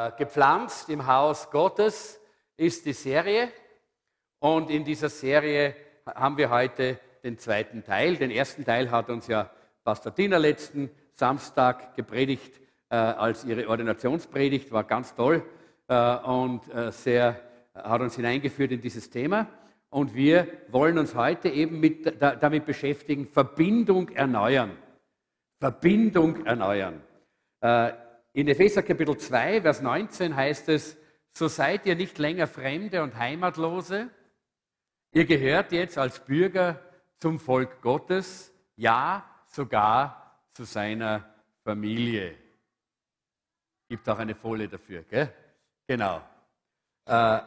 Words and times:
Äh, 0.00 0.12
gepflanzt 0.16 0.88
im 0.88 1.06
Haus 1.06 1.50
Gottes 1.50 2.20
ist 2.56 2.86
die 2.86 2.92
Serie. 2.92 3.50
Und 4.38 4.70
in 4.70 4.84
dieser 4.84 5.08
Serie 5.10 5.74
haben 6.06 6.38
wir 6.38 6.48
heute 6.48 6.98
den 7.22 7.38
zweiten 7.38 7.84
Teil. 7.84 8.16
Den 8.16 8.30
ersten 8.30 8.64
Teil 8.64 8.90
hat 8.90 9.10
uns 9.10 9.26
ja 9.26 9.50
Pastor 9.84 10.12
Dina 10.12 10.38
letzten 10.38 10.90
Samstag 11.12 11.96
gepredigt 11.96 12.60
äh, 12.88 12.96
als 12.96 13.44
ihre 13.44 13.68
Ordinationspredigt. 13.68 14.72
War 14.72 14.84
ganz 14.84 15.14
toll 15.14 15.44
äh, 15.88 16.16
und 16.18 16.72
äh, 16.72 16.92
sehr, 16.92 17.38
hat 17.74 18.00
uns 18.00 18.16
hineingeführt 18.16 18.72
in 18.72 18.80
dieses 18.80 19.10
Thema. 19.10 19.48
Und 19.90 20.14
wir 20.14 20.46
wollen 20.68 20.96
uns 20.96 21.14
heute 21.14 21.50
eben 21.50 21.78
mit, 21.78 22.22
da, 22.22 22.36
damit 22.36 22.64
beschäftigen, 22.64 23.26
Verbindung 23.26 24.08
erneuern. 24.10 24.70
Verbindung 25.58 26.46
erneuern. 26.46 27.02
In 28.32 28.46
Epheser 28.46 28.84
Kapitel 28.84 29.16
2, 29.16 29.62
Vers 29.62 29.82
19 29.82 30.36
heißt 30.36 30.68
es, 30.68 30.96
so 31.32 31.48
seid 31.48 31.84
ihr 31.86 31.96
nicht 31.96 32.16
länger 32.18 32.46
Fremde 32.46 33.02
und 33.02 33.16
Heimatlose. 33.16 34.08
Ihr 35.12 35.24
gehört 35.24 35.72
jetzt 35.72 35.98
als 35.98 36.24
Bürger 36.24 36.80
zum 37.18 37.40
Volk 37.40 37.82
Gottes, 37.82 38.52
ja 38.76 39.28
sogar 39.46 40.38
zu 40.52 40.62
seiner 40.62 41.34
Familie. 41.64 42.36
Gibt 43.88 44.08
auch 44.08 44.18
eine 44.18 44.36
Folie 44.36 44.68
dafür, 44.68 45.02
gell? 45.02 45.32
Genau. 45.88 46.22
Äh, 47.06 47.40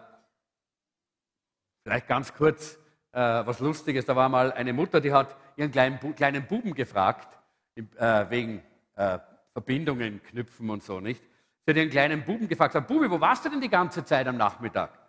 vielleicht 1.83 2.07
ganz 2.09 2.33
kurz 2.33 2.77
äh, 3.13 3.19
was 3.19 3.61
Lustiges. 3.61 4.05
Da 4.05 4.17
war 4.17 4.27
mal 4.27 4.51
eine 4.51 4.73
Mutter, 4.73 4.99
die 4.99 5.13
hat 5.13 5.37
ihren 5.55 5.71
kleinen, 5.71 6.15
kleinen 6.15 6.45
Buben 6.45 6.73
gefragt, 6.73 7.39
äh, 7.75 8.29
wegen 8.29 8.61
äh, 8.95 9.19
Verbindungen 9.53 10.21
knüpfen 10.23 10.69
und 10.69 10.83
so, 10.83 10.99
nicht? 10.99 11.23
Sie 11.65 11.71
hat 11.71 11.77
ihren 11.77 11.89
kleinen 11.89 12.25
Buben 12.25 12.47
gefragt, 12.47 12.73
sagt, 12.73 12.87
Bubi, 12.87 13.09
wo 13.09 13.21
warst 13.21 13.45
du 13.45 13.49
denn 13.49 13.61
die 13.61 13.69
ganze 13.69 14.03
Zeit 14.03 14.27
am 14.27 14.35
Nachmittag? 14.35 14.99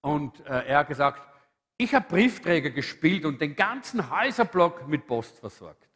Und 0.00 0.40
äh, 0.40 0.66
er 0.66 0.78
hat 0.78 0.88
gesagt, 0.88 1.22
ich 1.76 1.94
habe 1.94 2.08
Briefträger 2.08 2.70
gespielt 2.70 3.24
und 3.24 3.40
den 3.40 3.54
ganzen 3.54 4.10
Häuserblock 4.10 4.88
mit 4.88 5.06
Post 5.06 5.38
versorgt. 5.38 5.88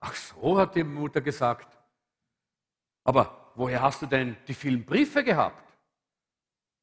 Ach 0.00 0.14
so, 0.14 0.58
hat 0.58 0.74
die 0.74 0.82
Mutter 0.82 1.20
gesagt. 1.20 1.78
Aber 3.04 3.52
woher 3.54 3.82
hast 3.82 4.02
du 4.02 4.06
denn 4.06 4.36
die 4.48 4.54
vielen 4.54 4.84
Briefe 4.84 5.22
gehabt? 5.22 5.76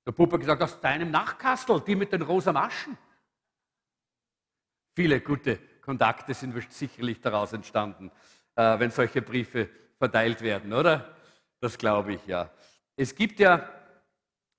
Der 0.05 0.11
Bub 0.11 0.31
hat 0.31 0.39
gesagt, 0.39 0.61
aus 0.61 0.79
deinem 0.79 1.11
Nachkastel, 1.11 1.81
die 1.81 1.95
mit 1.95 2.13
den 2.13 2.21
rosa 2.21 2.53
Maschen. 2.53 2.97
Viele 4.95 5.21
gute 5.21 5.57
Kontakte 5.81 6.33
sind 6.33 6.71
sicherlich 6.71 7.19
daraus 7.21 7.53
entstanden 7.53 8.11
äh, 8.59 8.77
wenn 8.77 8.91
solche 8.91 9.21
Briefe 9.21 9.69
verteilt 9.97 10.41
werden, 10.41 10.73
oder? 10.73 11.15
Das 11.61 11.77
glaube 11.77 12.15
ich 12.15 12.27
ja. 12.27 12.49
Es 12.97 13.15
gibt 13.15 13.39
ja 13.39 13.69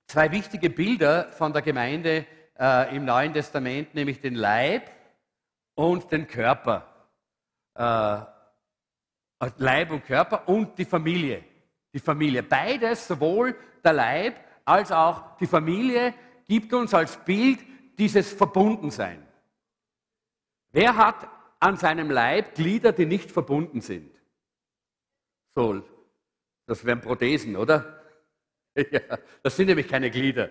zwei 0.07 0.31
wichtige 0.31 0.71
Bilder 0.71 1.31
von 1.31 1.53
der 1.53 1.61
Gemeinde 1.61 2.25
äh, 2.59 2.95
im 2.95 3.05
Neuen 3.05 3.31
Testament, 3.31 3.93
nämlich 3.93 4.19
den 4.19 4.33
Leib 4.33 4.89
und 5.75 6.11
den 6.11 6.27
Körper. 6.27 6.87
Äh, 7.75 8.21
Leib 9.57 9.91
und 9.91 10.03
Körper 10.03 10.47
und 10.47 10.77
die 10.79 10.85
Familie. 10.85 11.43
Die 11.93 11.99
Familie. 11.99 12.41
Beides, 12.41 13.07
sowohl 13.07 13.55
der 13.83 13.93
Leib 13.93 14.35
als 14.65 14.91
auch 14.91 15.37
die 15.37 15.47
Familie, 15.47 16.15
gibt 16.47 16.73
uns 16.73 16.93
als 16.93 17.17
Bild 17.17 17.59
dieses 17.99 18.33
Verbundensein. 18.33 19.25
Wer 20.71 20.95
hat 20.95 21.27
an 21.61 21.77
seinem 21.77 22.11
Leib 22.11 22.55
Glieder, 22.55 22.91
die 22.91 23.05
nicht 23.05 23.31
verbunden 23.31 23.79
sind. 23.81 24.11
So, 25.55 25.81
das 26.65 26.83
wären 26.85 27.01
Prothesen, 27.01 27.55
oder? 27.55 27.97
Ja, 28.89 29.17
das 29.43 29.57
sind 29.57 29.67
nämlich 29.67 29.89
keine 29.89 30.09
Glieder. 30.09 30.49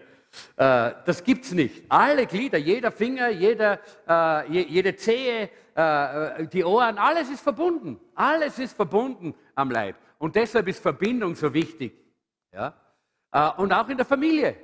Äh, 0.57 0.93
das 1.07 1.25
gibt 1.25 1.47
es 1.47 1.53
nicht. 1.53 1.85
Alle 1.89 2.27
Glieder, 2.27 2.59
jeder 2.59 2.93
Finger, 2.93 3.31
jeder, 3.31 3.81
äh, 4.07 4.47
jede 4.51 4.95
Zehe, 4.95 5.49
äh, 5.75 6.47
die 6.47 6.63
Ohren, 6.63 6.99
alles 6.99 7.31
ist 7.31 7.41
verbunden. 7.41 7.99
Alles 8.15 8.59
ist 8.59 8.77
verbunden 8.77 9.35
am 9.55 9.71
Leib. 9.71 9.97
Und 10.19 10.37
deshalb 10.37 10.69
ist 10.69 10.81
Verbindung 10.81 11.35
so 11.35 11.53
wichtig. 11.55 11.95
Ja? 12.53 12.75
Und 13.57 13.73
auch 13.73 13.89
in 13.89 13.97
der 13.97 14.05
Familie. 14.05 14.57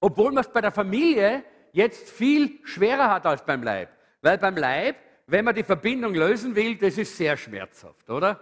Obwohl 0.00 0.32
man 0.32 0.42
es 0.42 0.50
bei 0.50 0.60
der 0.60 0.72
Familie 0.72 1.44
jetzt 1.72 2.10
viel 2.10 2.58
schwerer 2.64 3.08
hat 3.08 3.24
als 3.24 3.44
beim 3.44 3.62
Leib. 3.62 3.90
Weil 4.20 4.38
beim 4.38 4.56
Leib 4.56 4.96
wenn 5.30 5.44
man 5.44 5.54
die 5.54 5.62
Verbindung 5.62 6.14
lösen 6.14 6.54
will, 6.56 6.76
das 6.76 6.98
ist 6.98 7.16
sehr 7.16 7.36
schmerzhaft, 7.36 8.08
oder? 8.10 8.40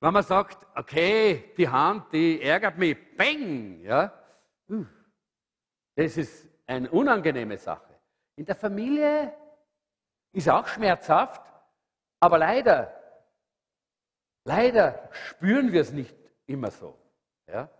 Wenn 0.00 0.12
man 0.12 0.22
sagt, 0.22 0.66
okay, 0.76 1.52
die 1.56 1.68
Hand, 1.68 2.12
die 2.12 2.42
ärgert 2.42 2.76
mich, 2.76 2.96
bang, 3.16 3.80
ja, 3.80 4.12
das 5.94 6.16
ist 6.18 6.46
eine 6.66 6.90
unangenehme 6.90 7.56
Sache. 7.56 7.98
In 8.36 8.44
der 8.44 8.54
Familie 8.54 9.32
ist 10.32 10.48
auch 10.50 10.66
schmerzhaft, 10.66 11.40
aber 12.20 12.38
leider, 12.38 12.92
leider 14.44 15.08
spüren 15.12 15.72
wir 15.72 15.80
es 15.80 15.92
nicht 15.92 16.14
immer 16.44 16.70
so. 16.70 16.98
Ja? 17.46 17.70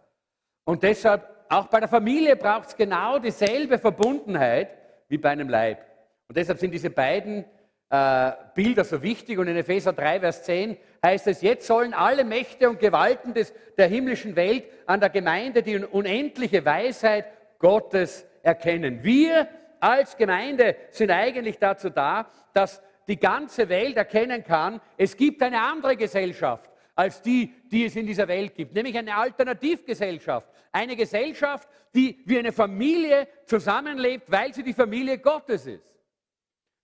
Und 0.65 0.83
deshalb, 0.83 1.29
auch 1.51 1.67
bei 1.67 1.81
der 1.81 1.89
Familie 1.89 2.37
braucht 2.37 2.69
es 2.69 2.77
genau 2.77 3.19
dieselbe 3.19 3.79
Verbundenheit 3.79 4.75
wie 5.09 5.19
bei 5.19 5.31
einem 5.31 5.51
Leib. 5.51 5.85
Und 6.29 6.37
deshalb 6.37 6.59
sind 6.59 6.71
diese 6.71 6.91
beiden 6.91 7.45
äh, 7.91 8.33
Bilder 8.55 8.85
so 8.85 9.03
wichtig. 9.03 9.39
Und 9.39 9.49
in 9.49 9.57
Epheser 9.57 9.93
3, 9.93 10.21
Vers 10.21 10.43
10 10.45 10.77
heißt 11.05 11.27
es, 11.29 11.43
jetzt 11.43 11.67
sollen 11.67 11.95
alle 11.95 12.25
Mächte 12.25 12.69
und 12.69 12.81
Gewalten 12.81 13.35
des, 13.35 13.53
der 13.77 13.89
himmlischen 13.89 14.37
Welt 14.37 14.65
an 14.87 15.01
der 15.01 15.11
Gemeinde 15.11 15.63
die 15.63 15.77
unendliche 15.77 16.65
Weisheit 16.65 17.27
Gottes 17.59 18.27
erkennen. 18.43 19.03
Wir 19.03 19.49
als 19.81 20.17
Gemeinde 20.17 20.77
sind 20.91 21.11
eigentlich 21.11 21.59
dazu 21.59 21.91
da, 21.91 22.31
dass 22.53 22.83
die 23.09 23.19
ganze 23.19 23.69
Welt 23.69 23.97
erkennen 23.97 24.43
kann, 24.43 24.81
es 24.97 25.17
gibt 25.17 25.43
eine 25.43 25.61
andere 25.63 25.97
Gesellschaft 25.97 26.71
als 26.97 27.21
die, 27.21 27.53
die 27.71 27.85
es 27.85 27.95
in 27.95 28.07
dieser 28.07 28.27
Welt 28.27 28.55
gibt, 28.55 28.75
nämlich 28.75 28.97
eine 28.97 29.15
Alternativgesellschaft. 29.15 30.49
Eine 30.73 30.97
Gesellschaft, 30.97 31.69
die 31.95 32.19
wie 32.25 32.39
eine 32.39 32.53
Familie 32.53 33.29
zusammenlebt, 33.45 34.31
weil 34.31 34.53
sie 34.53 34.63
die 34.63 34.73
Familie 34.73 35.19
Gottes 35.19 35.67
ist. 35.67 35.85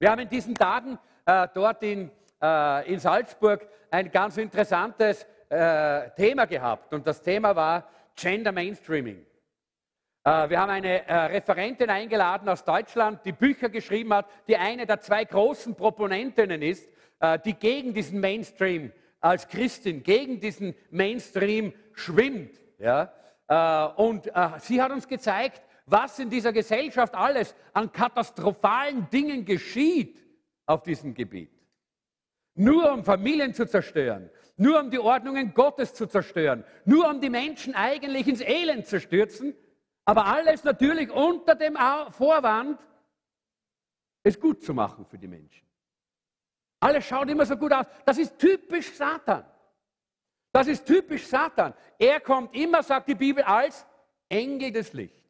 Wir 0.03 0.11
haben 0.11 0.19
in 0.19 0.29
diesen 0.29 0.57
Tagen 0.57 0.99
äh, 1.27 1.47
dort 1.55 1.81
in, 1.85 2.11
äh, 2.43 2.93
in 2.93 2.99
Salzburg 2.99 3.69
ein 3.89 4.11
ganz 4.11 4.37
interessantes 4.37 5.25
äh, 5.49 6.11
Thema 6.17 6.45
gehabt 6.47 6.93
und 6.93 7.07
das 7.07 7.23
Thema 7.23 7.55
war 7.55 7.89
Gender 8.17 8.51
Mainstreaming. 8.51 9.25
Äh, 10.25 10.51
wir 10.51 10.61
haben 10.61 10.71
eine 10.71 11.07
äh, 11.07 11.15
Referentin 11.27 11.89
eingeladen 11.89 12.49
aus 12.49 12.65
Deutschland, 12.65 13.21
die 13.25 13.31
Bücher 13.31 13.69
geschrieben 13.69 14.13
hat, 14.13 14.27
die 14.49 14.57
eine 14.57 14.87
der 14.87 15.01
zwei 15.01 15.25
großen 15.25 15.77
Proponentinnen 15.77 16.63
ist, 16.63 16.91
äh, 17.21 17.39
die 17.39 17.55
gegen 17.55 17.95
diesen 17.95 18.19
Mainstream 18.19 18.91
als 19.21 19.47
Christin, 19.47 20.03
gegen 20.03 20.41
diesen 20.41 20.75
Mainstream 20.91 21.73
schwimmt. 21.95 22.59
Ja? 22.81 23.13
Und 23.95 24.33
sie 24.59 24.83
hat 24.83 24.91
uns 24.91 25.07
gezeigt, 25.07 25.63
was 25.87 26.19
in 26.19 26.31
dieser 26.31 26.53
Gesellschaft 26.53 27.15
alles 27.15 27.55
an 27.73 27.93
katastrophalen 27.93 29.09
Dingen 29.11 29.45
geschieht 29.45 30.23
auf 30.67 30.83
diesem 30.83 31.15
Gebiet. 31.15 31.51
Nur 32.55 32.93
um 32.93 33.05
Familien 33.05 33.55
zu 33.55 33.67
zerstören, 33.67 34.31
nur 34.57 34.81
um 34.81 34.91
die 34.91 34.99
Ordnungen 34.99 35.55
Gottes 35.55 35.95
zu 35.95 36.07
zerstören, 36.07 36.65
nur 36.85 37.09
um 37.09 37.21
die 37.21 37.31
Menschen 37.31 37.75
eigentlich 37.75 38.29
ins 38.29 38.41
Elend 38.41 38.87
zu 38.87 39.01
stürzen, 39.01 39.55
aber 40.05 40.27
alles 40.27 40.65
natürlich 40.65 41.11
unter 41.11 41.55
dem 41.55 41.77
Vorwand, 42.11 42.79
es 44.23 44.39
gut 44.39 44.63
zu 44.63 44.75
machen 44.75 45.07
für 45.07 45.19
die 45.19 45.29
Menschen. 45.29 45.67
Alles 46.81 47.05
schaut 47.05 47.29
immer 47.31 47.47
so 47.47 47.57
gut 47.57 47.73
aus. 47.73 47.87
Das 48.05 48.19
ist 48.19 48.39
typisch 48.39 48.93
Satan. 48.93 49.45
Das 50.53 50.67
ist 50.67 50.85
typisch 50.85 51.27
Satan. 51.27 51.75
Er 51.99 52.21
kommt 52.21 52.55
immer, 52.55 52.83
sagt 52.83 53.09
die 53.09 53.15
Bibel, 53.15 53.43
als 53.45 53.87
Engel 54.29 54.73
des 54.73 54.93
Lichts. 54.93 55.22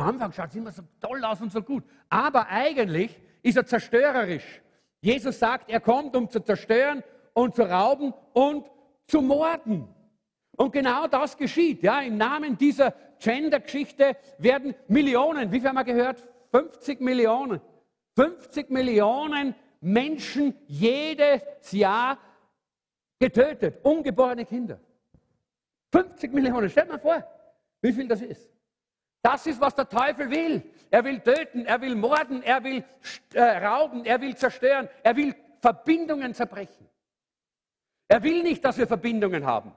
Am 0.00 0.08
Anfang 0.08 0.32
schaut 0.32 0.48
es 0.48 0.56
immer 0.56 0.72
so 0.72 0.82
toll 0.98 1.22
aus 1.24 1.42
und 1.42 1.52
so 1.52 1.60
gut. 1.60 1.84
Aber 2.08 2.48
eigentlich 2.48 3.20
ist 3.42 3.58
er 3.58 3.66
zerstörerisch. 3.66 4.62
Jesus 5.02 5.38
sagt, 5.38 5.70
er 5.70 5.80
kommt, 5.80 6.16
um 6.16 6.30
zu 6.30 6.40
zerstören 6.40 7.02
und 7.34 7.54
zu 7.54 7.62
rauben 7.62 8.14
und 8.32 8.66
zu 9.06 9.20
morden. 9.20 9.88
Und 10.56 10.72
genau 10.72 11.06
das 11.06 11.36
geschieht. 11.36 11.82
Ja, 11.82 12.00
Im 12.00 12.16
Namen 12.16 12.56
dieser 12.56 12.94
Gender-Geschichte 13.18 14.16
werden 14.38 14.74
Millionen, 14.88 15.52
wie 15.52 15.60
viel 15.60 15.68
haben 15.68 15.76
wir 15.76 15.84
gehört? 15.84 16.26
50 16.50 17.00
Millionen. 17.02 17.60
50 18.16 18.70
Millionen 18.70 19.54
Menschen 19.82 20.54
jedes 20.66 21.42
Jahr 21.72 22.16
getötet. 23.18 23.80
Ungeborene 23.82 24.46
Kinder. 24.46 24.80
50 25.92 26.32
Millionen. 26.32 26.70
Stellt 26.70 26.88
mal 26.88 26.98
vor, 26.98 27.22
wie 27.82 27.92
viel 27.92 28.08
das 28.08 28.22
ist. 28.22 28.59
Das 29.22 29.46
ist, 29.46 29.60
was 29.60 29.74
der 29.74 29.88
Teufel 29.88 30.30
will. 30.30 30.62
Er 30.90 31.04
will 31.04 31.20
töten, 31.20 31.66
er 31.66 31.80
will 31.80 31.94
morden, 31.94 32.42
er 32.42 32.64
will 32.64 32.84
äh, 33.34 33.42
rauben, 33.42 34.04
er 34.04 34.20
will 34.20 34.36
zerstören, 34.36 34.88
er 35.02 35.16
will 35.16 35.34
Verbindungen 35.60 36.34
zerbrechen. 36.34 36.88
Er 38.08 38.22
will 38.22 38.42
nicht, 38.42 38.64
dass 38.64 38.76
wir 38.76 38.88
Verbindungen 38.88 39.46
haben, 39.46 39.72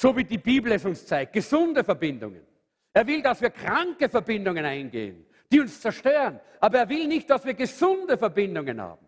so 0.00 0.14
wie 0.14 0.24
die 0.24 0.36
Bibel 0.36 0.70
es 0.72 0.84
uns 0.84 1.06
zeigt, 1.06 1.32
gesunde 1.32 1.82
Verbindungen. 1.82 2.46
Er 2.92 3.06
will, 3.06 3.22
dass 3.22 3.40
wir 3.40 3.48
kranke 3.48 4.10
Verbindungen 4.10 4.66
eingehen, 4.66 5.24
die 5.50 5.60
uns 5.60 5.80
zerstören. 5.80 6.38
Aber 6.60 6.80
er 6.80 6.88
will 6.88 7.06
nicht, 7.08 7.30
dass 7.30 7.44
wir 7.46 7.54
gesunde 7.54 8.18
Verbindungen 8.18 8.80
haben. 8.80 9.06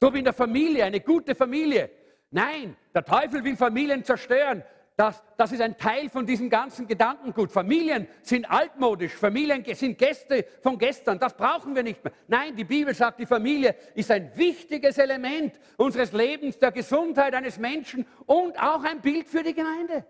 So 0.00 0.14
wie 0.14 0.18
in 0.18 0.24
der 0.24 0.32
Familie, 0.32 0.84
eine 0.84 1.00
gute 1.00 1.34
Familie. 1.34 1.90
Nein, 2.30 2.76
der 2.94 3.04
Teufel 3.04 3.42
will 3.42 3.56
Familien 3.56 4.04
zerstören. 4.04 4.62
Das, 5.00 5.22
das 5.38 5.50
ist 5.52 5.62
ein 5.62 5.78
Teil 5.78 6.10
von 6.10 6.26
diesem 6.26 6.50
ganzen 6.50 6.86
Gedankengut. 6.86 7.50
Familien 7.50 8.06
sind 8.20 8.44
altmodisch, 8.44 9.14
Familien 9.14 9.64
sind 9.64 9.96
Gäste 9.96 10.44
von 10.60 10.76
gestern. 10.76 11.18
Das 11.18 11.34
brauchen 11.34 11.74
wir 11.74 11.82
nicht 11.82 12.04
mehr. 12.04 12.12
Nein, 12.28 12.54
die 12.54 12.64
Bibel 12.64 12.94
sagt, 12.94 13.18
die 13.18 13.24
Familie 13.24 13.74
ist 13.94 14.10
ein 14.10 14.30
wichtiges 14.36 14.98
Element 14.98 15.58
unseres 15.78 16.12
Lebens, 16.12 16.58
der 16.58 16.70
Gesundheit 16.70 17.32
eines 17.32 17.58
Menschen 17.58 18.06
und 18.26 18.62
auch 18.62 18.84
ein 18.84 19.00
Bild 19.00 19.26
für 19.26 19.42
die 19.42 19.54
Gemeinde. 19.54 20.04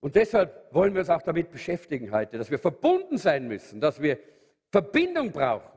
Und 0.00 0.14
deshalb 0.14 0.74
wollen 0.74 0.92
wir 0.92 1.00
uns 1.00 1.08
auch 1.08 1.22
damit 1.22 1.50
beschäftigen 1.50 2.12
heute, 2.12 2.36
dass 2.36 2.50
wir 2.50 2.58
verbunden 2.58 3.16
sein 3.16 3.48
müssen, 3.48 3.80
dass 3.80 4.02
wir 4.02 4.18
Verbindung 4.70 5.32
brauchen, 5.32 5.73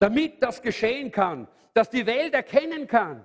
damit 0.00 0.42
das 0.42 0.60
geschehen 0.60 1.12
kann, 1.12 1.46
dass 1.74 1.90
die 1.90 2.04
Welt 2.06 2.34
erkennen 2.34 2.88
kann, 2.88 3.24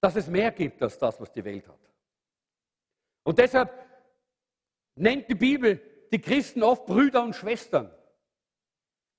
dass 0.00 0.16
es 0.16 0.26
mehr 0.26 0.50
gibt 0.50 0.82
als 0.82 0.98
das, 0.98 1.18
was 1.20 1.32
die 1.32 1.44
Welt 1.44 1.66
hat. 1.66 1.78
Und 3.22 3.38
deshalb 3.38 3.72
nennt 4.96 5.28
die 5.28 5.34
Bibel 5.34 5.80
die 6.12 6.20
Christen 6.20 6.62
oft 6.62 6.84
Brüder 6.84 7.22
und 7.22 7.36
Schwestern. 7.36 7.90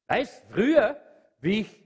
Weißt, 0.07 0.43
früher, 0.49 1.01
wie 1.39 1.61
ich, 1.61 1.79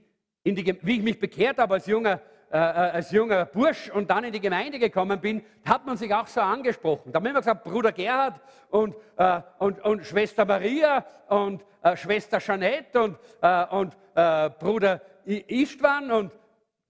die, 0.44 0.78
wie 0.82 0.96
ich 0.96 1.02
mich 1.02 1.20
bekehrt 1.20 1.58
habe 1.58 1.74
als 1.74 1.86
junger, 1.86 2.20
äh, 2.50 2.58
äh, 2.58 2.60
als 2.60 3.10
junger 3.10 3.44
Bursch 3.46 3.90
und 3.90 4.08
dann 4.10 4.24
in 4.24 4.32
die 4.32 4.40
Gemeinde 4.40 4.78
gekommen 4.78 5.20
bin, 5.20 5.44
hat 5.64 5.84
man 5.84 5.96
sich 5.96 6.12
auch 6.14 6.26
so 6.26 6.40
angesprochen. 6.40 7.12
Da 7.12 7.16
haben 7.16 7.24
wir 7.24 7.30
immer 7.30 7.40
gesagt, 7.40 7.64
Bruder 7.64 7.92
Gerhard 7.92 8.40
und, 8.70 8.94
äh, 9.16 9.40
und, 9.58 9.80
und 9.84 10.06
Schwester 10.06 10.44
Maria 10.44 11.04
und 11.28 11.64
äh, 11.82 11.96
Schwester 11.96 12.38
Jeanette 12.38 13.02
und, 13.02 13.18
äh, 13.42 13.66
und 13.66 13.96
äh, 14.14 14.50
Bruder 14.50 15.02
Istvan 15.24 16.10
und 16.12 16.32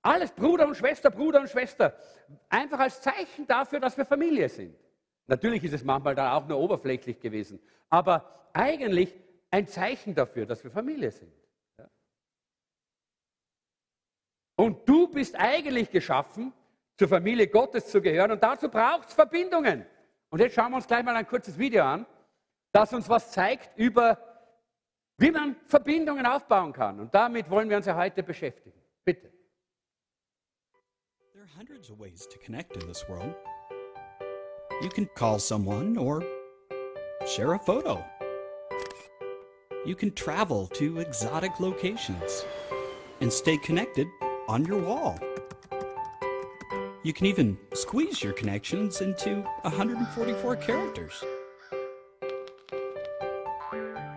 alles 0.02 0.30
Bruder 0.30 0.68
und 0.68 0.76
Schwester, 0.76 1.10
Bruder 1.10 1.40
und 1.40 1.48
Schwester. 1.48 1.96
Einfach 2.48 2.78
als 2.78 3.00
Zeichen 3.00 3.46
dafür, 3.46 3.80
dass 3.80 3.96
wir 3.96 4.04
Familie 4.04 4.48
sind. 4.48 4.76
Natürlich 5.26 5.64
ist 5.64 5.72
es 5.72 5.84
manchmal 5.84 6.14
dann 6.14 6.30
auch 6.30 6.46
nur 6.46 6.58
oberflächlich 6.58 7.18
gewesen, 7.18 7.58
aber 7.88 8.48
eigentlich 8.52 9.14
ein 9.50 9.66
Zeichen 9.66 10.14
dafür, 10.14 10.46
dass 10.46 10.62
wir 10.62 10.70
Familie 10.70 11.10
sind. 11.10 11.32
Ja. 11.78 11.88
Und 14.56 14.88
du 14.88 15.08
bist 15.08 15.36
eigentlich 15.36 15.90
geschaffen, 15.90 16.52
zur 16.96 17.08
Familie 17.08 17.46
Gottes 17.46 17.86
zu 17.86 18.00
gehören 18.00 18.32
und 18.32 18.42
dazu 18.42 18.70
braucht 18.70 19.08
es 19.08 19.14
Verbindungen. 19.14 19.84
Und 20.30 20.40
jetzt 20.40 20.54
schauen 20.54 20.70
wir 20.70 20.76
uns 20.76 20.86
gleich 20.86 21.04
mal 21.04 21.14
ein 21.14 21.26
kurzes 21.26 21.58
Video 21.58 21.84
an, 21.84 22.06
das 22.72 22.92
uns 22.92 23.08
was 23.08 23.30
zeigt 23.30 23.78
über 23.78 24.18
wie 25.18 25.30
man 25.30 25.56
Verbindungen 25.66 26.26
aufbauen 26.26 26.72
kann. 26.72 27.00
Und 27.00 27.14
damit 27.14 27.48
wollen 27.48 27.70
wir 27.70 27.76
uns 27.78 27.86
ja 27.86 27.96
heute 27.96 28.22
beschäftigen. 28.22 28.78
Bitte. 29.04 29.32
There 31.32 31.42
are 31.42 31.56
hundreds 31.56 31.90
of 31.90 31.98
ways 31.98 32.28
to 32.28 32.38
connect 32.38 32.76
in 32.76 32.86
this 32.86 33.08
world. 33.08 33.34
You 34.82 34.90
can 34.90 35.08
call 35.14 35.38
someone 35.38 35.96
or 35.96 36.22
share 37.24 37.54
a 37.54 37.58
photo. 37.58 38.04
You 39.86 39.94
can 39.94 40.14
travel 40.14 40.68
to 40.74 40.98
exotic 40.98 41.60
locations 41.60 42.44
and 43.20 43.32
stay 43.32 43.56
connected 43.56 44.06
on 44.48 44.64
your 44.64 44.80
wall. 44.80 45.18
You 47.02 47.12
can 47.12 47.26
even 47.26 47.56
squeeze 47.74 48.22
your 48.22 48.32
connections 48.32 49.00
into 49.00 49.42
144 49.62 50.56
characters. 50.56 51.24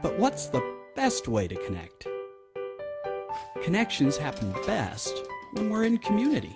But 0.02 0.18
what's 0.18 0.48
the 0.48 0.80
best 1.00 1.30
way 1.30 1.48
to 1.48 1.56
connect. 1.56 2.08
Connections 3.64 4.18
happen 4.18 4.54
best 4.68 5.14
when 5.54 5.70
we're 5.70 5.86
in 5.86 5.98
community, 5.98 6.54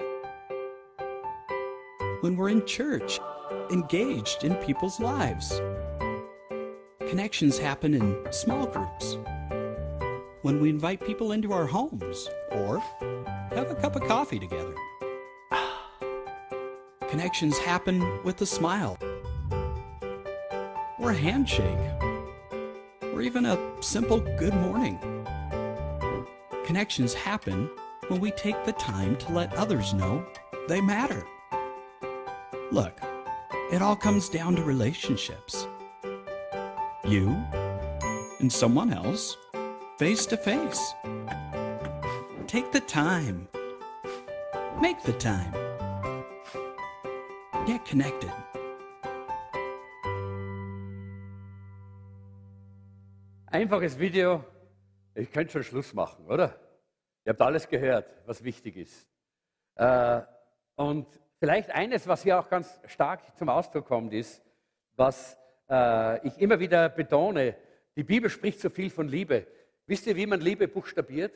when 2.20 2.36
we're 2.36 2.50
in 2.50 2.66
church, 2.66 3.22
engaged 3.72 4.44
in 4.44 4.54
people's 4.56 5.00
lives. 5.00 5.62
Connections 7.08 7.58
happen 7.58 7.94
in 7.94 8.18
small 8.34 8.68
groups, 8.68 9.18
when 10.42 10.60
we 10.60 10.70
invite 10.70 11.00
people 11.00 11.32
into 11.32 11.54
our 11.54 11.66
homes 11.66 12.30
or 12.52 12.84
have 13.56 13.70
a 13.70 13.76
cup 13.76 13.96
of 13.96 14.04
coffee 14.08 14.40
together. 14.40 14.74
Connections 17.08 17.58
happen 17.58 18.24
with 18.24 18.42
a 18.42 18.46
smile 18.46 18.98
or 21.00 21.12
a 21.12 21.16
handshake 21.16 21.78
or 23.14 23.22
even 23.22 23.46
a 23.46 23.82
simple 23.82 24.20
good 24.38 24.56
morning. 24.56 25.00
Connections 26.66 27.14
happen 27.14 27.70
when 28.08 28.20
we 28.20 28.32
take 28.32 28.64
the 28.66 28.74
time 28.74 29.16
to 29.18 29.32
let 29.32 29.54
others 29.54 29.94
know 29.94 30.26
they 30.68 30.82
matter. 30.82 31.24
Look, 32.72 33.00
it 33.72 33.82
all 33.82 33.96
comes 33.96 34.30
down 34.30 34.56
to 34.56 34.64
relationships. 34.64 35.68
You 37.06 37.30
and 38.40 38.52
someone 38.52 38.92
else, 38.92 39.38
face 40.00 40.26
to 40.28 40.38
face. 40.38 40.94
Take 42.54 42.72
the 42.72 42.82
time. 42.82 43.48
Make 44.80 45.02
the 45.04 45.14
time. 45.14 45.52
Get 47.66 47.84
connected. 47.84 48.30
Einfaches 53.48 53.98
Video. 53.98 54.46
Ich 55.16 55.32
könnte 55.32 55.52
schon 55.54 55.64
Schluss 55.64 55.96
machen, 55.96 56.28
oder? 56.28 56.56
Ihr 57.26 57.32
habt 57.32 57.42
alles 57.42 57.68
gehört, 57.68 58.06
was 58.28 58.44
wichtig 58.44 58.78
ist. 58.78 59.10
Äh, 59.74 60.22
und 60.76 61.08
vielleicht 61.40 61.72
eines, 61.72 62.08
was 62.08 62.22
hier 62.22 62.40
auch 62.40 62.50
ganz 62.50 62.80
stark 62.86 63.36
zum 63.36 63.50
Ausdruck 63.50 63.88
kommt, 63.88 64.14
ist, 64.14 64.44
was 64.96 65.40
äh, 65.72 66.28
ich 66.28 66.38
immer 66.38 66.60
wieder 66.60 66.90
betone, 66.90 67.56
die 67.96 68.04
Bibel 68.04 68.30
spricht 68.30 68.60
so 68.60 68.70
viel 68.70 68.92
von 68.92 69.08
Liebe. 69.08 69.48
Wisst 69.88 70.06
ihr, 70.06 70.16
wie 70.16 70.28
man 70.28 70.40
Liebe 70.40 70.68
buchstabiert? 70.68 71.34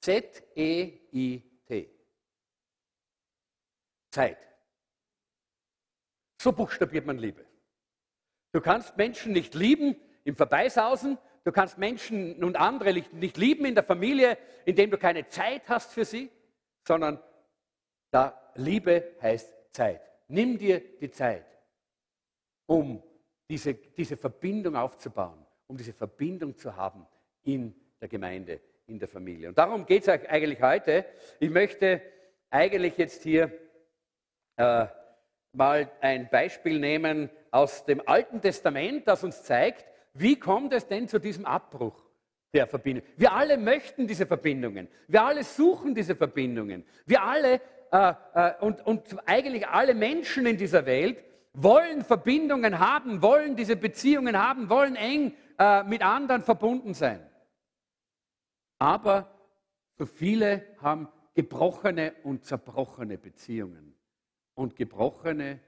Z-E-I-T. 0.00 1.90
Zeit. 4.10 4.38
So 6.40 6.52
buchstabiert 6.52 7.06
man 7.06 7.18
Liebe. 7.18 7.46
Du 8.52 8.60
kannst 8.60 8.96
Menschen 8.96 9.32
nicht 9.32 9.54
lieben, 9.54 9.94
im 10.24 10.36
Vorbeisausen. 10.36 11.18
Du 11.44 11.52
kannst 11.52 11.78
Menschen 11.78 12.42
und 12.44 12.56
andere 12.56 12.92
nicht 12.92 13.36
lieben 13.36 13.64
in 13.64 13.74
der 13.74 13.84
Familie, 13.84 14.36
indem 14.64 14.90
du 14.90 14.98
keine 14.98 15.26
Zeit 15.28 15.68
hast 15.68 15.92
für 15.92 16.04
sie, 16.04 16.30
sondern 16.86 17.22
da 18.10 18.52
Liebe 18.54 19.16
heißt 19.22 19.52
Zeit. 19.72 20.02
Nimm 20.28 20.58
dir 20.58 20.80
die 20.98 21.10
Zeit, 21.10 21.46
um 22.66 23.02
diese, 23.48 23.74
diese 23.74 24.16
Verbindung 24.16 24.76
aufzubauen, 24.76 25.44
um 25.66 25.76
diese 25.76 25.92
Verbindung 25.92 26.56
zu 26.56 26.76
haben 26.76 27.06
in 27.42 27.74
der 28.00 28.08
Gemeinde, 28.08 28.60
in 28.90 28.98
der 28.98 29.08
Familie. 29.08 29.48
Und 29.48 29.58
darum 29.58 29.86
geht 29.86 30.06
es 30.06 30.08
eigentlich 30.08 30.60
heute. 30.60 31.04
Ich 31.38 31.50
möchte 31.50 32.02
eigentlich 32.50 32.98
jetzt 32.98 33.22
hier 33.22 33.50
äh, 34.56 34.86
mal 35.52 35.90
ein 36.00 36.28
Beispiel 36.30 36.78
nehmen 36.78 37.30
aus 37.50 37.84
dem 37.84 38.06
Alten 38.06 38.40
Testament, 38.40 39.06
das 39.08 39.24
uns 39.24 39.42
zeigt, 39.42 39.86
wie 40.12 40.38
kommt 40.38 40.72
es 40.72 40.86
denn 40.86 41.08
zu 41.08 41.18
diesem 41.18 41.46
Abbruch 41.46 42.04
der 42.52 42.66
Verbindung? 42.66 43.04
Wir 43.16 43.32
alle 43.32 43.56
möchten 43.56 44.06
diese 44.06 44.26
Verbindungen. 44.26 44.88
Wir 45.06 45.22
alle 45.22 45.44
suchen 45.44 45.94
diese 45.94 46.16
Verbindungen. 46.16 46.84
Wir 47.06 47.22
alle 47.22 47.60
äh, 47.92 48.14
äh, 48.34 48.52
und, 48.60 48.84
und 48.86 49.16
eigentlich 49.26 49.66
alle 49.66 49.94
Menschen 49.94 50.46
in 50.46 50.56
dieser 50.56 50.86
Welt 50.86 51.24
wollen 51.52 52.04
Verbindungen 52.04 52.78
haben, 52.78 53.22
wollen 53.22 53.56
diese 53.56 53.76
Beziehungen 53.76 54.38
haben, 54.38 54.68
wollen 54.68 54.94
eng 54.94 55.34
äh, 55.58 55.82
mit 55.84 56.02
anderen 56.02 56.42
verbunden 56.42 56.94
sein. 56.94 57.20
Aber 58.80 59.30
so 59.98 60.06
viele 60.06 60.66
haben 60.78 61.06
gebrochene 61.34 62.14
und 62.24 62.44
zerbrochene 62.44 63.18
Beziehungen 63.18 63.94
und 64.54 64.74
gebrochene 64.74 65.60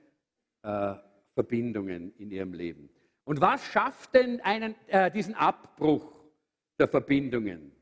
äh, 0.62 0.94
Verbindungen 1.34 2.14
in 2.16 2.30
ihrem 2.30 2.54
Leben. 2.54 2.88
Und 3.24 3.40
was 3.40 3.64
schafft 3.66 4.14
denn 4.14 4.40
einen, 4.40 4.74
äh, 4.88 5.10
diesen 5.10 5.34
Abbruch 5.34 6.24
der 6.78 6.88
Verbindungen? 6.88 7.72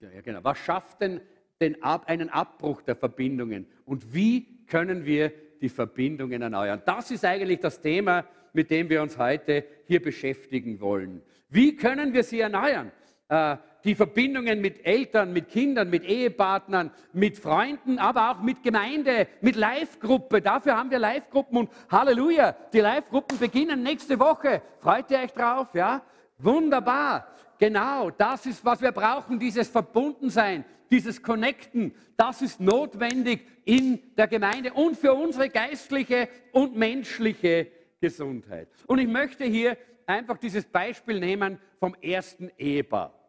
Ja, 0.00 0.20
genau. 0.22 0.42
Was 0.42 0.58
schafft 0.58 1.02
denn 1.02 1.20
den 1.60 1.82
Ab, 1.82 2.08
einen 2.08 2.30
Abbruch 2.30 2.80
der 2.80 2.96
Verbindungen? 2.96 3.66
Und 3.84 4.14
wie 4.14 4.64
können 4.66 5.04
wir 5.04 5.32
die 5.60 5.68
Verbindungen 5.68 6.40
erneuern? 6.40 6.82
Das 6.86 7.10
ist 7.10 7.26
eigentlich 7.26 7.60
das 7.60 7.80
Thema, 7.80 8.26
mit 8.54 8.70
dem 8.70 8.88
wir 8.88 9.02
uns 9.02 9.18
heute 9.18 9.64
hier 9.84 10.00
beschäftigen 10.00 10.80
wollen. 10.80 11.22
Wie 11.50 11.76
können 11.76 12.14
wir 12.14 12.24
sie 12.24 12.40
erneuern? 12.40 12.90
Äh, 13.30 13.56
die 13.84 13.94
Verbindungen 13.94 14.60
mit 14.60 14.84
Eltern, 14.84 15.32
mit 15.32 15.48
Kindern, 15.48 15.88
mit 15.88 16.04
Ehepartnern, 16.04 16.90
mit 17.12 17.38
Freunden, 17.38 17.98
aber 17.98 18.30
auch 18.30 18.42
mit 18.42 18.62
Gemeinde, 18.62 19.28
mit 19.40 19.56
Live-Gruppe. 19.56 20.42
Dafür 20.42 20.76
haben 20.76 20.90
wir 20.90 20.98
Live-Gruppen 20.98 21.56
und 21.56 21.70
Halleluja, 21.90 22.54
die 22.72 22.80
Live-Gruppen 22.80 23.38
beginnen 23.38 23.82
nächste 23.82 24.18
Woche. 24.18 24.62
Freut 24.80 25.10
ihr 25.10 25.20
euch 25.20 25.32
drauf? 25.32 25.68
Ja? 25.74 26.02
Wunderbar. 26.38 27.28
Genau, 27.58 28.10
das 28.10 28.46
ist, 28.46 28.64
was 28.64 28.82
wir 28.82 28.92
brauchen, 28.92 29.38
dieses 29.38 29.68
Verbundensein, 29.68 30.64
dieses 30.90 31.22
Connecten. 31.22 31.94
Das 32.16 32.42
ist 32.42 32.60
notwendig 32.60 33.46
in 33.64 34.00
der 34.16 34.26
Gemeinde 34.26 34.72
und 34.72 34.96
für 34.96 35.14
unsere 35.14 35.48
geistliche 35.48 36.28
und 36.52 36.76
menschliche 36.76 37.68
Gesundheit. 38.00 38.68
Und 38.86 38.98
ich 38.98 39.08
möchte 39.08 39.44
hier 39.44 39.76
einfach 40.06 40.38
dieses 40.38 40.64
Beispiel 40.64 41.20
nehmen 41.20 41.58
vom 41.78 41.94
ersten 42.02 42.50
Ehepaar 42.58 43.19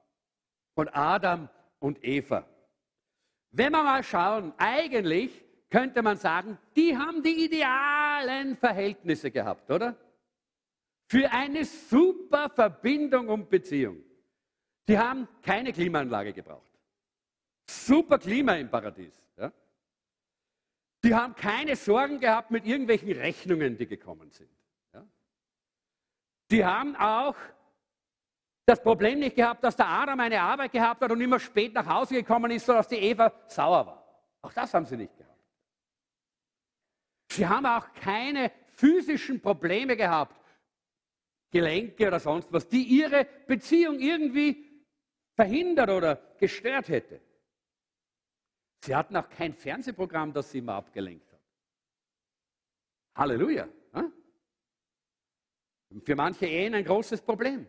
von 0.82 0.90
Adam 0.96 1.48
und 1.78 2.04
Eva. 2.04 2.44
Wenn 3.52 3.72
wir 3.72 3.84
mal 3.84 4.04
schauen, 4.04 4.52
eigentlich 4.58 5.46
könnte 5.70 6.02
man 6.02 6.18
sagen, 6.18 6.58
die 6.76 6.98
haben 6.98 7.22
die 7.22 7.46
idealen 7.46 8.58
Verhältnisse 8.58 9.30
gehabt, 9.30 9.70
oder? 9.70 9.96
Für 11.06 11.30
eine 11.32 11.66
super 11.66 12.50
Verbindung 12.50 13.30
und 13.30 13.48
Beziehung. 13.48 13.98
Die 14.88 14.98
haben 14.98 15.28
keine 15.44 15.72
Klimaanlage 15.72 16.34
gebraucht. 16.34 16.72
Super 17.70 18.18
Klima 18.18 18.56
im 18.56 18.72
Paradies. 18.72 19.14
Ja? 19.38 19.52
Die 21.04 21.14
haben 21.14 21.36
keine 21.36 21.76
Sorgen 21.76 22.20
gehabt 22.20 22.50
mit 22.50 22.66
irgendwelchen 22.66 23.12
Rechnungen, 23.12 23.78
die 23.78 23.86
gekommen 23.86 24.32
sind. 24.32 24.50
Ja? 24.96 25.06
Die 26.50 26.66
haben 26.66 26.96
auch 26.96 27.36
das 28.72 28.82
Problem 28.82 29.20
nicht 29.20 29.36
gehabt, 29.36 29.64
dass 29.64 29.76
der 29.76 29.88
Adam 29.88 30.20
eine 30.20 30.42
Arbeit 30.42 30.72
gehabt 30.72 31.02
hat 31.02 31.12
und 31.12 31.20
immer 31.20 31.40
spät 31.40 31.74
nach 31.74 31.86
Hause 31.86 32.16
gekommen 32.16 32.52
ist, 32.52 32.66
sodass 32.66 32.88
die 32.88 32.96
Eva 32.96 33.34
sauer 33.48 33.86
war. 33.86 34.26
Auch 34.42 34.54
das 34.54 34.74
haben 34.74 34.86
sie 34.86 34.98
nicht 34.98 35.16
gehabt. 35.18 35.32
Sie 37.32 37.48
haben 37.48 37.66
auch 37.66 37.94
keine 37.94 38.52
physischen 38.68 39.42
Probleme 39.42 39.96
gehabt, 39.96 40.38
Gelenke 41.52 42.08
oder 42.08 42.20
sonst 42.20 42.52
was, 42.52 42.68
die 42.68 42.84
ihre 42.84 43.26
Beziehung 43.46 44.00
irgendwie 44.00 44.86
verhindert 45.36 45.90
oder 45.90 46.16
gestört 46.38 46.88
hätte. 46.88 47.22
Sie 48.84 48.96
hatten 48.96 49.16
auch 49.18 49.30
kein 49.30 49.54
Fernsehprogramm, 49.54 50.34
das 50.34 50.52
sie 50.52 50.60
immer 50.60 50.76
abgelenkt 50.76 51.32
hat. 51.32 51.40
Halleluja. 53.16 53.68
Für 56.06 56.16
manche 56.16 56.46
Ehen 56.46 56.74
ein 56.74 56.86
großes 56.86 57.22
Problem. 57.22 57.68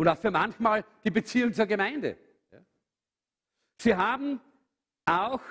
Und 0.00 0.08
auch 0.08 0.16
für 0.16 0.30
manchmal 0.30 0.82
die 1.04 1.10
Beziehung 1.10 1.52
zur 1.52 1.66
Gemeinde. 1.66 2.16
Sie 3.82 3.94
haben 3.94 4.40
auch 5.04 5.42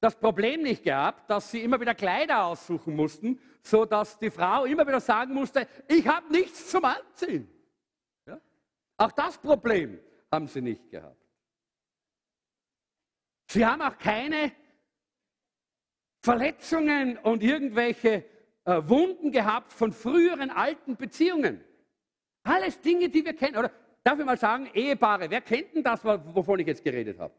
das 0.00 0.18
Problem 0.18 0.62
nicht 0.62 0.84
gehabt, 0.84 1.28
dass 1.28 1.50
sie 1.50 1.62
immer 1.62 1.78
wieder 1.78 1.94
Kleider 1.94 2.46
aussuchen 2.46 2.96
mussten, 2.96 3.38
so 3.62 3.84
dass 3.84 4.18
die 4.18 4.30
Frau 4.30 4.64
immer 4.64 4.86
wieder 4.86 5.00
sagen 5.00 5.34
musste, 5.34 5.68
ich 5.86 6.08
habe 6.08 6.32
nichts 6.32 6.70
zum 6.70 6.82
Anziehen. 6.82 7.46
Ja? 8.24 8.40
Auch 8.96 9.12
das 9.12 9.36
Problem 9.36 10.00
haben 10.32 10.48
sie 10.48 10.62
nicht 10.62 10.88
gehabt. 10.88 11.22
Sie 13.50 13.66
haben 13.66 13.82
auch 13.82 13.98
keine 13.98 14.52
Verletzungen 16.22 17.18
und 17.18 17.42
irgendwelche 17.42 18.24
äh, 18.64 18.80
Wunden 18.88 19.30
gehabt 19.30 19.74
von 19.74 19.92
früheren 19.92 20.48
alten 20.48 20.96
Beziehungen. 20.96 21.62
Alles 22.42 22.80
Dinge, 22.80 23.10
die 23.10 23.26
wir 23.26 23.34
kennen. 23.34 23.58
Oder 23.58 23.70
darf 24.02 24.18
ich 24.18 24.24
mal 24.24 24.36
sagen, 24.36 24.70
Ehepaare, 24.74 25.30
wer 25.30 25.40
kennt 25.40 25.74
denn 25.74 25.82
das, 25.82 26.04
wovon 26.04 26.58
ich 26.60 26.66
jetzt 26.66 26.82
geredet 26.82 27.18
habe? 27.18 27.34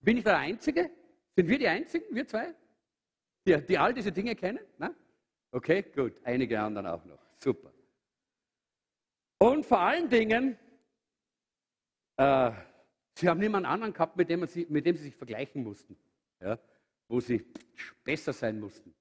Bin 0.00 0.16
ich 0.16 0.24
der 0.24 0.38
Einzige? 0.38 0.90
Sind 1.36 1.48
wir 1.48 1.58
die 1.58 1.68
Einzigen, 1.68 2.04
wir 2.14 2.26
zwei, 2.26 2.54
die, 3.46 3.60
die 3.66 3.78
all 3.78 3.92
diese 3.92 4.12
Dinge 4.12 4.36
kennen? 4.36 4.60
Na? 4.78 4.94
Okay, 5.50 5.82
gut, 5.82 6.20
einige 6.24 6.60
anderen 6.60 6.86
auch 6.86 7.04
noch. 7.04 7.18
Super. 7.38 7.72
Und 9.38 9.66
vor 9.66 9.80
allen 9.80 10.08
Dingen, 10.08 10.56
äh, 12.16 12.52
sie 13.14 13.28
haben 13.28 13.40
niemanden 13.40 13.66
anderen 13.66 13.92
gehabt, 13.92 14.16
mit 14.16 14.30
dem, 14.30 14.46
sie, 14.46 14.66
mit 14.68 14.86
dem 14.86 14.96
sie 14.96 15.04
sich 15.04 15.16
vergleichen 15.16 15.62
mussten, 15.62 15.96
ja? 16.40 16.58
wo 17.08 17.20
sie 17.20 17.44
besser 18.04 18.32
sein 18.32 18.60
mussten. 18.60 18.94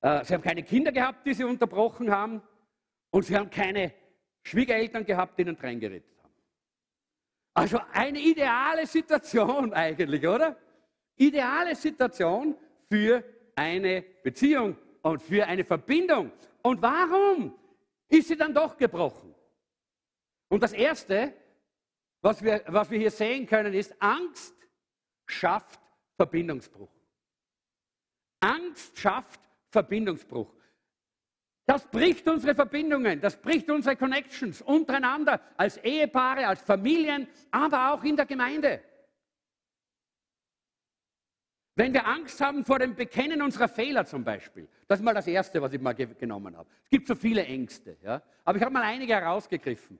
Äh, 0.00 0.24
sie 0.24 0.34
haben 0.34 0.42
keine 0.42 0.62
Kinder 0.62 0.92
gehabt, 0.92 1.26
die 1.26 1.34
sie 1.34 1.44
unterbrochen 1.44 2.10
haben. 2.10 2.42
Und 3.10 3.22
sie 3.22 3.36
haben 3.36 3.48
keine 3.48 3.94
Schwiegereltern 4.42 5.04
gehabt, 5.04 5.38
die 5.38 5.42
ihnen 5.42 5.56
reingeredet 5.56 6.15
also 7.56 7.80
eine 7.92 8.20
ideale 8.20 8.86
Situation 8.86 9.72
eigentlich, 9.72 10.26
oder? 10.26 10.56
Ideale 11.16 11.74
Situation 11.74 12.54
für 12.90 13.24
eine 13.54 14.02
Beziehung 14.22 14.76
und 15.00 15.22
für 15.22 15.46
eine 15.46 15.64
Verbindung. 15.64 16.32
Und 16.60 16.82
warum 16.82 17.58
ist 18.08 18.28
sie 18.28 18.36
dann 18.36 18.52
doch 18.52 18.76
gebrochen? 18.76 19.34
Und 20.48 20.62
das 20.62 20.74
Erste, 20.74 21.32
was 22.20 22.42
wir, 22.42 22.62
was 22.66 22.90
wir 22.90 22.98
hier 22.98 23.10
sehen 23.10 23.46
können, 23.46 23.72
ist, 23.72 23.94
Angst 24.00 24.54
schafft 25.26 25.80
Verbindungsbruch. 26.16 26.92
Angst 28.40 28.98
schafft 28.98 29.40
Verbindungsbruch. 29.70 30.52
Das 31.66 31.84
bricht 31.90 32.28
unsere 32.28 32.54
Verbindungen, 32.54 33.20
das 33.20 33.36
bricht 33.36 33.68
unsere 33.68 33.96
Connections 33.96 34.62
untereinander, 34.62 35.40
als 35.56 35.78
Ehepaare, 35.78 36.46
als 36.46 36.62
Familien, 36.62 37.26
aber 37.50 37.92
auch 37.92 38.04
in 38.04 38.16
der 38.16 38.24
Gemeinde. 38.24 38.80
Wenn 41.74 41.92
wir 41.92 42.06
Angst 42.06 42.40
haben 42.40 42.64
vor 42.64 42.78
dem 42.78 42.94
Bekennen 42.94 43.42
unserer 43.42 43.68
Fehler 43.68 44.06
zum 44.06 44.22
Beispiel, 44.22 44.68
das 44.86 45.00
ist 45.00 45.04
mal 45.04 45.12
das 45.12 45.26
Erste, 45.26 45.60
was 45.60 45.72
ich 45.72 45.80
mal 45.80 45.92
genommen 45.92 46.56
habe. 46.56 46.68
Es 46.84 46.88
gibt 46.88 47.08
so 47.08 47.16
viele 47.16 47.44
Ängste, 47.44 47.96
ja? 48.02 48.22
aber 48.44 48.56
ich 48.56 48.64
habe 48.64 48.72
mal 48.72 48.82
einige 48.82 49.14
herausgegriffen. 49.14 49.98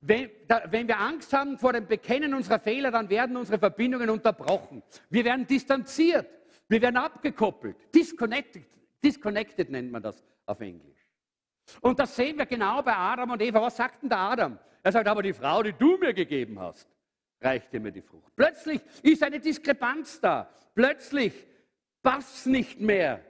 Wenn, 0.00 0.30
da, 0.48 0.64
wenn, 0.70 0.88
wir 0.88 0.98
Angst 0.98 1.32
haben 1.32 1.58
vor 1.58 1.74
dem 1.74 1.86
Bekennen 1.86 2.34
unserer 2.34 2.58
Fehler, 2.58 2.90
dann 2.90 3.08
werden 3.08 3.36
unsere 3.36 3.58
Verbindungen 3.58 4.10
unterbrochen. 4.10 4.82
Wir 5.10 5.24
werden 5.24 5.46
distanziert, 5.46 6.26
wir 6.68 6.82
werden 6.82 6.96
abgekoppelt. 6.96 7.76
Disconnected, 7.94 8.64
disconnected 9.04 9.70
nennt 9.70 9.92
man 9.92 10.02
das 10.02 10.24
auf 10.46 10.60
Englisch. 10.60 11.01
Und 11.80 11.98
das 11.98 12.14
sehen 12.16 12.38
wir 12.38 12.46
genau 12.46 12.82
bei 12.82 12.96
Adam 12.96 13.30
und 13.30 13.42
Eva. 13.42 13.62
Was 13.62 13.76
sagt 13.76 14.02
denn 14.02 14.08
der 14.08 14.18
Adam? 14.18 14.58
Er 14.82 14.92
sagt, 14.92 15.06
aber 15.06 15.22
die 15.22 15.32
Frau, 15.32 15.62
die 15.62 15.72
du 15.72 15.96
mir 15.96 16.12
gegeben 16.12 16.58
hast, 16.58 16.88
reichte 17.40 17.80
mir 17.80 17.92
die 17.92 18.02
Frucht. 18.02 18.34
Plötzlich 18.36 18.80
ist 19.02 19.22
eine 19.22 19.40
Diskrepanz 19.40 20.20
da. 20.20 20.48
Plötzlich 20.74 21.46
passt 22.02 22.46
nicht 22.46 22.80
mehr, 22.80 23.20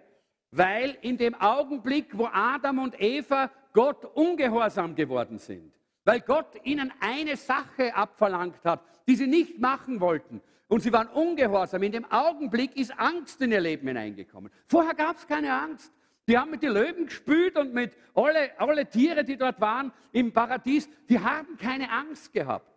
weil 0.51 0.97
in 1.03 1.17
dem 1.17 1.35
Augenblick, 1.35 2.17
wo 2.17 2.29
Adam 2.33 2.79
und 2.79 3.01
Eva 3.01 3.51
Gott 3.73 4.05
ungehorsam 4.05 4.95
geworden 4.95 5.39
sind, 5.39 5.73
weil 6.05 6.21
Gott 6.21 6.55
ihnen 6.65 6.93
eine 7.01 7.37
Sache 7.37 7.95
abverlangt 7.95 8.65
hat, 8.65 8.81
die 9.07 9.17
sie 9.17 9.27
nicht 9.27 9.59
machen 9.59 10.01
wollten, 10.01 10.43
und 10.73 10.81
sie 10.81 10.91
waren 10.91 11.09
ungehorsam, 11.09 11.83
in 11.83 11.93
dem 11.93 12.11
Augenblick 12.11 12.79
ist 12.79 12.99
Angst 12.99 13.43
in 13.43 13.53
ihr 13.53 13.61
Leben 13.61 13.89
hineingekommen. 13.89 14.51
Vorher 14.67 14.95
gab 14.95 15.19
es 15.19 15.27
keine 15.27 15.53
Angst. 15.53 15.93
Die 16.29 16.39
haben 16.39 16.51
mit 16.51 16.63
den 16.63 16.73
Löwen 16.73 17.07
gespült 17.07 17.57
und 17.57 17.75
mit 17.75 17.97
alle, 18.15 18.59
alle 18.59 18.89
Tiere, 18.89 19.25
die 19.25 19.37
dort 19.37 19.61
waren 19.61 19.93
im 20.13 20.33
Paradies, 20.33 20.89
die 21.09 21.19
haben 21.19 21.57
keine 21.57 21.91
Angst 21.91 22.33
gehabt. 22.33 22.71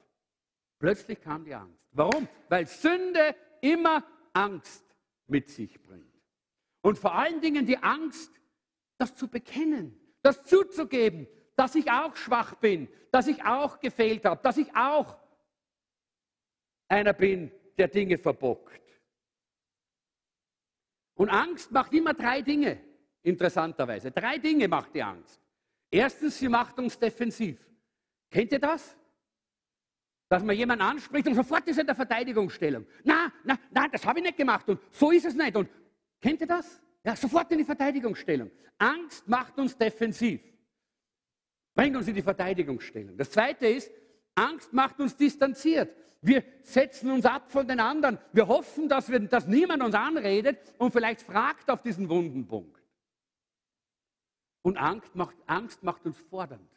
Plötzlich 0.80 1.22
kam 1.22 1.46
die 1.46 1.54
Angst. 1.54 1.80
Warum? 1.92 2.28
Weil 2.50 2.66
Sünde 2.66 3.36
immer 3.62 4.04
Angst 4.34 4.84
mit 5.28 5.50
sich 5.50 5.82
bringt. 5.82 6.12
Und 6.82 6.98
vor 6.98 7.16
allen 7.16 7.40
Dingen 7.42 7.66
die 7.66 7.78
Angst, 7.78 8.32
das 8.98 9.16
zu 9.16 9.28
bekennen, 9.28 10.00
das 10.22 10.44
zuzugeben, 10.44 11.28
dass 11.56 11.76
ich 11.76 11.90
auch 11.92 12.16
schwach 12.16 12.56
bin, 12.56 12.90
dass 13.12 13.28
ich 13.28 13.44
auch 13.44 13.80
gefehlt 13.80 14.26
habe, 14.26 14.42
dass 14.44 14.58
ich 14.58 14.76
auch 14.76 15.18
einer 16.88 17.14
bin, 17.14 17.52
der 17.78 17.88
Dinge 17.88 18.18
verbockt. 18.18 18.82
Und 21.16 21.30
Angst 21.30 21.72
macht 21.72 21.94
immer 21.94 22.14
drei 22.14 22.42
Dinge 22.42 22.80
interessanterweise. 23.26 24.12
Drei 24.12 24.38
Dinge 24.38 24.68
macht 24.68 24.94
die 24.94 25.04
Angst. 25.04 25.42
Erstens, 25.90 26.38
sie 26.38 26.50
macht 26.50 26.78
uns 26.78 26.98
defensiv. 26.98 27.58
Kennt 28.30 28.52
ihr 28.52 28.60
das? 28.60 28.96
Dass 30.30 30.44
man 30.44 30.56
jemanden 30.56 30.84
anspricht 30.84 31.28
und 31.28 31.36
sofort 31.36 31.68
ist 31.68 31.78
er 31.78 31.82
in 31.82 31.88
der 31.88 31.96
Verteidigungsstellung. 31.96 32.86
Na, 33.04 33.32
na, 33.44 33.58
na, 33.72 33.88
das 33.88 34.06
habe 34.06 34.20
ich 34.20 34.26
nicht 34.26 34.38
gemacht 34.38 34.68
und 34.70 34.80
so 34.92 35.12
ist 35.12 35.26
es 35.26 35.36
nicht. 35.36 35.56
Und 35.56 35.70
kennt 36.22 36.42
ihr 36.42 36.48
das? 36.48 36.82
Ja, 37.04 37.16
sofort 37.16 37.52
in 37.52 37.60
die 37.60 37.64
Verteidigungsstellung. 37.64 38.50
Angst 38.78 39.28
macht 39.28 39.58
uns 39.58 39.78
defensiv. 39.78 40.42
Bringt 41.76 41.96
uns 41.96 42.08
in 42.08 42.16
die 42.16 42.22
Verteidigungsstellung. 42.22 43.18
Das 43.18 43.30
zweite 43.30 43.68
ist, 43.68 43.92
Angst 44.34 44.74
macht 44.74 45.00
uns 45.00 45.16
distanziert. 45.16 45.96
Wir 46.22 46.44
setzen 46.64 47.12
uns 47.12 47.26
ab 47.26 47.52
von 47.52 47.68
den 47.68 47.80
anderen. 47.80 48.18
Wir 48.34 48.48
hoffen, 48.48 48.90
dass, 48.90 49.10
wir, 49.10 49.20
dass 49.20 49.46
niemand 49.46 49.84
uns 49.84 49.94
anredet 49.94 50.74
und 50.80 50.92
vielleicht 50.92 51.22
fragt 51.22 51.70
auf 51.70 51.84
diesen 51.84 52.10
wunden 52.10 52.48
Punkt. 52.48 52.75
Und 54.66 54.78
Angst 54.78 55.16
macht, 55.16 55.38
Angst 55.46 55.84
macht 55.84 56.08
uns 56.08 56.18
fordernd. 56.18 56.68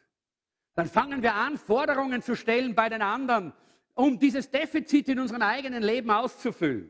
Dann 0.75 0.87
fangen 0.87 1.23
wir 1.23 1.33
an, 1.33 1.57
Forderungen 1.57 2.21
zu 2.21 2.35
stellen 2.35 2.75
bei 2.75 2.87
den 2.87 3.01
anderen. 3.01 3.51
um 3.95 4.19
dieses 4.19 4.49
Defizit 4.49 5.09
in 5.09 5.19
unserem 5.19 5.41
eigenen 5.41 5.81
Leben 5.81 6.11
auszufüllen. 6.11 6.89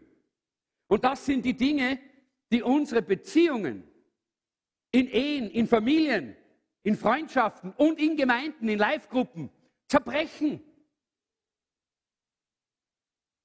Und 0.87 1.03
das 1.05 1.25
sind 1.25 1.43
die 1.45 1.55
Dinge, 1.55 1.99
die 2.51 2.61
unsere 2.61 3.01
Beziehungen 3.01 3.83
in 4.91 5.07
Ehen, 5.07 5.49
in 5.49 5.67
Familien, 5.67 6.35
in 6.83 6.95
Freundschaften 6.95 7.71
und 7.77 7.97
in 7.97 8.17
Gemeinden, 8.17 8.67
in 8.67 8.77
Live-Gruppen 8.77 9.49
zerbrechen. 9.87 10.61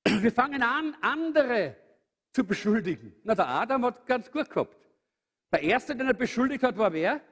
Wir 0.05 0.33
fangen 0.33 0.63
an, 0.63 0.97
andere 1.01 1.77
zu 2.33 2.45
beschuldigen. 2.45 3.15
Na, 3.23 3.35
der 3.35 3.49
Adam 3.49 3.85
hat 3.85 4.05
ganz 4.07 4.31
gut 4.31 4.51
gehabt. 4.51 4.77
Der 5.53 5.63
Erste, 5.63 5.95
den 5.95 6.09
er 6.09 6.15
beschuldigt 6.15 6.65
hat, 6.65 6.77
war 6.77 6.93
wer? 6.93 7.23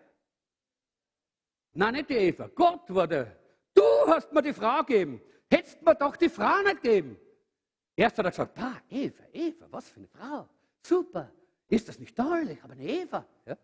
Nein, 1.74 1.94
nicht 1.94 2.10
die 2.10 2.14
Eva. 2.14 2.48
Gott 2.54 2.82
war 2.94 3.06
der. 3.06 3.36
Du 3.74 3.82
hast 4.06 4.32
mir 4.32 4.42
die 4.42 4.52
Frau 4.52 4.82
gegeben. 4.82 5.20
Hättest 5.50 5.82
mir 5.82 5.94
doch 5.94 6.16
die 6.16 6.28
Frau 6.28 6.62
nicht 6.62 6.82
gegeben. 6.82 7.16
Erst 7.96 8.18
hat 8.18 8.26
er 8.26 8.30
gesagt, 8.30 8.58
ah, 8.58 8.80
Eva, 8.88 9.24
Eva, 9.32 9.66
was 9.70 9.90
für 9.90 9.98
eine 9.98 10.08
Frau. 10.08 10.48
Super. 10.82 11.30
Ist 11.68 11.88
das 11.88 11.98
nicht 11.98 12.16
toll? 12.16 12.48
Ich 12.50 12.62
habe 12.62 12.72
eine 12.74 12.84
Eva. 12.84 13.26
Ja? 13.46 13.56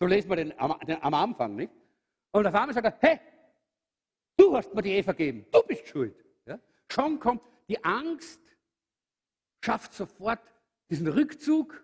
So 0.00 0.06
lesen 0.06 0.28
wir 0.28 0.36
den 0.36 0.58
am, 0.58 0.78
den 0.86 1.02
am, 1.02 1.14
Anfang, 1.14 1.56
nicht? 1.56 1.72
Und 2.32 2.46
auf 2.46 2.54
einmal 2.54 2.74
sagt 2.74 2.86
er, 2.86 2.96
hey, 3.00 3.20
du 4.36 4.56
hast 4.56 4.74
mir 4.74 4.82
die 4.82 4.92
Eva 4.92 5.12
gegeben. 5.12 5.46
Du 5.50 5.62
bist 5.62 5.86
schuld. 5.88 6.24
Ja? 6.46 6.58
Schon 6.90 7.18
kommt 7.18 7.42
die 7.68 7.82
Angst, 7.84 8.40
schafft 9.62 9.94
sofort 9.94 10.40
diesen 10.90 11.08
Rückzug 11.08 11.82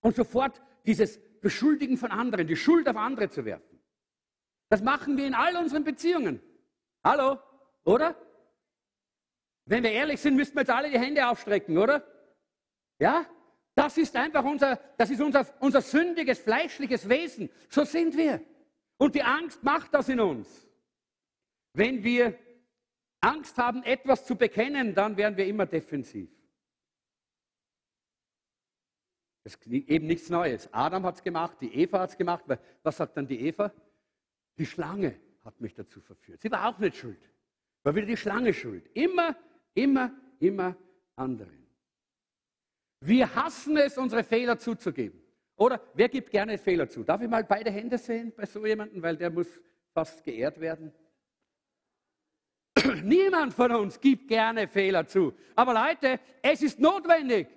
und 0.00 0.16
sofort 0.16 0.60
dieses 0.86 1.18
Beschuldigen 1.40 1.96
von 1.96 2.10
anderen, 2.10 2.46
die 2.46 2.56
Schuld 2.56 2.88
auf 2.88 2.96
andere 2.96 3.30
zu 3.30 3.44
werfen. 3.44 3.67
Das 4.68 4.82
machen 4.82 5.16
wir 5.16 5.26
in 5.26 5.34
all 5.34 5.56
unseren 5.56 5.84
Beziehungen. 5.84 6.40
Hallo? 7.02 7.38
Oder? 7.84 8.14
Wenn 9.64 9.82
wir 9.82 9.92
ehrlich 9.92 10.20
sind, 10.20 10.36
müssten 10.36 10.56
wir 10.56 10.62
jetzt 10.62 10.70
alle 10.70 10.90
die 10.90 10.98
Hände 10.98 11.26
aufstrecken, 11.28 11.78
oder? 11.78 12.04
Ja? 12.98 13.26
Das 13.74 13.96
ist 13.96 14.16
einfach 14.16 14.44
unser, 14.44 14.76
das 14.96 15.10
ist 15.10 15.20
unser, 15.20 15.46
unser 15.60 15.80
sündiges, 15.80 16.40
fleischliches 16.40 17.08
Wesen. 17.08 17.48
So 17.68 17.84
sind 17.84 18.16
wir. 18.16 18.42
Und 18.96 19.14
die 19.14 19.22
Angst 19.22 19.62
macht 19.62 19.94
das 19.94 20.08
in 20.08 20.20
uns. 20.20 20.68
Wenn 21.72 22.02
wir 22.02 22.36
Angst 23.20 23.56
haben, 23.56 23.82
etwas 23.84 24.26
zu 24.26 24.36
bekennen, 24.36 24.94
dann 24.94 25.16
werden 25.16 25.36
wir 25.36 25.46
immer 25.46 25.66
defensiv. 25.66 26.30
Das 29.44 29.54
ist 29.54 29.66
eben 29.66 30.06
nichts 30.06 30.28
Neues. 30.28 30.68
Adam 30.72 31.04
hat 31.04 31.14
es 31.14 31.22
gemacht, 31.22 31.56
die 31.60 31.72
Eva 31.74 32.00
hat 32.00 32.10
es 32.10 32.16
gemacht. 32.16 32.44
Was 32.82 32.96
sagt 32.96 33.16
dann 33.16 33.26
die 33.26 33.40
Eva? 33.46 33.72
Die 34.58 34.66
Schlange 34.66 35.14
hat 35.44 35.60
mich 35.60 35.74
dazu 35.74 36.00
verführt. 36.00 36.42
Sie 36.42 36.50
war 36.50 36.68
auch 36.68 36.78
nicht 36.78 36.96
schuld. 36.96 37.18
War 37.84 37.94
wieder 37.94 38.06
die 38.06 38.16
Schlange 38.16 38.52
schuld. 38.52 38.88
Immer, 38.94 39.36
immer, 39.74 40.12
immer 40.40 40.76
anderen. 41.16 41.66
Wir 43.00 43.32
hassen 43.34 43.76
es, 43.76 43.96
unsere 43.96 44.24
Fehler 44.24 44.58
zuzugeben. 44.58 45.22
Oder 45.56 45.80
wer 45.94 46.08
gibt 46.08 46.30
gerne 46.30 46.58
Fehler 46.58 46.88
zu? 46.88 47.04
Darf 47.04 47.20
ich 47.20 47.28
mal 47.28 47.44
beide 47.44 47.70
Hände 47.70 47.98
sehen 47.98 48.32
bei 48.36 48.46
so 48.46 48.64
jemandem, 48.66 49.02
weil 49.02 49.16
der 49.16 49.30
muss 49.30 49.60
fast 49.92 50.22
geehrt 50.24 50.60
werden? 50.60 50.92
Niemand 53.02 53.54
von 53.54 53.72
uns 53.72 54.00
gibt 54.00 54.28
gerne 54.28 54.68
Fehler 54.68 55.06
zu. 55.06 55.34
Aber 55.54 55.74
Leute, 55.74 56.20
es 56.42 56.62
ist 56.62 56.78
notwendig, 56.78 57.48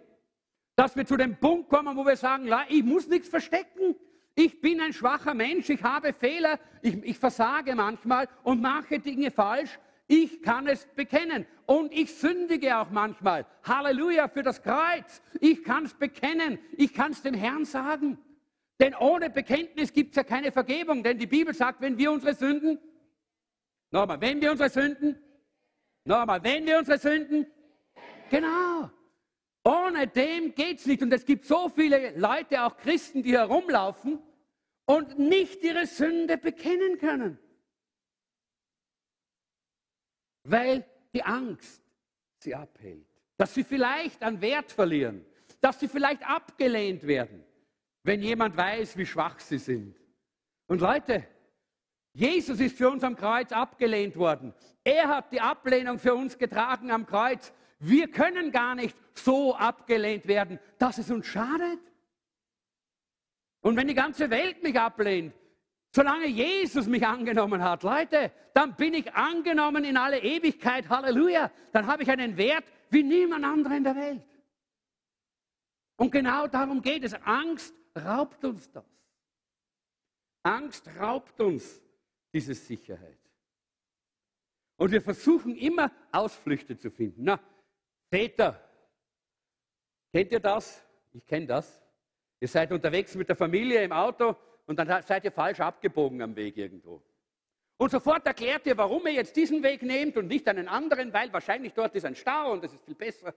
dass 0.76 0.96
wir 0.96 1.06
zu 1.06 1.18
dem 1.18 1.38
Punkt 1.38 1.70
kommen, 1.70 1.96
wo 1.96 2.06
wir 2.06 2.16
sagen, 2.16 2.50
ich 2.70 2.84
muss 2.84 3.08
nichts 3.08 3.28
verstecken. 3.28 3.96
Ich 4.36 4.62
bin 4.62 4.80
ein 4.80 4.94
schwacher 4.94 5.34
Mensch, 5.34 5.70
ich 5.70 5.84
habe 5.84 6.14
Fehler, 6.14 6.60
ich, 6.82 7.04
ich 7.04 7.18
versage 7.18 7.76
manchmal 7.76 8.28
und 8.44 8.62
mache 8.62 9.00
Dinge 9.00 9.32
falsch. 9.32 9.78
Ich 10.08 10.42
kann 10.42 10.68
es 10.68 10.86
bekennen 10.88 11.46
und 11.66 11.94
ich 11.94 12.14
sündige 12.14 12.78
auch 12.78 12.90
manchmal. 12.90 13.46
Halleluja 13.64 14.28
für 14.28 14.44
das 14.44 14.62
Kreuz. 14.62 15.22
Ich 15.40 15.64
kann 15.64 15.86
es 15.86 15.94
bekennen. 15.94 16.60
Ich 16.76 16.94
kann 16.94 17.14
es 17.14 17.22
dem 17.22 17.34
Herrn 17.34 17.64
sagen. 17.64 18.18
Denn 18.82 18.96
ohne 18.96 19.30
Bekenntnis 19.30 19.94
gibt 19.94 20.12
es 20.12 20.16
ja 20.18 20.24
keine 20.24 20.52
Vergebung. 20.52 21.02
Denn 21.02 21.18
die 21.18 21.28
Bibel 21.28 21.54
sagt, 21.54 21.80
wenn 21.80 21.98
wir 21.98 22.12
unsere 22.12 22.34
Sünden, 22.34 22.78
nochmal, 23.92 24.20
wenn 24.20 24.42
wir 24.42 24.52
unsere 24.52 24.70
Sünden, 24.70 25.18
nochmal, 26.04 26.44
wenn 26.44 26.66
wir 26.66 26.80
unsere 26.80 26.98
Sünden, 26.98 27.48
genau. 28.30 28.90
Ohne 29.64 30.08
dem 30.08 30.56
geht 30.56 30.80
es 30.80 30.86
nicht. 30.86 31.02
Und 31.02 31.14
es 31.14 31.26
gibt 31.26 31.46
so 31.46 31.70
viele 31.70 32.18
Leute, 32.18 32.64
auch 32.64 32.78
Christen, 32.78 33.24
die 33.24 33.38
herumlaufen 33.38 34.20
und 34.86 35.20
nicht 35.20 35.64
ihre 35.64 35.86
Sünde 35.86 36.38
bekennen 36.38 36.98
können 36.98 37.38
weil 40.44 40.86
die 41.14 41.24
Angst 41.24 41.82
sie 42.40 42.56
abhält. 42.56 43.08
Dass 43.38 43.54
sie 43.54 43.64
vielleicht 43.64 44.22
an 44.24 44.42
Wert 44.42 44.72
verlieren, 44.72 45.26
dass 45.60 45.80
sie 45.80 45.88
vielleicht 45.88 46.28
abgelehnt 46.28 47.06
werden, 47.06 47.44
wenn 48.04 48.22
jemand 48.22 48.56
weiß, 48.56 48.98
wie 48.98 49.06
schwach 49.06 49.40
sie 49.40 49.58
sind. 49.58 50.00
Und 50.68 50.82
Leute, 50.82 51.26
Jesus 52.14 52.60
ist 52.60 52.78
für 52.78 52.90
uns 52.90 53.04
am 53.04 53.16
Kreuz 53.16 53.52
abgelehnt 53.52 54.16
worden. 54.16 54.54
Er 54.84 55.08
hat 55.08 55.32
die 55.32 55.42
Ablehnung 55.42 55.98
für 55.98 56.14
uns 56.14 56.38
getragen 56.38 56.92
am 56.92 57.06
Kreuz. 57.06 57.54
Wir 57.82 58.10
können 58.10 58.52
gar 58.52 58.76
nicht 58.76 58.96
so 59.14 59.56
abgelehnt 59.56 60.28
werden, 60.28 60.60
dass 60.78 60.98
es 60.98 61.12
uns 61.12 61.26
schadet. 61.26 61.80
Und 63.62 63.76
wenn 63.76 63.88
die 63.88 63.94
ganze 63.94 64.30
Welt 64.30 64.64
mich 64.64 64.80
ablehnt, 64.80 65.34
Solange 65.94 66.28
Jesus 66.28 66.88
mich 66.88 67.06
angenommen 67.06 67.62
hat, 67.62 67.84
Leute, 67.84 68.32
dann 68.54 68.76
bin 68.76 68.94
ich 68.94 69.14
angenommen 69.14 69.84
in 69.84 69.98
alle 69.98 70.20
Ewigkeit. 70.20 70.88
Halleluja. 70.88 71.52
Dann 71.74 71.86
habe 71.86 72.04
ich 72.04 72.10
einen 72.10 72.38
Wert 72.38 72.64
wie 72.90 73.04
niemand 73.04 73.44
anderer 73.44 73.76
in 73.76 73.84
der 73.84 73.96
Welt. 73.96 74.24
Und 75.98 76.12
genau 76.12 76.48
darum 76.48 76.82
geht 76.82 77.04
es. 77.04 77.14
Angst 77.14 77.76
raubt 77.98 78.44
uns 78.46 78.72
das. 78.72 78.86
Angst 80.44 80.88
raubt 80.98 81.40
uns 81.42 81.82
diese 82.34 82.54
Sicherheit. 82.54 83.20
Und 84.78 84.92
wir 84.92 85.02
versuchen 85.02 85.58
immer 85.58 85.92
Ausflüchte 86.12 86.78
zu 86.78 86.90
finden. 86.90 87.26
Na, 87.26 87.40
Väter, 88.12 88.62
kennt 90.12 90.34
ihr 90.34 90.42
das? 90.42 90.86
Ich 91.14 91.26
kenne 91.26 91.48
das. 91.48 91.82
Ihr 92.42 92.50
seid 92.50 92.72
unterwegs 92.74 93.16
mit 93.16 93.30
der 93.30 93.38
Familie 93.38 93.82
im 93.84 93.94
Auto 93.94 94.36
und 94.66 94.78
dann 94.78 95.02
seid 95.04 95.24
ihr 95.24 95.32
falsch 95.32 95.62
abgebogen 95.62 96.22
am 96.22 96.36
Weg 96.36 96.58
irgendwo. 96.58 97.02
Und 97.78 97.90
sofort 97.90 98.28
erklärt 98.28 98.68
ihr, 98.68 98.78
warum 98.78 99.08
ihr 99.08 99.14
jetzt 99.14 99.36
diesen 99.36 99.64
Weg 99.64 99.82
nehmt 99.82 100.18
und 100.18 100.28
nicht 100.28 100.48
einen 100.50 100.68
anderen, 100.68 101.14
weil 101.14 101.32
wahrscheinlich 101.32 101.74
dort 101.74 101.96
ist 101.96 102.06
ein 102.06 102.16
Stau 102.16 102.52
und 102.52 102.64
das 102.64 102.74
ist 102.74 102.84
viel 102.84 102.96
besser. 102.96 103.34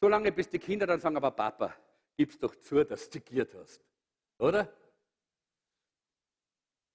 Solange 0.00 0.32
bis 0.32 0.50
die 0.50 0.58
Kinder 0.58 0.86
dann 0.86 1.00
sagen, 1.00 1.16
aber 1.16 1.30
Papa, 1.30 1.74
gib's 2.16 2.38
doch 2.38 2.54
zu, 2.56 2.84
dass 2.84 3.08
du 3.08 3.20
giert 3.20 3.54
hast. 3.54 3.82
Oder? 4.38 4.70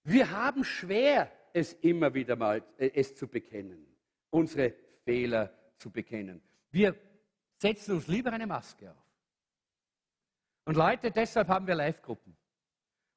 Wir 0.04 0.30
haben 0.30 0.64
schwer, 0.64 1.32
es 1.54 1.74
immer 1.74 2.14
wieder 2.14 2.36
mal 2.36 2.64
äh, 2.78 2.92
es 2.94 3.16
zu 3.16 3.28
bekennen, 3.28 3.86
unsere 4.30 4.74
Fehler 5.04 5.52
zu 5.78 5.90
bekennen. 5.90 6.47
Wir 6.72 6.96
setzen 7.58 7.96
uns 7.96 8.08
lieber 8.08 8.32
eine 8.32 8.48
Maske 8.48 8.92
auf. 8.92 9.08
Und 10.66 10.76
Leute, 10.76 11.12
deshalb 11.12 11.48
haben 11.48 11.66
wir 11.66 11.76
Live-Gruppen. 11.76 12.36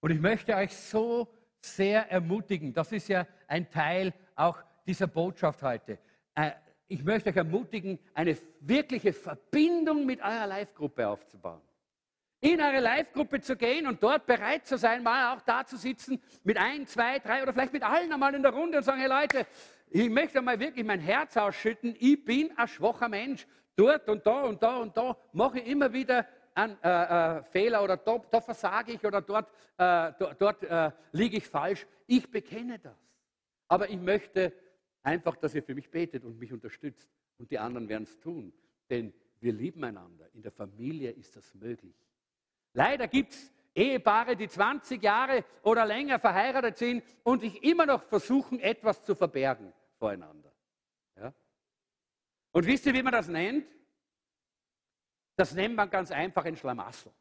Und 0.01 0.11
ich 0.11 0.21
möchte 0.21 0.55
euch 0.55 0.75
so 0.75 1.29
sehr 1.61 2.11
ermutigen, 2.11 2.73
das 2.73 2.93
ist 2.93 3.09
ja 3.09 3.27
ein 3.47 3.71
Teil 3.71 4.15
auch 4.35 4.57
dieser 4.87 5.07
Botschaft 5.07 5.63
heute. 5.63 5.99
Äh, 6.35 6.53
ich 6.89 7.05
möchte 7.05 7.31
euch 7.31 7.37
ermutigen, 7.37 7.99
eine 8.15 8.37
wirkliche 8.61 9.13
Verbindung 9.13 10.07
mit 10.07 10.21
eurer 10.21 10.47
Live-Gruppe 10.47 11.07
aufzubauen. 11.07 11.61
In 12.41 12.61
eure 12.61 12.81
Live-Gruppe 12.81 13.41
zu 13.41 13.55
gehen 13.55 13.87
und 13.87 14.03
dort 14.03 14.27
bereit 14.27 14.67
zu 14.67 14.79
sein, 14.79 15.03
mal 15.03 15.37
auch 15.37 15.43
da 15.43 15.65
zu 15.67 15.77
sitzen, 15.77 16.23
mit 16.43 16.57
ein, 16.57 16.87
zwei, 16.87 17.19
drei 17.19 17.43
oder 17.43 17.53
vielleicht 17.53 17.75
mit 17.75 17.83
allen 17.83 18.11
einmal 18.11 18.35
in 18.35 18.43
der 18.43 18.53
Runde 18.53 18.79
und 18.79 18.85
sagen, 18.85 19.01
hey 19.01 19.09
Leute, 19.09 19.47
ich 19.91 20.09
möchte 20.09 20.41
mal 20.41 20.59
wirklich 20.59 20.87
mein 20.87 21.01
Herz 21.01 21.37
ausschütten, 21.37 21.97
ich 21.99 22.25
bin 22.25 22.57
ein 22.57 22.69
schwacher 22.69 23.09
Mensch. 23.09 23.47
Dort 23.75 24.09
und 24.09 24.25
da 24.25 24.43
und 24.43 24.63
da 24.63 24.77
und 24.77 24.97
da 24.97 25.17
mache 25.33 25.59
ich 25.59 25.67
immer 25.67 25.93
wieder 25.93 26.27
an, 26.55 26.77
äh, 26.83 27.39
äh, 27.39 27.43
Fehler 27.45 27.83
oder 27.83 27.97
da, 27.97 28.19
da, 28.31 28.41
versage 28.41 28.93
ich 28.93 29.05
oder 29.05 29.21
dort, 29.21 29.49
äh, 29.79 30.13
dort 30.39 30.63
äh, 30.63 30.91
liege 31.13 31.39
ich 31.39 31.47
falsch. 31.47 31.87
Ich 32.07 32.31
bekenne 32.31 32.79
das. 32.79 32.99
Aber 33.69 33.89
ich 33.89 33.99
möchte 33.99 34.53
einfach, 35.03 35.37
dass 35.37 35.55
ihr 35.55 35.63
für 35.63 35.75
mich 35.75 35.91
betet 35.91 36.25
und 36.25 36.39
mich 36.39 36.53
unterstützt. 36.53 37.09
Und 37.39 37.51
die 37.51 37.59
anderen 37.59 37.89
werden 37.89 38.05
es 38.05 38.19
tun. 38.19 38.53
Denn 38.91 39.13
wir 39.41 39.53
lieben 39.53 39.83
einander. 39.83 40.29
In 40.35 40.43
der 40.43 40.53
Familie 40.53 41.11
ist 41.11 41.35
das 41.37 41.55
möglich. 41.55 41.95
Leider 42.75 43.09
gibt 43.09 43.33
es 43.33 43.53
Ehepaare, 43.75 44.37
die 44.37 44.49
20 44.49 45.03
Jahre 45.03 45.45
oder 45.63 45.87
länger 45.87 46.19
verheiratet 46.19 46.77
sind 46.77 47.03
und 47.23 47.41
sich 47.41 47.63
immer 47.65 47.87
noch 47.87 48.03
versuchen, 48.03 48.61
etwas 48.61 49.03
zu 49.03 49.15
verbergen 49.15 49.73
voreinander. 50.01 50.51
Ja? 51.17 51.33
Und 52.51 52.67
wisst 52.67 52.87
ihr, 52.87 52.95
wie 52.95 53.03
man 53.03 53.13
das 53.13 53.29
nennt? 53.29 53.67
Das 55.37 55.55
nennt 55.55 55.77
man 55.77 55.89
ganz 55.89 56.11
einfach 56.11 56.45
ein 56.45 56.57
Schlamassel. 56.57 57.13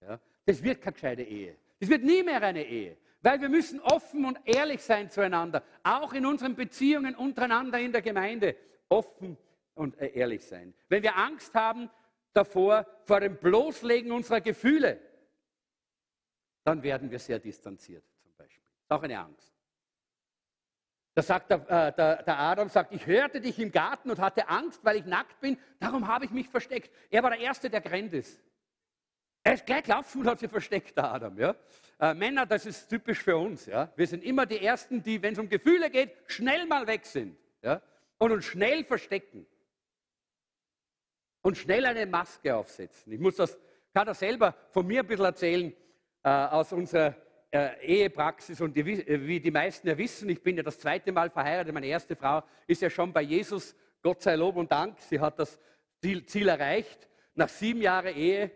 Ja? 0.00 0.18
Das 0.46 0.62
wird 0.62 0.80
keine 0.80 0.94
gescheite 0.94 1.22
Ehe. 1.22 1.56
Das 1.78 1.90
wird 1.90 2.02
nie 2.02 2.22
mehr 2.22 2.40
eine 2.40 2.64
Ehe. 2.64 2.96
Weil 3.20 3.40
wir 3.40 3.50
müssen 3.50 3.80
offen 3.80 4.24
und 4.24 4.38
ehrlich 4.44 4.82
sein 4.82 5.10
zueinander, 5.10 5.62
auch 5.82 6.14
in 6.14 6.24
unseren 6.24 6.54
Beziehungen 6.54 7.14
untereinander 7.14 7.78
in 7.78 7.92
der 7.92 8.00
Gemeinde. 8.00 8.56
offen 8.88 9.36
und 9.74 9.96
äh, 10.00 10.08
ehrlich 10.08 10.44
sein. 10.44 10.74
Wenn 10.88 11.02
wir 11.02 11.16
Angst 11.16 11.54
haben 11.54 11.90
davor, 12.32 12.86
vor 13.04 13.20
dem 13.20 13.36
Bloßlegen 13.36 14.10
unserer 14.10 14.40
Gefühle, 14.40 15.00
dann 16.64 16.82
werden 16.82 17.10
wir 17.10 17.18
sehr 17.18 17.38
distanziert 17.38 18.04
zum 18.20 18.34
Beispiel. 18.36 18.64
Auch 18.88 19.02
eine 19.02 19.18
Angst. 19.18 19.49
Da 21.20 21.24
sagt 21.24 21.50
der, 21.50 21.58
äh, 21.68 21.92
der, 21.92 22.22
der, 22.22 22.38
Adam, 22.38 22.70
sagt, 22.70 22.94
ich 22.94 23.04
hörte 23.04 23.42
dich 23.42 23.58
im 23.58 23.70
Garten 23.70 24.10
und 24.10 24.18
hatte 24.20 24.48
Angst, 24.48 24.82
weil 24.82 24.96
ich 24.96 25.04
nackt 25.04 25.38
bin, 25.38 25.58
darum 25.78 26.08
habe 26.08 26.24
ich 26.24 26.30
mich 26.30 26.48
versteckt. 26.48 26.90
Er 27.10 27.22
war 27.22 27.28
der 27.28 27.40
Erste, 27.40 27.68
der 27.68 27.82
gerannt 27.82 28.14
ist. 28.14 28.40
Er 29.42 29.52
ist 29.52 29.66
gleich 29.66 29.82
gelaufen 29.82 30.22
und 30.22 30.28
hat 30.28 30.38
sich 30.38 30.48
versteckt, 30.48 30.96
der 30.96 31.12
Adam. 31.12 31.38
Ja? 31.38 31.54
Äh, 31.98 32.14
Männer, 32.14 32.46
das 32.46 32.64
ist 32.64 32.88
typisch 32.88 33.22
für 33.22 33.36
uns. 33.36 33.66
Ja? 33.66 33.92
Wir 33.96 34.06
sind 34.06 34.24
immer 34.24 34.46
die 34.46 34.64
Ersten, 34.64 35.02
die, 35.02 35.20
wenn 35.20 35.34
es 35.34 35.38
um 35.38 35.50
Gefühle 35.50 35.90
geht, 35.90 36.16
schnell 36.26 36.64
mal 36.64 36.86
weg 36.86 37.04
sind 37.04 37.36
ja? 37.60 37.82
und 38.16 38.32
uns 38.32 38.46
schnell 38.46 38.82
verstecken 38.84 39.44
und 41.42 41.58
schnell 41.58 41.84
eine 41.84 42.06
Maske 42.06 42.56
aufsetzen. 42.56 43.12
Ich 43.12 43.20
muss 43.20 43.36
das, 43.36 43.58
kann 43.92 44.06
das 44.06 44.20
selber 44.20 44.54
von 44.70 44.86
mir 44.86 45.00
ein 45.00 45.06
bisschen 45.06 45.26
erzählen 45.26 45.74
äh, 46.22 46.30
aus 46.30 46.72
unserer 46.72 47.14
äh, 47.52 47.84
Ehepraxis 47.84 48.60
und 48.60 48.76
die, 48.76 48.80
äh, 48.80 49.26
wie 49.26 49.40
die 49.40 49.50
meisten 49.50 49.88
ja 49.88 49.98
wissen, 49.98 50.28
ich 50.28 50.42
bin 50.42 50.56
ja 50.56 50.62
das 50.62 50.78
zweite 50.78 51.10
Mal 51.10 51.30
verheiratet, 51.30 51.74
meine 51.74 51.86
erste 51.86 52.14
Frau 52.14 52.42
ist 52.66 52.82
ja 52.82 52.88
schon 52.88 53.12
bei 53.12 53.22
Jesus, 53.22 53.74
Gott 54.02 54.22
sei 54.22 54.36
Lob 54.36 54.56
und 54.56 54.70
Dank, 54.70 54.98
sie 55.00 55.18
hat 55.18 55.38
das 55.38 55.58
Ziel, 56.00 56.24
Ziel 56.26 56.48
erreicht. 56.48 57.08
Nach 57.34 57.48
sieben 57.48 57.82
Jahren 57.82 58.14
Ehe 58.14 58.50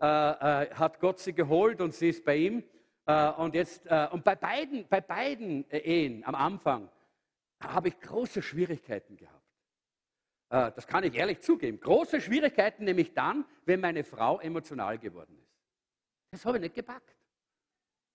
äh, 0.00 0.06
äh, 0.06 0.74
hat 0.74 1.00
Gott 1.00 1.18
sie 1.20 1.32
geholt 1.32 1.80
und 1.80 1.94
sie 1.94 2.10
ist 2.10 2.24
bei 2.24 2.36
ihm. 2.36 2.64
Äh, 3.06 3.30
und, 3.32 3.54
jetzt, 3.54 3.86
und 4.12 4.24
bei 4.24 4.34
beiden, 4.34 4.86
bei 4.88 5.00
beiden 5.00 5.64
Ehen 5.70 6.24
am 6.24 6.34
Anfang 6.34 6.90
habe 7.62 7.88
ich 7.88 7.98
große 8.00 8.42
Schwierigkeiten 8.42 9.16
gehabt. 9.16 9.40
das 10.50 10.86
kann 10.86 11.04
ich 11.04 11.14
ehrlich 11.14 11.40
zugeben. 11.40 11.80
Große 11.80 12.20
Schwierigkeiten 12.20 12.84
nämlich 12.84 13.14
dann, 13.14 13.46
wenn 13.64 13.80
meine 13.80 14.04
Frau 14.04 14.38
emotional 14.40 14.98
geworden 14.98 15.38
ist. 15.38 15.56
Das 16.32 16.44
habe 16.44 16.58
ich 16.58 16.62
nicht 16.62 16.74
gepackt. 16.74 17.16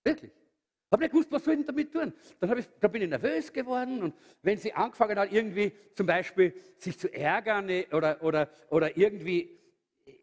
Wirklich. 0.03 0.31
Ich 0.31 0.91
habe 0.91 1.03
nicht 1.03 1.11
gewusst, 1.11 1.31
was 1.31 1.43
soll 1.43 1.53
ich 1.53 1.65
damit 1.65 1.93
tun. 1.93 2.11
Dann 2.39 2.57
ich, 2.57 2.65
da 2.79 2.87
bin 2.87 3.03
ich 3.03 3.09
nervös 3.09 3.53
geworden 3.53 4.01
und 4.01 4.15
wenn 4.41 4.57
sie 4.57 4.73
angefangen 4.73 5.19
hat, 5.19 5.31
irgendwie 5.31 5.71
zum 5.93 6.07
Beispiel 6.07 6.53
sich 6.77 6.97
zu 6.97 7.13
ärgern 7.13 7.69
oder, 7.91 8.23
oder, 8.23 8.49
oder 8.69 8.97
irgendwie 8.97 9.59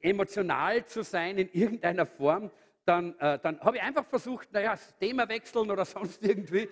emotional 0.00 0.84
zu 0.86 1.04
sein 1.04 1.38
in 1.38 1.48
irgendeiner 1.52 2.04
Form, 2.04 2.50
dann, 2.84 3.18
äh, 3.18 3.38
dann 3.38 3.60
habe 3.60 3.76
ich 3.76 3.82
einfach 3.82 4.06
versucht, 4.06 4.52
naja, 4.52 4.72
das 4.72 4.96
Thema 4.98 5.28
wechseln 5.28 5.70
oder 5.70 5.84
sonst 5.84 6.22
irgendwie. 6.24 6.68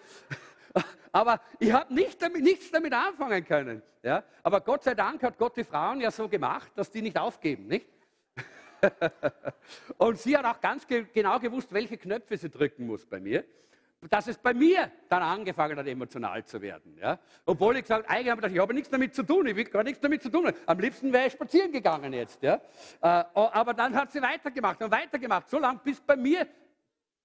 Aber 1.13 1.41
ich 1.61 1.71
habe 1.71 1.95
nicht 1.95 2.21
damit, 2.21 2.43
nichts 2.43 2.73
damit 2.73 2.93
anfangen 2.93 3.45
können. 3.45 3.83
Ja? 4.03 4.25
Aber 4.43 4.61
Gott 4.61 4.83
sei 4.83 4.95
Dank 4.95 5.23
hat 5.23 5.39
Gott 5.39 5.57
die 5.57 5.63
Frauen 5.63 6.01
ja 6.01 6.11
so 6.11 6.29
gemacht, 6.29 6.73
dass 6.75 6.91
die 6.91 7.03
nicht 7.03 7.17
aufgeben. 7.17 7.69
Nicht? 7.69 7.87
und 9.99 10.19
sie 10.19 10.37
hat 10.37 10.45
auch 10.45 10.61
ganz 10.61 10.87
ge 10.87 11.07
genau 11.13 11.39
gewusst, 11.39 11.73
welche 11.73 11.97
Knöpfe 11.97 12.37
sie 12.37 12.51
drücken 12.51 12.87
muss 12.87 13.07
bei 13.07 13.21
mir, 13.21 13.45
dass 14.11 14.27
es 14.27 14.39
bei 14.39 14.53
mir 14.53 14.91
dann 15.09 15.23
angefangen 15.23 15.79
hat, 15.79 15.87
emotional 15.87 16.45
zu 16.45 16.61
werden. 16.61 16.97
Ja? 17.01 17.19
Obwohl 17.47 17.77
ich 17.77 17.83
gesagt 17.83 18.09
eigentlich 18.09 18.31
habe 18.31 18.49
ich, 18.49 18.59
habe 18.59 18.75
nichts 18.75 18.91
damit 18.91 19.15
zu 19.15 19.23
tun, 19.23 19.47
ich 19.47 19.57
will 19.57 19.65
gar 19.65 19.83
nichts 19.83 20.01
damit 20.01 20.23
zu 20.23 20.31
tun. 20.31 20.53
Am 20.67 20.79
liebsten 20.79 21.13
wäre 21.13 21.27
ich 21.27 21.33
spazieren 21.33 21.73
gegangen 21.73 22.13
jetzt. 22.13 22.43
Ja? 22.43 22.55
Äh, 23.01 23.25
aber 23.33 23.75
dann 23.75 23.95
hat 23.95 24.13
sie 24.13 24.21
weitergemacht 24.21 24.83
und 24.83 24.91
weitergemacht, 24.91 25.49
so 25.49 25.59
lange, 25.59 25.81
bis 25.83 26.01
bei 26.01 26.17
mir 26.17 26.47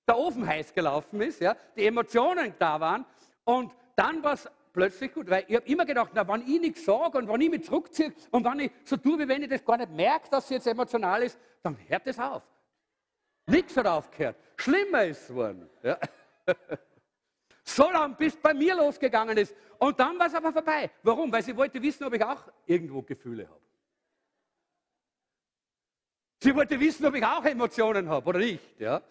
der 0.08 0.18
Ofen 0.18 0.46
heiß 0.46 0.74
gelaufen 0.74 1.22
ist, 1.22 1.42
ja? 1.42 1.56
die 1.76 1.86
Emotionen 1.86 2.54
da 2.58 2.80
waren. 2.80 3.06
Und 3.44 3.74
dann 3.96 4.24
war 4.24 4.34
es 4.34 4.50
plötzlich 4.74 5.14
gut, 5.14 5.30
weil 5.30 5.46
ich 5.48 5.56
habe 5.56 5.68
immer 5.68 5.86
gedacht, 5.86 6.12
na, 6.14 6.28
wenn 6.28 6.42
ich 6.42 6.60
nichts 6.60 6.86
sage 6.86 7.18
und 7.18 7.28
wenn 7.28 7.42
ich 7.42 7.50
mich 7.50 7.64
zurückziehe 7.64 8.14
und 8.32 8.44
wenn 8.44 8.60
ich 8.60 8.72
so 8.84 8.98
tue, 8.98 9.20
wie 9.20 9.28
wenn 9.28 9.44
ich 9.44 9.50
das 9.50 9.64
gar 9.64 9.78
nicht 9.78 9.92
merke, 9.92 10.30
dass 10.30 10.46
es 10.46 10.50
jetzt 10.52 10.68
emotional 10.68 11.24
ist, 11.24 11.38
dann 11.62 11.78
hört 11.88 12.08
es 12.08 12.20
auf. 12.20 12.44
Nichts 13.46 13.76
hat 13.78 13.88
aufgehört. 13.88 14.36
Schlimmer 14.58 15.06
ist 15.06 15.22
es 15.22 15.28
geworden. 15.28 15.70
Ja. 15.82 15.98
so 17.64 17.90
lange, 17.90 18.16
bis 18.16 18.36
bei 18.36 18.54
mir 18.54 18.76
losgegangen 18.76 19.38
ist. 19.38 19.56
Und 19.80 20.00
dann 20.00 20.20
war 20.20 20.28
es 20.28 20.36
aber 20.36 20.52
vorbei. 20.52 20.90
Warum? 21.04 21.32
Weil 21.32 21.44
sie 21.44 21.56
wollte 21.56 21.82
wissen, 21.82 22.04
ob 22.04 22.14
ich 22.14 22.24
auch 22.24 22.44
irgendwo 22.66 23.02
Gefühle 23.02 23.48
habe. 23.48 23.62
Sie 26.42 26.56
wollte 26.56 26.80
wissen, 26.80 27.06
ob 27.06 27.16
ich 27.16 27.26
auch 27.26 27.44
Emotionen 27.44 28.08
habe 28.08 28.30
oder 28.30 28.40
nicht. 28.40 28.80
Ja? 28.80 29.02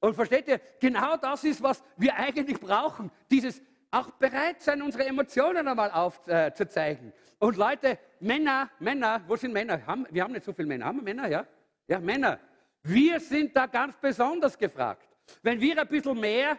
Und 0.00 0.14
versteht 0.14 0.46
ihr, 0.46 0.60
genau 0.78 1.16
das 1.16 1.42
ist, 1.44 1.62
was 1.62 1.82
wir 1.96 2.14
eigentlich 2.14 2.60
brauchen. 2.60 3.10
Dieses 3.30 3.60
auch 3.90 4.10
bereit 4.12 4.62
sein, 4.62 4.82
unsere 4.82 5.06
Emotionen 5.06 5.66
einmal 5.66 5.90
aufzuzeigen. 5.90 7.12
Äh, 7.12 7.44
und 7.44 7.56
Leute, 7.56 7.98
Männer, 8.20 8.70
Männer, 8.78 9.22
wo 9.26 9.36
sind 9.36 9.52
Männer? 9.52 9.84
Haben, 9.86 10.06
wir 10.10 10.24
haben 10.24 10.32
nicht 10.32 10.44
so 10.44 10.52
viele 10.52 10.68
Männer. 10.68 10.86
Haben 10.86 10.98
wir 10.98 11.04
Männer, 11.04 11.28
ja? 11.28 11.46
Ja, 11.86 12.00
Männer. 12.00 12.38
Wir 12.82 13.20
sind 13.20 13.56
da 13.56 13.66
ganz 13.66 13.96
besonders 13.96 14.58
gefragt. 14.58 15.08
Wenn 15.42 15.60
wir 15.60 15.80
ein 15.80 15.88
bisschen 15.88 16.18
mehr 16.18 16.58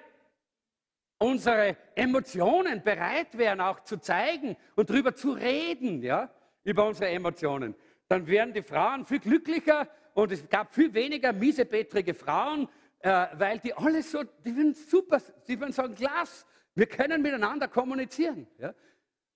unsere 1.17 1.75
Emotionen 1.95 2.81
bereit 2.81 3.37
wären, 3.37 3.61
auch 3.61 3.81
zu 3.81 3.97
zeigen 3.97 4.55
und 4.75 4.89
darüber 4.89 5.13
zu 5.13 5.31
reden, 5.31 6.01
ja, 6.01 6.29
über 6.63 6.85
unsere 6.85 7.09
Emotionen, 7.09 7.75
dann 8.07 8.25
wären 8.25 8.53
die 8.53 8.63
Frauen 8.63 9.05
viel 9.05 9.19
glücklicher 9.19 9.87
und 10.13 10.31
es 10.31 10.47
gab 10.49 10.73
viel 10.73 10.93
weniger 10.93 11.33
miesepetrige 11.33 12.13
Frauen, 12.13 12.67
äh, 12.99 13.27
weil 13.33 13.59
die 13.59 13.73
alle 13.73 14.01
so, 14.01 14.23
die 14.23 14.55
würden 14.55 14.73
super, 14.73 15.21
die 15.47 15.59
würden 15.59 15.73
sagen, 15.73 15.93
Glas, 15.95 16.45
wir 16.75 16.85
können 16.87 17.21
miteinander 17.21 17.67
kommunizieren. 17.67 18.47
Ja? 18.57 18.73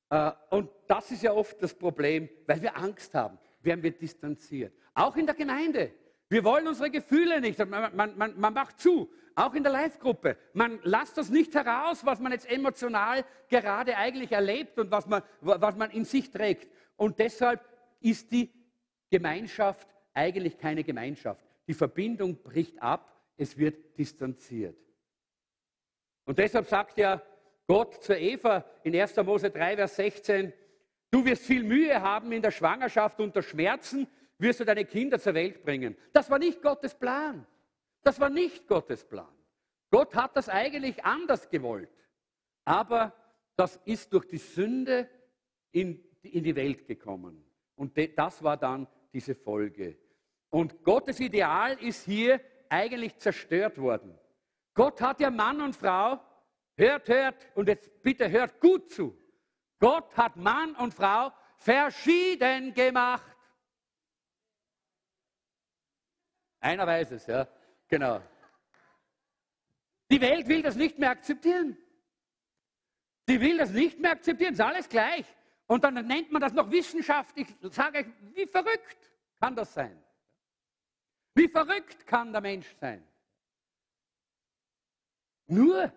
Äh, 0.10 0.32
und 0.50 0.69
das 0.88 1.12
ist 1.12 1.24
ja 1.24 1.34
oft 1.34 1.62
das 1.62 1.74
Problem, 1.74 2.30
weil 2.46 2.62
wir 2.62 2.78
Angst 2.78 3.13
haben, 3.13 3.38
werden 3.62 3.84
wir 3.84 3.91
distanziert. 3.91 4.74
Auch 4.93 5.15
in 5.15 5.26
der 5.26 5.36
Gemeinde. 5.36 5.91
Wir 6.30 6.43
wollen 6.43 6.67
unsere 6.67 6.89
Gefühle 6.89 7.41
nicht. 7.41 7.60
Man, 7.60 7.96
man, 7.96 8.17
man, 8.17 8.39
man 8.39 8.54
macht 8.54 8.80
zu. 8.80 9.12
Auch 9.36 9.56
in 9.56 9.63
der 9.63 9.72
Live-Gruppe. 9.72 10.38
Man 10.54 10.80
lasst 10.84 11.17
das 11.17 11.30
nicht 11.30 11.56
heraus, 11.56 12.06
was 12.06 12.19
man 12.19 12.32
jetzt 12.32 12.50
emotional 12.50 13.26
gerade 13.50 13.98
eigentlich 13.98 14.32
erlebt 14.32 14.78
und 14.78 14.91
was 14.91 15.08
man, 15.08 15.24
was 15.41 15.76
man 15.76 15.89
in 15.89 16.06
sich 16.06 16.30
trägt. 16.30 16.72
Und 16.96 17.19
deshalb 17.19 17.62
ist 18.00 18.32
die 18.32 18.52
Gemeinschaft 19.10 19.88
eigentlich 20.13 20.58
keine 20.58 20.84
Gemeinschaft. 20.84 21.43
Die 21.67 21.74
Verbindung 21.74 22.41
bricht 22.43 22.82
ab, 22.82 23.22
es 23.38 23.58
wird 23.58 23.98
distanziert. 23.98 24.78
Und 26.26 26.40
deshalb 26.40 26.68
sagt 26.68 26.98
ja 26.98 27.22
Gott 27.68 28.04
zur 28.04 28.18
Eva 28.18 28.66
in 28.84 28.96
1. 28.96 29.16
Mose 29.18 29.50
3, 29.50 29.76
Vers 29.76 29.96
16, 29.96 30.54
du 31.12 31.26
wirst 31.26 31.44
viel 31.44 31.64
Mühe 31.64 32.02
haben 32.02 32.32
in 32.32 32.42
der 32.42 32.52
Schwangerschaft 32.52 33.20
unter 33.20 33.42
Schmerzen, 33.42 34.08
wirst 34.38 34.60
du 34.60 34.66
deine 34.66 34.86
Kinder 34.86 35.20
zur 35.20 35.34
Welt 35.34 35.64
bringen. 35.64 35.96
Das 36.12 36.30
war 36.30 36.40
nicht 36.40 36.62
Gottes 36.62 36.94
Plan. 36.94 37.46
Das 38.04 38.20
war 38.20 38.30
nicht 38.30 38.68
Gottes 38.68 39.06
Plan. 39.06 39.32
Gott 39.90 40.16
hat 40.16 40.36
das 40.36 40.50
eigentlich 40.50 41.04
anders 41.06 41.50
gewollt. 41.50 41.90
Aber 42.66 43.14
das 43.56 43.80
ist 43.86 44.12
durch 44.14 44.26
die 44.26 44.38
Sünde 44.38 45.10
in, 45.72 46.04
in 46.22 46.44
die 46.44 46.56
Welt 46.56 46.88
gekommen. 46.88 47.44
Und 47.76 47.98
das 48.16 48.44
war 48.44 48.58
dann 48.58 48.88
diese 49.14 49.36
Folge. 49.36 49.98
Und 50.50 50.84
Gottes 50.84 51.20
Ideal 51.20 51.82
ist 51.82 52.06
hier 52.06 52.42
eigentlich 52.70 53.18
zerstört 53.18 53.78
worden. 53.78 54.18
Gott 54.74 55.02
hat 55.02 55.20
ja 55.20 55.30
Mann 55.30 55.62
und 55.62 55.76
Frau, 55.76 56.20
hört, 56.76 57.08
hört, 57.08 57.56
und 57.56 57.68
jetzt 57.68 58.02
bitte 58.02 58.30
hört 58.30 58.60
gut 58.60 58.92
zu. 58.92 59.18
Gott 59.80 60.16
hat 60.18 60.36
Mann 60.36 60.76
und 60.76 60.94
Frau 60.94 61.32
verschieden 61.58 62.74
gemacht. 62.74 63.38
Einer 66.60 66.88
weiß 66.88 67.12
es, 67.12 67.28
ja, 67.28 67.48
genau. 67.88 68.22
Die 70.10 70.22
Welt 70.22 70.48
will 70.48 70.62
das 70.62 70.76
nicht 70.76 70.98
mehr 70.98 71.10
akzeptieren. 71.10 71.78
Die 73.28 73.40
will 73.40 73.58
das 73.58 73.72
nicht 73.72 74.00
mehr 74.00 74.12
akzeptieren, 74.12 74.54
ist 74.54 74.62
alles 74.62 74.90
gleich. 74.90 75.26
Und 75.68 75.84
dann 75.84 75.94
nennt 76.08 76.32
man 76.32 76.42
das 76.42 76.54
noch 76.54 76.70
Wissenschaft. 76.72 77.38
Ich 77.38 77.48
sage 77.62 78.00
euch, 78.00 78.06
wie 78.36 78.48
verrückt 78.48 79.12
kann 79.40 79.56
das 79.56 79.74
sein? 79.74 80.02
Wie 81.34 81.48
verrückt 81.48 82.06
kann 82.06 82.32
der 82.32 82.42
Mensch 82.42 82.76
sein? 82.80 83.06
Nur 85.48 85.92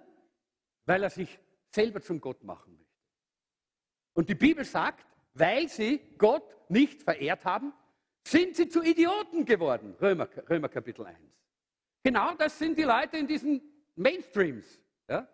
weil 0.86 1.02
er 1.02 1.10
sich 1.10 1.38
selber 1.70 2.00
zum 2.00 2.20
Gott 2.20 2.42
machen 2.42 2.74
möchte. 2.74 2.86
Und 4.14 4.28
die 4.28 4.34
Bibel 4.34 4.64
sagt, 4.64 5.04
weil 5.34 5.68
sie 5.68 6.00
Gott 6.16 6.70
nicht 6.70 7.02
verehrt 7.02 7.44
haben, 7.44 7.72
sind 8.26 8.56
sie 8.56 8.68
zu 8.68 8.82
Idioten 8.82 9.44
geworden. 9.44 9.94
Römer, 10.00 10.28
Römer 10.48 10.68
Kapitel 10.68 11.04
1. 11.04 11.18
Genau 12.02 12.34
das 12.34 12.58
sind 12.58 12.78
die 12.78 12.84
Leute 12.84 13.18
in 13.18 13.26
diesen 13.26 13.60
Mainstreams. 13.94 14.80
Ja? 15.08 15.28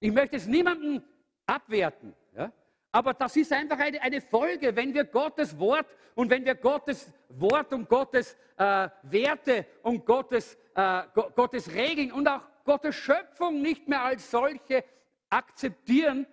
Ich 0.00 0.12
möchte 0.12 0.36
es 0.36 0.46
niemandem 0.46 1.02
abwerten. 1.46 2.14
Ja? 2.36 2.52
Aber 2.92 3.14
das 3.14 3.36
ist 3.36 3.52
einfach 3.52 3.78
eine, 3.78 4.00
eine, 4.02 4.20
Folge, 4.20 4.74
wenn 4.74 4.92
wir 4.92 5.04
Gottes 5.04 5.58
Wort 5.58 5.86
und 6.14 6.30
wenn 6.30 6.44
wir 6.44 6.54
Gottes 6.54 7.12
Wort 7.28 7.72
und 7.72 7.88
Gottes 7.88 8.36
äh, 8.56 8.88
Werte 9.02 9.66
und 9.82 10.04
Gottes, 10.04 10.58
äh, 10.74 11.02
Gottes 11.14 11.72
Regeln 11.72 12.12
und 12.12 12.28
auch 12.28 12.42
Gottes 12.68 12.96
Schöpfung 12.96 13.62
nicht 13.62 13.88
mehr 13.88 14.02
als 14.02 14.30
solche 14.30 14.84
akzeptieren, 15.30 16.26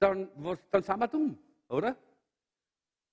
dann, 0.00 0.28
was, 0.34 0.58
dann 0.72 0.82
sind 0.82 0.98
wir 0.98 1.06
dumm. 1.06 1.38
oder? 1.68 1.96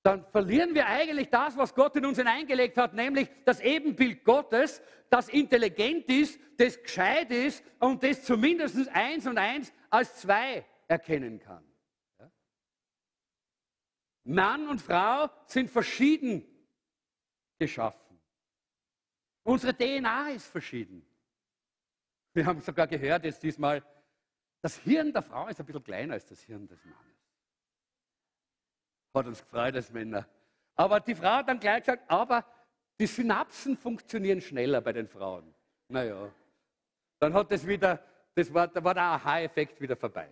Dann 0.02 0.26
verlieren 0.32 0.74
wir 0.74 0.88
eigentlich 0.88 1.30
das, 1.30 1.56
was 1.56 1.76
Gott 1.76 1.96
in 1.98 2.06
uns 2.08 2.18
hineingelegt 2.18 2.78
hat, 2.78 2.96
nämlich 2.96 3.30
das 3.46 3.60
Ebenbild 3.60 4.24
Gottes, 4.24 4.82
das 5.12 5.30
intelligent 5.30 6.10
ist, 6.10 6.40
das 6.58 6.82
gescheit 6.82 7.30
ist 7.30 7.64
und 7.80 8.02
das 8.02 8.24
zumindest 8.24 8.90
eins 8.90 9.28
und 9.28 9.38
eins 9.38 9.72
als 9.92 10.16
zwei 10.22 10.66
erkennen 10.88 11.40
kann. 11.40 11.64
Mann 14.24 14.68
und 14.68 14.82
Frau 14.82 15.30
sind 15.46 15.70
verschieden 15.70 16.44
geschaffen. 17.60 18.20
Unsere 19.44 19.76
DNA 19.76 20.30
ist 20.32 20.48
verschieden. 20.48 21.06
Wir 22.34 22.46
haben 22.46 22.62
sogar 22.62 22.88
gehört 22.88 23.26
jetzt 23.26 23.42
diesmal, 23.44 23.84
das 24.62 24.78
Hirn 24.78 25.14
der 25.14 25.22
Frau 25.22 25.48
ist 25.48 25.60
ein 25.60 25.66
bisschen 25.66 25.84
kleiner 25.84 26.14
als 26.14 26.26
das 26.26 26.42
Hirn 26.42 26.68
des 26.68 26.84
Mannes. 26.86 27.18
Hat 29.16 29.26
uns 29.26 29.42
gefreut 29.42 29.76
als 29.76 29.92
Männer. 29.92 30.28
Aber 30.76 31.00
die 31.00 31.16
Frau 31.16 31.30
hat 31.30 31.48
dann 31.48 31.60
gleich 31.60 31.82
gesagt, 31.82 32.10
aber 32.10 32.46
die 33.00 33.08
Synapsen 33.08 33.78
funktionieren 33.78 34.42
schneller 34.42 34.82
bei 34.82 34.94
den 34.94 35.08
Frauen. 35.08 35.54
Naja, 35.88 36.32
dann 37.20 37.34
hat 37.34 37.52
das 37.52 37.66
wieder, 37.66 38.04
das 38.36 38.54
war, 38.54 38.68
da 38.68 38.84
war 38.84 38.94
der 38.94 39.04
Aha-Effekt 39.04 39.82
wieder 39.82 39.96
vorbei. 39.96 40.32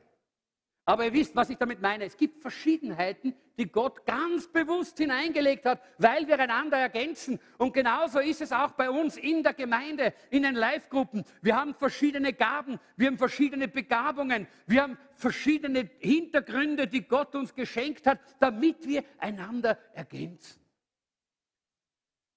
Aber 0.87 1.03
ihr 1.03 1.11
wisst, 1.11 1.35
was 1.35 1.49
ich 1.49 1.57
damit 1.57 1.81
meine. 1.81 2.05
Es 2.05 2.15
gibt 2.15 2.41
Verschiedenheiten, 2.41 3.35
die 3.57 3.69
Gott 3.69 4.05
ganz 4.05 4.47
bewusst 4.47 4.97
hineingelegt 4.97 5.65
hat, 5.65 5.81
weil 5.97 6.25
wir 6.29 6.39
einander 6.39 6.77
ergänzen. 6.77 7.41
Und 7.57 7.73
genauso 7.73 8.19
ist 8.19 8.39
es 8.39 8.53
auch 8.53 8.71
bei 8.71 8.89
uns 8.89 9.17
in 9.17 9.43
der 9.43 9.53
Gemeinde, 9.53 10.13
in 10.29 10.43
den 10.43 10.55
Live-Gruppen. 10.55 11.25
Wir 11.41 11.57
haben 11.57 11.75
verschiedene 11.75 12.31
Gaben, 12.31 12.79
wir 12.95 13.07
haben 13.07 13.17
verschiedene 13.17 13.67
Begabungen, 13.67 14.47
wir 14.65 14.83
haben 14.83 14.97
verschiedene 15.13 15.89
Hintergründe, 15.99 16.87
die 16.87 17.05
Gott 17.05 17.35
uns 17.35 17.53
geschenkt 17.53 18.07
hat, 18.07 18.21
damit 18.39 18.87
wir 18.87 19.03
einander 19.17 19.77
ergänzen. 19.93 20.61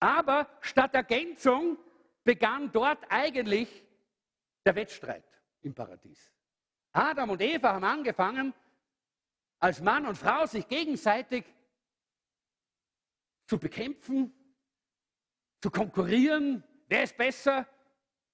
Aber 0.01 0.49
statt 0.61 0.93
Ergänzung 0.97 1.79
begann 2.25 2.73
dort 2.73 3.05
eigentlich 3.11 3.85
der 4.67 4.75
Wettstreit 4.75 5.41
im 5.63 5.73
Paradies. 5.73 6.33
Adam 6.92 7.31
und 7.31 7.40
Eva 7.40 7.74
haben 7.74 7.85
angefangen, 7.85 8.55
als 9.59 9.81
Mann 9.81 10.07
und 10.07 10.16
Frau 10.16 10.46
sich 10.46 10.66
gegenseitig 10.66 11.44
zu 13.46 13.59
bekämpfen, 13.59 14.33
zu 15.61 15.70
konkurrieren. 15.70 16.64
Wer 16.88 17.05
ist 17.05 17.16
besser? 17.16 17.66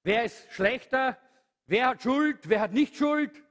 Wer 0.03 0.25
ist 0.25 0.53
schlechter? 0.53 1.19
Wer 1.67 1.89
hat 1.89 2.03
Schuld? 2.03 2.49
Wer 2.49 2.61
hat 2.61 2.73
nicht 2.73 2.97
Schuld? 2.97 3.43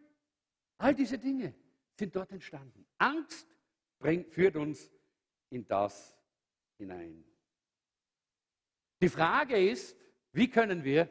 All 0.78 0.96
diese 0.96 1.18
Dinge 1.18 1.54
sind 1.98 2.16
dort 2.16 2.32
entstanden. 2.32 2.86
Angst 2.98 3.48
bringt, 4.00 4.34
führt 4.34 4.56
uns 4.56 4.92
in 5.50 5.68
das 5.68 6.18
hinein. 6.78 7.24
Die 9.02 9.10
Frage 9.10 9.58
ist, 9.58 9.98
wie 10.32 10.50
können 10.50 10.84
wir 10.84 11.10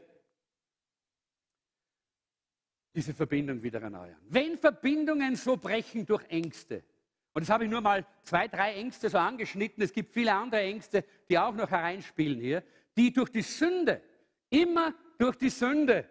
diese 2.95 3.13
Verbindung 3.13 3.63
wieder 3.63 3.83
erneuern. 3.83 4.17
Wenn 4.29 4.57
Verbindungen 4.57 5.35
so 5.37 5.57
brechen 5.57 6.07
durch 6.07 6.25
Ängste, 6.29 6.85
und 7.33 7.43
das 7.43 7.51
habe 7.51 7.65
ich 7.65 7.71
nur 7.71 7.81
mal 7.81 8.07
zwei, 8.23 8.47
drei 8.47 8.75
Ängste 8.75 9.09
so 9.09 9.19
angeschnitten, 9.19 9.83
es 9.83 9.93
gibt 9.93 10.13
viele 10.13 10.33
andere 10.33 10.61
Ängste, 10.61 11.05
die 11.29 11.37
auch 11.37 11.55
noch 11.55 11.71
hereinspielen 11.71 12.41
hier, 12.41 12.63
die 12.97 13.13
durch 13.13 13.31
die 13.31 13.43
Sünde, 13.43 14.01
immer 14.49 14.95
durch 15.19 15.37
die 15.37 15.51
Sünde 15.51 16.09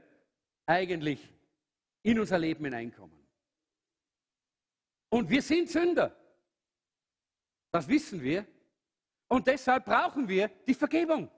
eigentlich 0.65 1.34
in 2.02 2.19
unser 2.19 2.38
Leben 2.38 2.65
hineinkommen. 2.65 3.17
Und 5.10 5.30
wir 5.30 5.41
sind 5.41 5.69
Sünder. 5.69 6.13
Das 7.72 7.88
wissen 7.88 8.22
wir. 8.22 8.46
Und 9.28 9.48
deshalb 9.48 9.86
brauchen 9.86 10.28
wir 10.28 10.50
die 10.67 10.74
Vergebung. 10.74 11.30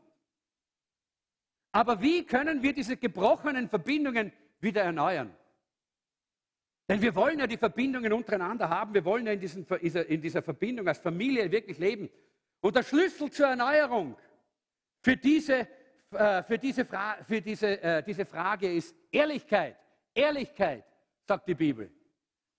Aber 1.71 2.01
wie 2.01 2.25
können 2.25 2.63
wir 2.63 2.73
diese 2.73 2.97
gebrochenen 2.97 3.69
Verbindungen 3.69 4.31
wieder 4.65 4.81
erneuern. 4.81 5.33
Denn 6.89 7.01
wir 7.01 7.15
wollen 7.15 7.39
ja 7.39 7.47
die 7.47 7.57
Verbindungen 7.57 8.11
untereinander 8.11 8.69
haben, 8.69 8.93
wir 8.93 9.05
wollen 9.05 9.25
ja 9.25 9.31
in, 9.31 9.39
diesen, 9.39 9.65
in 9.65 10.21
dieser 10.21 10.41
Verbindung 10.41 10.87
als 10.87 10.99
Familie 10.99 11.49
wirklich 11.49 11.77
leben. 11.79 12.09
Und 12.59 12.75
der 12.75 12.83
Schlüssel 12.83 13.31
zur 13.31 13.47
Erneuerung 13.47 14.17
für 15.01 15.15
diese, 15.15 15.67
äh, 16.11 16.43
für 16.43 16.57
diese, 16.57 16.85
Fra 16.85 17.17
für 17.23 17.41
diese, 17.41 17.81
äh, 17.81 18.03
diese 18.03 18.25
Frage 18.25 18.71
ist 18.71 18.95
Ehrlichkeit. 19.11 19.77
Ehrlichkeit, 20.13 20.83
sagt 21.23 21.47
die 21.47 21.55
Bibel. 21.55 21.91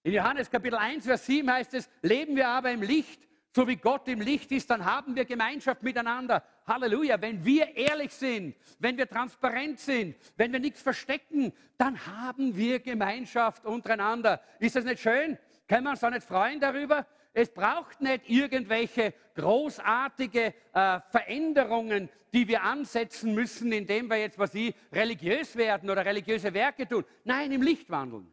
In 0.03 0.13
Johannes 0.13 0.51
Kapitel 0.51 0.77
1, 0.77 1.05
Vers 1.05 1.27
7 1.27 1.51
heißt 1.51 1.75
es, 1.75 1.91
leben 2.03 2.37
wir 2.37 2.49
aber 2.49 2.71
im 2.71 2.83
Licht, 2.83 3.27
so 3.57 3.67
wie 3.67 3.77
Gott 3.77 4.07
im 4.09 4.21
Licht 4.21 4.53
ist, 4.53 4.69
dann 4.69 4.85
haben 4.85 5.17
wir 5.17 5.25
Gemeinschaft 5.25 5.83
miteinander. 5.83 6.43
Halleluja. 6.67 7.19
Wenn 7.19 7.43
wir 7.43 7.75
ehrlich 7.75 8.13
sind, 8.13 8.55
wenn 8.79 8.99
wir 8.99 9.09
transparent 9.09 9.81
sind, 9.81 10.15
wenn 10.37 10.53
wir 10.53 10.61
nichts 10.61 10.83
verstecken, 10.83 11.55
dann 11.79 11.99
haben 12.07 12.55
wir 12.55 12.81
Gemeinschaft 12.81 13.65
untereinander. 13.65 14.43
Ist 14.59 14.77
das 14.77 14.85
nicht 14.85 15.01
schön? 15.01 15.39
Können 15.67 15.85
wir 15.85 15.93
uns 15.93 16.01
da 16.01 16.11
nicht 16.11 16.27
freuen 16.27 16.61
darüber? 16.61 17.07
Es 17.33 17.49
braucht 17.49 17.99
nicht 18.03 18.29
irgendwelche 18.29 19.15
großartige 19.35 20.53
äh, 20.75 21.01
Veränderungen, 21.09 22.11
die 22.35 22.47
wir 22.49 22.63
ansetzen 22.63 23.35
müssen, 23.35 23.73
indem 23.73 24.11
wir 24.11 24.19
jetzt, 24.19 24.39
was 24.39 24.55
ich, 24.55 24.75
religiös 24.93 25.57
werden 25.57 25.89
oder 25.89 26.05
religiöse 26.05 26.53
Werke 26.53 26.87
tun. 26.87 27.07
Nein, 27.25 27.53
im 27.53 27.63
Licht 27.63 27.89
wandeln. 27.89 28.31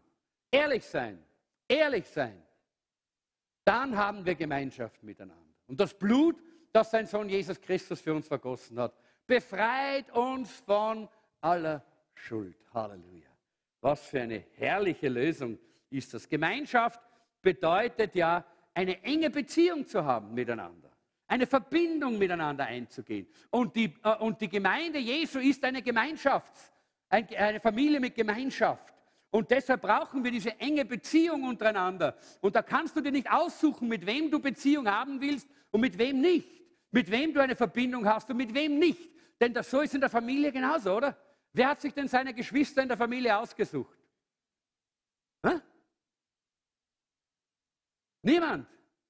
Ehrlich 0.51 0.83
sein. 0.83 1.17
Ehrlich 1.69 2.09
sein 2.09 2.42
dann 3.63 3.97
haben 3.97 4.26
wir 4.26 4.36
Gemeinschaft 4.36 5.02
miteinander. 5.04 5.41
Und 5.67 5.80
das 5.80 5.93
Blut, 5.93 6.41
das 6.71 6.91
sein 6.91 7.06
Sohn 7.08 7.30
Jesus 7.30 7.60
Christus 7.62 8.02
für 8.02 8.13
uns 8.13 8.28
vergossen 8.28 8.80
hat, 8.80 8.93
befreit 9.26 10.12
uns 10.12 10.52
von 10.52 11.08
aller 11.41 11.84
Schuld. 12.13 12.58
Halleluja. 12.73 13.30
Was 13.82 14.08
für 14.08 14.21
eine 14.21 14.45
herrliche 14.56 15.10
Lösung 15.10 15.58
ist 15.89 16.13
das. 16.13 16.28
Gemeinschaft 16.28 17.02
bedeutet 17.41 18.15
ja, 18.15 18.43
eine 18.73 19.04
enge 19.04 19.30
Beziehung 19.30 19.86
zu 19.86 20.04
haben 20.04 20.34
miteinander, 20.34 20.89
eine 21.28 21.45
Verbindung 21.45 22.17
miteinander 22.17 22.65
einzugehen. 22.65 23.28
Und 23.52 23.76
die, 23.76 23.93
äh, 24.04 24.15
und 24.17 24.41
die 24.41 24.49
Gemeinde 24.49 24.99
Jesu 24.99 25.39
ist 25.39 25.63
eine 25.63 25.82
Gemeinschaft, 25.82 26.52
eine 27.10 27.60
Familie 27.60 27.99
mit 27.99 28.15
Gemeinschaft. 28.15 28.92
Und 29.33 29.49
deshalb 29.49 29.81
brauchen 29.81 30.23
wir 30.23 30.29
diese 30.29 30.59
enge 30.59 30.85
Beziehung 30.85 31.45
untereinander. 31.45 32.15
Und 32.39 32.55
da 32.55 32.61
kannst 32.61 32.95
du 32.95 33.01
dir 33.01 33.11
nicht 33.11 33.31
aussuchen, 33.31 33.87
mit 33.87 34.05
wem 34.05 34.29
du 34.29 34.39
Beziehung 34.39 34.87
haben 34.87 35.19
willst 35.19 35.47
und 35.71 35.81
mit 35.81 35.97
wem 35.97 36.21
nicht. 36.21 36.47
Mit 36.91 37.09
wem 37.09 37.33
du 37.33 37.41
eine 37.41 37.55
Verbindung 37.55 38.07
hast 38.07 38.29
und 38.29 38.37
mit 38.37 38.53
wem 38.53 38.77
nicht. 38.77 39.09
Denn 39.41 39.51
das 39.51 39.71
so 39.71 39.81
ist 39.81 39.95
in 39.95 40.01
der 40.01 40.11
Familie 40.11 40.51
genauso, 40.51 40.95
oder? 40.95 41.17
Wer 41.51 41.69
hat 41.69 41.81
sich 41.81 41.95
denn 41.95 42.07
seine 42.07 42.31
Geschwister 42.31 42.83
in 42.83 42.87
der 42.89 42.97
Familie 42.97 43.35
ausgesucht? 43.35 43.97
Hä? 45.43 45.59
Niemand. 48.21 48.67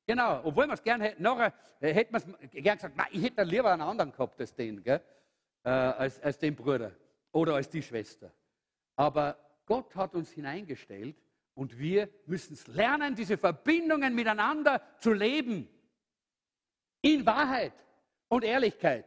Genau, 0.08 0.40
obwohl 0.46 0.68
wir 0.68 0.74
es 0.76 0.84
gerne 0.84 1.04
hätten, 1.04 1.22
nachher 1.22 1.54
äh, 1.82 1.94
hätten 1.94 2.14
wir 2.14 2.20
es 2.20 2.50
gern 2.64 2.78
gesagt, 2.78 2.96
ich 3.12 3.24
hätte 3.24 3.44
lieber 3.44 3.74
einen 3.74 3.82
anderen 3.82 4.14
gehabt 4.14 4.40
als 4.40 4.56
den, 4.56 4.82
gell? 4.82 5.02
Äh, 5.66 5.70
als, 5.70 6.22
als 6.22 6.40
den 6.40 6.56
Bruder 6.56 6.94
oder 7.34 7.56
als 7.56 7.70
die 7.70 7.82
Schwester. 7.82 8.32
Aber 8.96 9.43
Gott 9.66 9.96
hat 9.96 10.16
uns 10.16 10.32
hineingestellt 10.32 11.16
und 11.56 11.78
wir 11.78 12.10
müssen 12.26 12.54
es 12.54 12.68
lernen, 12.68 13.16
diese 13.16 13.38
Verbindungen 13.38 14.16
miteinander 14.16 14.82
zu 15.00 15.14
leben. 15.14 15.68
In 17.02 17.26
Wahrheit 17.26 17.74
und 18.28 18.44
Ehrlichkeit. 18.44 19.06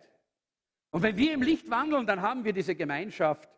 Und 0.91 1.03
wenn 1.03 1.17
wir 1.17 1.33
im 1.33 1.43
Licht 1.43 1.69
wandeln, 1.69 2.07
dann 2.07 2.23
haben 2.23 2.45
wir 2.45 2.53
diese 2.53 2.75
Gemeinschaft 2.75 3.49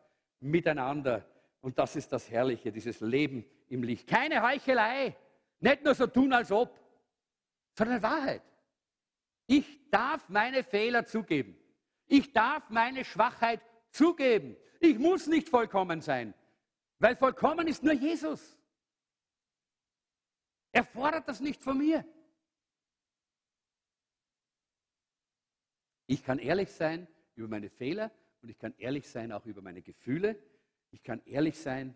miteinander. 0.40 1.24
Und 1.60 1.78
das 1.78 1.96
ist 1.96 2.12
das 2.12 2.30
Herrliche, 2.30 2.72
dieses 2.72 3.00
Leben 3.00 3.44
im 3.68 3.82
Licht. 3.82 4.06
Keine 4.08 4.42
Heuchelei. 4.42 5.16
Nicht 5.60 5.84
nur 5.84 5.94
so 5.94 6.06
tun, 6.06 6.32
als 6.32 6.50
ob, 6.52 6.78
sondern 7.76 8.02
Wahrheit. 8.02 8.42
Ich 9.46 9.90
darf 9.90 10.28
meine 10.28 10.62
Fehler 10.62 11.04
zugeben. 11.04 11.56
Ich 12.06 12.32
darf 12.32 12.70
meine 12.70 13.04
Schwachheit 13.04 13.60
zugeben. 13.90 14.56
Ich 14.80 14.98
muss 14.98 15.26
nicht 15.26 15.48
vollkommen 15.48 16.00
sein. 16.00 16.34
Weil 16.98 17.16
vollkommen 17.16 17.68
ist 17.68 17.82
nur 17.82 17.92
Jesus. 17.92 18.56
Er 20.72 20.84
fordert 20.84 21.28
das 21.28 21.40
nicht 21.40 21.62
von 21.62 21.78
mir. 21.78 22.04
Ich 26.06 26.24
kann 26.24 26.38
ehrlich 26.38 26.70
sein 26.72 27.06
über 27.34 27.48
meine 27.48 27.70
Fehler 27.70 28.10
und 28.42 28.48
ich 28.48 28.58
kann 28.58 28.74
ehrlich 28.78 29.08
sein 29.08 29.32
auch 29.32 29.44
über 29.46 29.62
meine 29.62 29.82
Gefühle. 29.82 30.42
Ich 30.90 31.02
kann 31.02 31.22
ehrlich 31.26 31.58
sein 31.58 31.94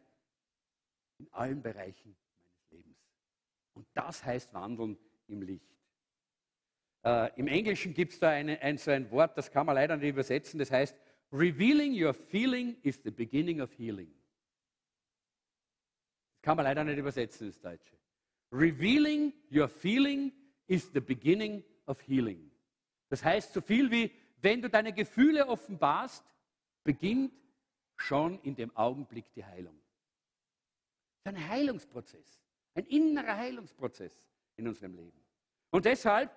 in 1.19 1.33
allen 1.33 1.63
Bereichen 1.63 2.17
meines 2.41 2.71
Lebens. 2.71 2.99
Und 3.75 3.87
das 3.95 4.25
heißt 4.25 4.53
Wandeln 4.53 4.99
im 5.29 5.43
Licht. 5.43 5.73
Äh, 7.05 7.31
Im 7.39 7.49
Englischen 7.49 7.95
gibt 7.95 8.13
es 8.13 8.21
da 8.21 8.31
eine, 8.31 8.61
ein, 8.61 8.79
so 8.79 8.91
ein 8.91 9.11
Wort, 9.11 9.37
das 9.37 9.51
kann 9.51 9.67
man 9.67 9.75
leider 9.75 9.97
nicht 9.97 10.11
übersetzen, 10.11 10.59
das 10.59 10.71
heißt, 10.71 10.97
Revealing 11.33 11.93
your 11.95 12.13
feeling 12.13 12.77
is 12.83 13.01
the 13.03 13.11
beginning 13.11 13.63
of 13.63 13.73
healing. 13.73 14.13
Kann 16.43 16.57
man 16.57 16.65
leider 16.65 16.85
nicht 16.85 16.99
übersetzen 16.99 17.47
ins 17.47 17.61
Deutsche. 17.61 17.97
Revealing 18.51 19.33
your 19.51 19.69
feeling 19.69 20.33
is 20.67 20.91
the 20.93 21.01
beginning 21.01 21.65
of 21.87 22.01
healing. 22.07 22.51
Das 23.09 23.25
heißt 23.25 23.53
so 23.53 23.61
viel 23.61 23.91
wie, 23.91 24.11
wenn 24.41 24.61
du 24.61 24.69
deine 24.69 24.93
Gefühle 24.93 25.47
offenbarst, 25.47 26.25
beginnt 26.83 27.33
schon 27.97 28.41
in 28.41 28.57
dem 28.57 28.77
Augenblick 28.77 29.33
die 29.35 29.45
Heilung. 29.45 29.79
Ein 31.25 31.49
Heilungsprozess, 31.49 32.43
ein 32.75 32.85
innerer 32.87 33.37
Heilungsprozess 33.37 34.29
in 34.57 34.67
unserem 34.67 34.95
Leben. 34.95 35.23
Und 35.71 35.85
deshalb, 35.85 36.31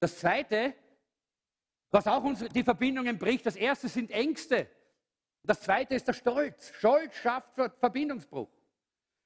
das 0.00 0.18
Zweite, 0.18 0.74
was 1.90 2.06
auch 2.06 2.24
uns 2.24 2.40
die 2.48 2.64
Verbindungen 2.64 3.18
bricht, 3.18 3.44
das 3.44 3.56
Erste 3.56 3.88
sind 3.88 4.10
Ängste. 4.10 4.68
Das 5.42 5.60
Zweite 5.60 5.94
ist 5.94 6.08
der 6.08 6.14
Stolz. 6.14 6.72
Stolz 6.74 7.14
schafft 7.16 7.54
Verbindungsbruch. 7.78 8.48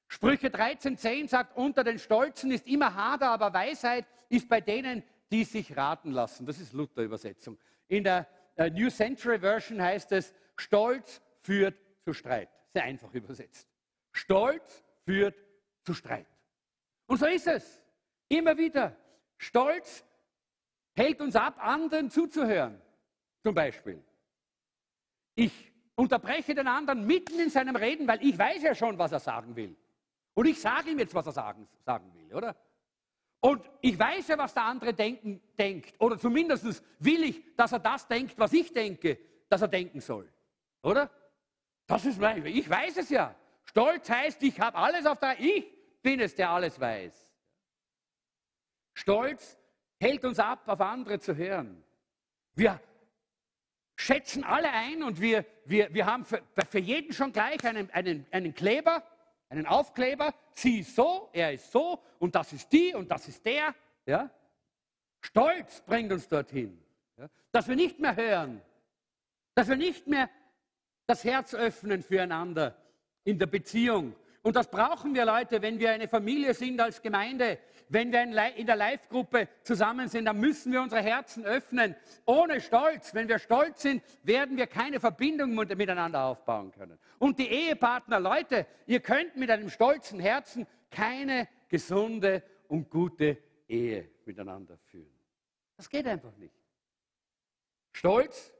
Sprüche 0.09 0.47
13,10 0.47 1.29
sagt, 1.29 1.55
unter 1.55 1.83
den 1.83 1.99
Stolzen 1.99 2.51
ist 2.51 2.67
immer 2.67 2.95
Hader, 2.95 3.29
aber 3.29 3.53
Weisheit 3.53 4.07
ist 4.27 4.49
bei 4.49 4.59
denen, 4.59 5.03
die 5.31 5.43
sich 5.43 5.77
raten 5.77 6.11
lassen. 6.11 6.47
Das 6.47 6.59
ist 6.59 6.73
Luther-Übersetzung. 6.73 7.59
In 7.87 8.03
der 8.03 8.27
äh, 8.55 8.71
New 8.71 8.89
Century 8.89 9.39
Version 9.39 9.79
heißt 9.79 10.11
es, 10.13 10.33
Stolz 10.55 11.21
führt 11.41 11.77
zu 12.03 12.13
Streit. 12.13 12.49
Sehr 12.73 12.83
einfach 12.83 13.13
übersetzt. 13.13 13.69
Stolz 14.11 14.83
führt 15.05 15.35
zu 15.83 15.93
Streit. 15.93 16.27
Und 17.05 17.19
so 17.19 17.27
ist 17.27 17.45
es. 17.45 17.83
Immer 18.29 18.57
wieder. 18.57 18.97
Stolz 19.37 20.03
hält 20.95 21.21
uns 21.21 21.35
ab, 21.35 21.63
anderen 21.63 22.09
zuzuhören. 22.09 22.81
Zum 23.43 23.53
Beispiel. 23.53 24.03
Ich 25.35 25.71
unterbreche 25.93 26.55
den 26.55 26.67
anderen 26.67 27.05
mitten 27.05 27.39
in 27.39 27.51
seinem 27.51 27.75
Reden, 27.75 28.07
weil 28.07 28.23
ich 28.23 28.37
weiß 28.37 28.63
ja 28.63 28.73
schon, 28.73 28.97
was 28.97 29.11
er 29.11 29.19
sagen 29.19 29.55
will. 29.55 29.77
Und 30.33 30.45
ich 30.45 30.59
sage 30.59 30.91
ihm 30.91 30.99
jetzt, 30.99 31.13
was 31.13 31.25
er 31.25 31.31
sagen, 31.31 31.67
sagen 31.85 32.13
will, 32.13 32.33
oder? 32.33 32.55
Und 33.41 33.69
ich 33.81 33.97
weiß 33.97 34.27
ja, 34.27 34.37
was 34.37 34.53
der 34.53 34.63
andere 34.63 34.93
denken, 34.93 35.41
denkt. 35.57 35.95
Oder 35.99 36.17
zumindest 36.17 36.83
will 36.99 37.23
ich, 37.23 37.55
dass 37.55 37.71
er 37.71 37.79
das 37.79 38.07
denkt, 38.07 38.37
was 38.37 38.51
ich 38.53 38.73
denke, 38.73 39.17
dass 39.47 39.61
er 39.61 39.67
denken 39.67 40.01
soll. 40.01 40.29
Oder? 40.83 41.09
Das 41.87 42.05
ist 42.05 42.19
mein, 42.19 42.45
ich 42.45 42.69
weiß 42.69 42.97
es 42.97 43.09
ja. 43.09 43.33
Stolz 43.65 44.09
heißt, 44.09 44.43
ich 44.43 44.59
habe 44.59 44.77
alles 44.77 45.05
auf 45.05 45.19
der, 45.19 45.39
ich 45.39 45.65
bin 46.01 46.19
es, 46.19 46.35
der 46.35 46.49
alles 46.49 46.79
weiß. 46.79 47.33
Stolz 48.93 49.57
hält 49.99 50.25
uns 50.25 50.39
ab, 50.39 50.67
auf 50.67 50.81
andere 50.81 51.19
zu 51.19 51.35
hören. 51.35 51.83
Wir 52.55 52.81
schätzen 53.95 54.43
alle 54.43 54.71
ein 54.71 55.03
und 55.03 55.21
wir, 55.21 55.45
wir, 55.65 55.93
wir 55.93 56.05
haben 56.05 56.25
für, 56.25 56.41
für 56.69 56.79
jeden 56.79 57.13
schon 57.13 57.31
gleich 57.31 57.63
einen, 57.65 57.89
einen, 57.91 58.25
einen 58.31 58.53
Kleber 58.53 59.03
einen 59.49 59.65
Aufkleber, 59.65 60.33
sie 60.53 60.79
ist 60.79 60.95
so, 60.95 61.29
er 61.33 61.53
ist 61.53 61.71
so 61.71 62.01
und 62.19 62.35
das 62.35 62.53
ist 62.53 62.71
die 62.71 62.93
und 62.93 63.09
das 63.09 63.27
ist 63.27 63.45
der. 63.45 63.75
Ja? 64.05 64.29
Stolz 65.21 65.81
bringt 65.81 66.11
uns 66.11 66.27
dorthin, 66.27 66.81
ja? 67.17 67.27
dass 67.51 67.67
wir 67.67 67.75
nicht 67.75 67.99
mehr 67.99 68.15
hören, 68.15 68.61
dass 69.55 69.67
wir 69.67 69.75
nicht 69.75 70.07
mehr 70.07 70.29
das 71.07 71.23
Herz 71.23 71.55
öffnen 71.55 72.03
füreinander 72.03 72.77
in 73.23 73.39
der 73.39 73.47
Beziehung, 73.47 74.15
und 74.41 74.55
das 74.55 74.69
brauchen 74.69 75.13
wir, 75.13 75.25
Leute, 75.25 75.61
wenn 75.61 75.79
wir 75.79 75.91
eine 75.91 76.07
Familie 76.07 76.53
sind 76.53 76.79
als 76.79 77.01
Gemeinde, 77.01 77.59
wenn 77.89 78.11
wir 78.11 78.55
in 78.55 78.65
der 78.65 78.75
Live-Gruppe 78.77 79.49
zusammen 79.63 80.07
sind, 80.07 80.25
dann 80.25 80.39
müssen 80.39 80.71
wir 80.71 80.81
unsere 80.81 81.01
Herzen 81.01 81.43
öffnen. 81.43 81.95
Ohne 82.25 82.61
Stolz. 82.61 83.13
Wenn 83.13 83.27
wir 83.27 83.39
stolz 83.39 83.81
sind, 83.81 84.01
werden 84.23 84.55
wir 84.55 84.67
keine 84.67 84.99
Verbindung 84.99 85.53
miteinander 85.53 86.23
aufbauen 86.23 86.71
können. 86.71 86.97
Und 87.17 87.37
die 87.37 87.47
Ehepartner, 87.47 88.19
Leute, 88.19 88.65
ihr 88.85 89.01
könnt 89.01 89.35
mit 89.35 89.51
einem 89.51 89.69
stolzen 89.69 90.19
Herzen 90.19 90.65
keine 90.89 91.49
gesunde 91.67 92.43
und 92.69 92.89
gute 92.89 93.37
Ehe 93.67 94.09
miteinander 94.25 94.77
führen. 94.77 95.19
Das 95.75 95.89
geht 95.89 96.07
einfach 96.07 96.35
nicht. 96.37 96.55
Stolz 97.91 98.53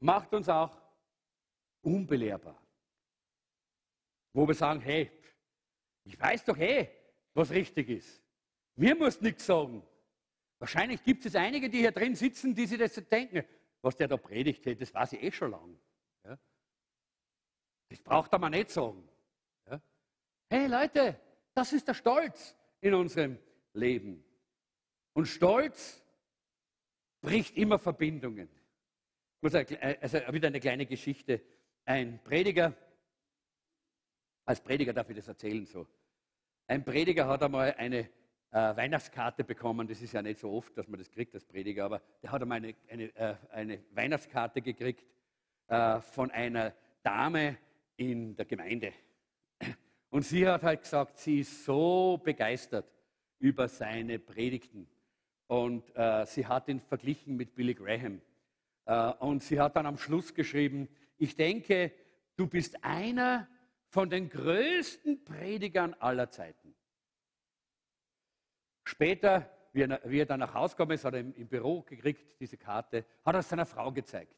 macht 0.00 0.32
uns 0.32 0.48
auch 0.48 0.80
unbelehrbar 1.82 2.63
wo 4.34 4.46
wir 4.46 4.54
sagen, 4.54 4.80
hey, 4.80 5.10
ich 6.02 6.20
weiß 6.20 6.44
doch 6.44 6.58
eh, 6.58 6.90
was 7.32 7.50
richtig 7.50 7.88
ist. 7.88 8.20
Mir 8.76 8.94
muss 8.94 9.20
nichts 9.20 9.46
sagen. 9.46 9.82
Wahrscheinlich 10.58 11.02
gibt 11.02 11.24
es 11.24 11.34
einige, 11.36 11.70
die 11.70 11.78
hier 11.78 11.92
drin 11.92 12.14
sitzen, 12.14 12.54
die 12.54 12.66
sich 12.66 12.78
das 12.78 12.94
denken, 12.94 13.44
was 13.80 13.96
der 13.96 14.08
da 14.08 14.16
predigt, 14.16 14.66
hey, 14.66 14.76
das 14.76 14.92
weiß 14.92 15.14
ich 15.14 15.22
eh 15.22 15.32
schon 15.32 15.52
lange. 15.52 15.78
Ja? 16.24 16.38
Das 17.88 18.00
braucht 18.00 18.32
er 18.32 18.38
mal 18.38 18.50
nicht 18.50 18.70
sagen. 18.70 19.08
Ja? 19.70 19.80
Hey 20.50 20.66
Leute, 20.66 21.18
das 21.54 21.72
ist 21.72 21.86
der 21.86 21.94
Stolz 21.94 22.56
in 22.80 22.94
unserem 22.94 23.38
Leben. 23.72 24.24
Und 25.12 25.26
Stolz 25.26 26.02
bricht 27.20 27.56
immer 27.56 27.78
Verbindungen. 27.78 28.48
Ich 29.36 29.42
muss 29.42 29.54
also 29.54 30.18
wieder 30.32 30.48
eine 30.48 30.60
kleine 30.60 30.86
Geschichte. 30.86 31.40
Ein 31.84 32.22
Prediger 32.24 32.74
als 34.44 34.60
Prediger 34.60 34.92
darf 34.92 35.08
ich 35.10 35.16
das 35.16 35.28
erzählen 35.28 35.64
so. 35.66 35.86
Ein 36.66 36.84
Prediger 36.84 37.26
hat 37.28 37.42
einmal 37.42 37.74
eine 37.78 38.08
äh, 38.50 38.76
Weihnachtskarte 38.76 39.44
bekommen. 39.44 39.86
Das 39.88 40.00
ist 40.00 40.12
ja 40.12 40.22
nicht 40.22 40.40
so 40.40 40.50
oft, 40.52 40.76
dass 40.78 40.88
man 40.88 40.98
das 40.98 41.10
kriegt 41.10 41.34
als 41.34 41.44
Prediger, 41.44 41.84
aber 41.84 42.00
der 42.22 42.32
hat 42.32 42.42
einmal 42.42 42.58
eine, 42.58 42.74
eine, 42.88 43.16
äh, 43.16 43.34
eine 43.50 43.80
Weihnachtskarte 43.92 44.62
gekriegt 44.62 45.04
äh, 45.68 46.00
von 46.00 46.30
einer 46.30 46.72
Dame 47.02 47.58
in 47.96 48.36
der 48.36 48.44
Gemeinde. 48.44 48.92
Und 50.10 50.22
sie 50.22 50.46
hat 50.46 50.62
halt 50.62 50.82
gesagt, 50.82 51.18
sie 51.18 51.40
ist 51.40 51.64
so 51.64 52.20
begeistert 52.22 52.86
über 53.40 53.66
seine 53.66 54.18
Predigten. 54.18 54.86
Und 55.48 55.94
äh, 55.96 56.24
sie 56.26 56.46
hat 56.46 56.68
ihn 56.68 56.80
verglichen 56.80 57.36
mit 57.36 57.54
Billy 57.54 57.74
Graham. 57.74 58.20
Äh, 58.86 59.10
und 59.18 59.42
sie 59.42 59.60
hat 59.60 59.76
dann 59.76 59.86
am 59.86 59.98
Schluss 59.98 60.32
geschrieben, 60.32 60.88
ich 61.18 61.36
denke, 61.36 61.92
du 62.36 62.46
bist 62.46 62.82
einer 62.84 63.48
von 63.94 64.10
den 64.10 64.28
größten 64.28 65.24
Predigern 65.24 65.94
aller 66.00 66.28
Zeiten. 66.28 66.74
Später, 68.82 69.48
wie 69.72 70.18
er, 70.18 70.26
dann 70.26 70.40
nach 70.40 70.52
Hause 70.52 70.74
gekommen 70.74 70.90
ist, 70.90 71.04
hat 71.04 71.14
er 71.14 71.20
im, 71.20 71.46
Büro 71.46 71.82
gekriegt, 71.82 72.40
diese 72.40 72.56
Karte, 72.56 73.04
hat 73.24 73.36
er 73.36 73.42
seiner 73.42 73.64
Frau 73.64 73.92
gezeigt. 73.92 74.34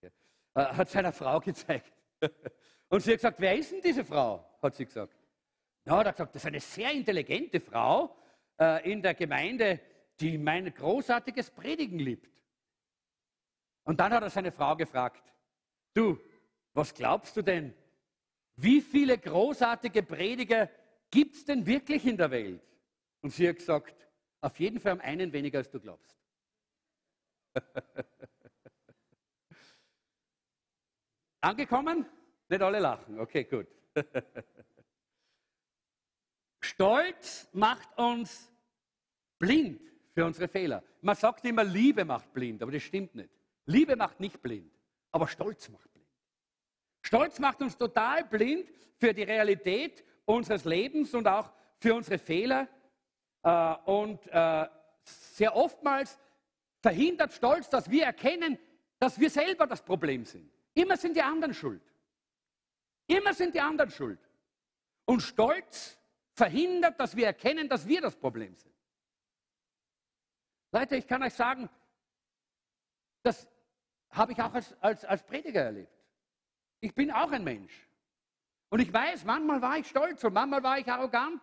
Ja. 0.00 0.08
Äh, 0.54 0.74
hat 0.74 0.88
seiner 0.88 1.12
Frau 1.12 1.38
gezeigt. 1.38 1.92
Und 2.88 3.02
sie 3.02 3.10
hat 3.10 3.18
gesagt, 3.18 3.40
wer 3.40 3.58
ist 3.58 3.72
denn 3.72 3.82
diese 3.82 4.06
Frau? 4.06 4.42
Hat 4.62 4.74
sie 4.74 4.86
gesagt. 4.86 5.14
Ja, 5.84 5.98
hat 5.98 6.06
er 6.06 6.12
gesagt, 6.12 6.34
das 6.34 6.42
ist 6.42 6.46
eine 6.46 6.60
sehr 6.60 6.92
intelligente 6.92 7.60
Frau 7.60 8.16
äh, 8.58 8.90
in 8.90 9.02
der 9.02 9.12
Gemeinde, 9.12 9.80
die 10.18 10.38
mein 10.38 10.72
großartiges 10.72 11.50
Predigen 11.50 11.98
liebt. 11.98 12.32
Und 13.84 14.00
dann 14.00 14.14
hat 14.14 14.22
er 14.22 14.30
seine 14.30 14.50
Frau 14.50 14.76
gefragt, 14.76 15.30
du, 15.92 16.18
was 16.72 16.94
glaubst 16.94 17.36
du 17.36 17.42
denn, 17.42 17.74
wie 18.62 18.80
viele 18.80 19.18
großartige 19.18 20.02
Prediger 20.02 20.68
gibt 21.10 21.34
es 21.36 21.44
denn 21.44 21.66
wirklich 21.66 22.06
in 22.06 22.16
der 22.16 22.30
Welt? 22.30 22.62
Und 23.22 23.30
sie 23.30 23.48
hat 23.48 23.56
gesagt, 23.56 23.94
auf 24.40 24.58
jeden 24.58 24.80
Fall 24.80 24.94
um 24.94 25.00
einen 25.00 25.32
weniger, 25.32 25.58
als 25.58 25.70
du 25.70 25.80
glaubst. 25.80 26.16
Angekommen? 31.40 32.06
Nicht 32.48 32.62
alle 32.62 32.78
lachen. 32.78 33.18
Okay, 33.18 33.44
gut. 33.44 33.66
Stolz 36.60 37.48
macht 37.52 37.96
uns 37.98 38.50
blind 39.38 39.80
für 40.14 40.24
unsere 40.24 40.48
Fehler. 40.48 40.82
Man 41.00 41.16
sagt 41.16 41.44
immer, 41.44 41.64
Liebe 41.64 42.04
macht 42.04 42.32
blind, 42.32 42.62
aber 42.62 42.72
das 42.72 42.82
stimmt 42.82 43.14
nicht. 43.14 43.30
Liebe 43.66 43.96
macht 43.96 44.20
nicht 44.20 44.42
blind, 44.42 44.72
aber 45.10 45.28
Stolz 45.28 45.68
macht. 45.68 45.89
Stolz 47.02 47.38
macht 47.38 47.60
uns 47.62 47.76
total 47.76 48.24
blind 48.24 48.70
für 48.98 49.14
die 49.14 49.22
Realität 49.22 50.04
unseres 50.24 50.64
Lebens 50.64 51.14
und 51.14 51.26
auch 51.26 51.50
für 51.78 51.94
unsere 51.94 52.18
Fehler. 52.18 52.68
Äh, 53.42 53.74
und 53.84 54.26
äh, 54.28 54.66
sehr 55.04 55.56
oftmals 55.56 56.18
verhindert 56.80 57.32
Stolz, 57.32 57.68
dass 57.68 57.90
wir 57.90 58.04
erkennen, 58.04 58.58
dass 58.98 59.18
wir 59.18 59.30
selber 59.30 59.66
das 59.66 59.82
Problem 59.82 60.24
sind. 60.24 60.50
Immer 60.74 60.96
sind 60.96 61.16
die 61.16 61.22
anderen 61.22 61.54
schuld. 61.54 61.82
Immer 63.06 63.34
sind 63.34 63.54
die 63.54 63.60
anderen 63.60 63.90
schuld. 63.90 64.20
Und 65.04 65.20
Stolz 65.20 65.98
verhindert, 66.32 67.00
dass 67.00 67.16
wir 67.16 67.26
erkennen, 67.26 67.68
dass 67.68 67.86
wir 67.86 68.00
das 68.00 68.14
Problem 68.14 68.54
sind. 68.54 68.74
Leute, 70.72 70.96
ich 70.96 71.06
kann 71.06 71.22
euch 71.22 71.34
sagen, 71.34 71.68
das 73.22 73.48
habe 74.10 74.32
ich 74.32 74.40
auch 74.40 74.54
als, 74.54 74.74
als, 74.80 75.04
als 75.04 75.22
Prediger 75.24 75.62
erlebt. 75.62 75.99
Ich 76.80 76.94
bin 76.94 77.10
auch 77.10 77.30
ein 77.30 77.44
Mensch. 77.44 77.88
Und 78.70 78.80
ich 78.80 78.92
weiß, 78.92 79.24
manchmal 79.24 79.60
war 79.60 79.78
ich 79.78 79.88
stolz 79.88 80.22
und 80.24 80.32
manchmal 80.32 80.62
war 80.62 80.78
ich 80.78 80.86
arrogant. 80.90 81.42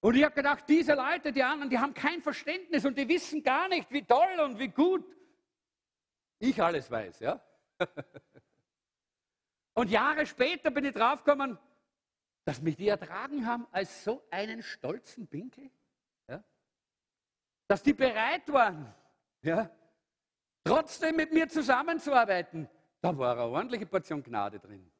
Und 0.00 0.16
ich 0.16 0.24
habe 0.24 0.34
gedacht, 0.34 0.64
diese 0.68 0.94
Leute, 0.94 1.32
die 1.32 1.42
anderen, 1.42 1.70
die 1.70 1.78
haben 1.78 1.94
kein 1.94 2.22
Verständnis 2.22 2.84
und 2.84 2.98
die 2.98 3.08
wissen 3.08 3.42
gar 3.42 3.68
nicht, 3.68 3.90
wie 3.90 4.04
toll 4.04 4.40
und 4.40 4.58
wie 4.58 4.68
gut 4.68 5.04
ich 6.38 6.62
alles 6.62 6.90
weiß. 6.90 7.20
Ja? 7.20 7.40
und 9.74 9.90
Jahre 9.90 10.26
später 10.26 10.70
bin 10.70 10.84
ich 10.84 10.92
draufgekommen, 10.92 11.58
dass 12.44 12.60
mich 12.60 12.76
die 12.76 12.88
ertragen 12.88 13.46
haben 13.46 13.66
als 13.70 14.04
so 14.04 14.26
einen 14.30 14.62
stolzen 14.62 15.26
Pinkel. 15.26 15.70
Ja? 16.28 16.44
dass 17.66 17.82
die 17.82 17.94
bereit 17.94 18.50
waren, 18.52 18.94
ja, 19.42 19.70
trotzdem 20.64 21.16
mit 21.16 21.32
mir 21.32 21.48
zusammenzuarbeiten. 21.48 22.68
Da 23.04 23.14
war 23.18 23.32
eine 23.32 23.42
ordentliche 23.42 23.84
Portion 23.84 24.22
Gnade 24.22 24.58
drin. 24.58 24.90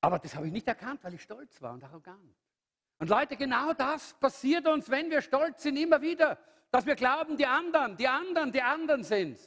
Aber 0.00 0.18
das 0.18 0.34
habe 0.34 0.46
ich 0.46 0.52
nicht 0.54 0.66
erkannt, 0.66 1.04
weil 1.04 1.12
ich 1.12 1.22
stolz 1.22 1.60
war 1.60 1.74
und 1.74 1.84
arrogant. 1.84 2.34
Und 2.98 3.10
Leute, 3.10 3.36
genau 3.36 3.74
das 3.74 4.18
passiert 4.18 4.66
uns, 4.66 4.88
wenn 4.88 5.10
wir 5.10 5.20
stolz 5.20 5.62
sind, 5.62 5.76
immer 5.76 6.00
wieder, 6.00 6.38
dass 6.70 6.86
wir 6.86 6.94
glauben, 6.94 7.36
die 7.36 7.44
anderen, 7.44 7.98
die 7.98 8.08
anderen, 8.08 8.50
die 8.50 8.62
anderen 8.62 9.04
sind. 9.04 9.38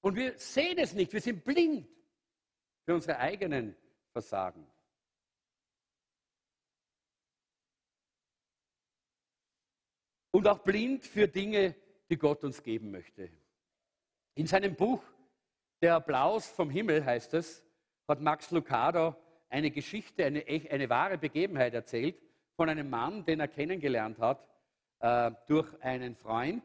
Und 0.00 0.16
wir 0.16 0.38
sehen 0.38 0.78
es 0.78 0.94
nicht, 0.94 1.12
wir 1.12 1.20
sind 1.20 1.44
blind 1.44 1.86
für 2.86 2.94
unsere 2.94 3.18
eigenen 3.18 3.76
Versagen. 4.10 4.66
Und 10.30 10.48
auch 10.48 10.60
blind 10.60 11.04
für 11.04 11.28
Dinge, 11.28 11.76
die 12.08 12.16
Gott 12.16 12.44
uns 12.44 12.62
geben 12.62 12.90
möchte. 12.92 13.30
In 14.36 14.46
seinem 14.46 14.74
Buch 14.74 15.02
Der 15.82 15.94
Applaus 15.94 16.46
vom 16.46 16.68
Himmel 16.68 17.04
heißt 17.04 17.32
es, 17.34 17.64
hat 18.06 18.20
Max 18.20 18.50
Lucado 18.50 19.16
eine 19.48 19.70
Geschichte, 19.70 20.26
eine, 20.26 20.44
eine 20.46 20.90
wahre 20.90 21.16
Begebenheit 21.16 21.72
erzählt 21.72 22.20
von 22.54 22.68
einem 22.68 22.90
Mann, 22.90 23.24
den 23.24 23.40
er 23.40 23.48
kennengelernt 23.48 24.18
hat 24.18 24.46
äh, 25.00 25.30
durch 25.46 25.68
einen 25.82 26.16
Freund, 26.16 26.62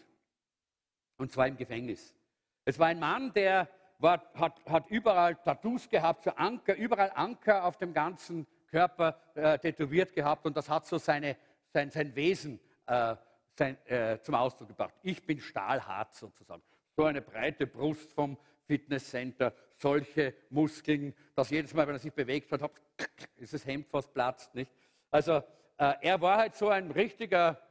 und 1.17 1.31
zwar 1.31 1.47
im 1.47 1.55
Gefängnis. 1.55 2.13
Es 2.65 2.77
war 2.77 2.87
ein 2.87 2.99
Mann, 2.99 3.31
der 3.31 3.69
war, 3.99 4.21
hat, 4.33 4.59
hat, 4.65 4.89
überall 4.89 5.35
Tattoos 5.35 5.87
gehabt, 5.89 6.25
so 6.25 6.31
Anker, 6.31 6.75
überall 6.75 7.11
Anker 7.15 7.63
auf 7.63 7.77
dem 7.77 7.93
ganzen 7.93 8.45
Körper 8.67 9.17
äh, 9.35 9.57
tätowiert 9.59 10.13
gehabt 10.13 10.45
und 10.45 10.57
das 10.57 10.67
hat 10.69 10.85
so 10.85 10.97
seine, 10.97 11.37
sein, 11.69 11.89
sein 11.89 12.13
Wesen 12.15 12.59
äh, 12.87 13.15
sein, 13.53 13.77
äh, 13.85 14.19
zum 14.19 14.35
Ausdruck 14.35 14.67
gebracht. 14.67 14.93
Ich 15.03 15.25
bin 15.25 15.39
stahlhart 15.39 16.13
sozusagen. 16.13 16.61
So 16.97 17.05
eine 17.05 17.21
breite 17.21 17.65
Brust 17.65 18.11
vom 18.11 18.37
Fitnesscenter, 18.65 19.53
solche 19.77 20.33
Muskeln, 20.49 21.13
dass 21.35 21.49
jedes 21.49 21.73
Mal, 21.73 21.87
wenn 21.87 21.95
er 21.95 21.99
sich 21.99 22.13
bewegt 22.13 22.51
hat, 22.51 22.71
ist 23.37 23.53
das 23.53 23.65
Hemd 23.65 23.87
fast 23.87 24.13
platzt. 24.13 24.53
Nicht? 24.55 24.71
Also 25.11 25.43
äh, 25.77 25.93
er 26.01 26.21
war 26.21 26.37
halt 26.37 26.55
so 26.55 26.69
ein 26.69 26.91
richtiger, 26.91 27.61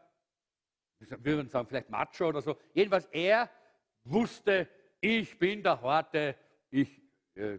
wir 0.98 1.24
würden 1.24 1.48
sagen, 1.48 1.66
vielleicht 1.68 1.90
Macho 1.90 2.28
oder 2.28 2.42
so. 2.42 2.56
Jedenfalls, 2.72 3.06
er 3.06 3.50
wusste, 4.04 4.68
ich 5.00 5.38
bin 5.38 5.62
der 5.62 5.80
Horte, 5.80 6.36
ich, 6.70 7.00
äh, 7.34 7.58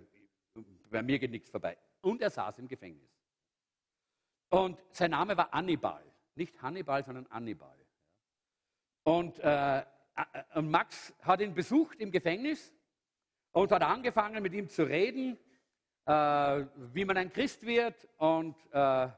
bei 0.90 1.02
mir 1.02 1.20
geht 1.20 1.32
nichts 1.32 1.50
vorbei. 1.50 1.78
Und 2.02 2.22
er 2.22 2.30
saß 2.30 2.60
im 2.60 2.68
Gefängnis. 2.68 3.12
Und 4.50 4.82
sein 4.92 5.12
Name 5.12 5.36
war 5.36 5.54
Annibal. 5.54 6.04
Nicht 6.36 6.62
Hannibal, 6.62 7.04
sondern 7.04 7.26
Annibal. 7.28 7.78
Und, 9.04 9.40
äh, 9.40 9.84
und 10.54 10.70
Max 10.70 11.14
hat 11.22 11.42
ihn 11.42 11.54
besucht 11.54 12.00
im 12.00 12.12
Gefängnis 12.12 12.74
und 13.56 13.72
hat 13.72 13.84
angefangen 13.84 14.44
mit 14.44 14.54
ihm 14.54 14.68
zu 14.68 14.84
reden, 14.84 15.38
äh, 16.06 16.12
wie 16.92 17.06
man 17.06 17.16
ein 17.16 17.32
Christ 17.32 17.66
wird. 17.66 17.96
Und 18.18 18.58
äh, 18.72 18.76
er 18.78 19.16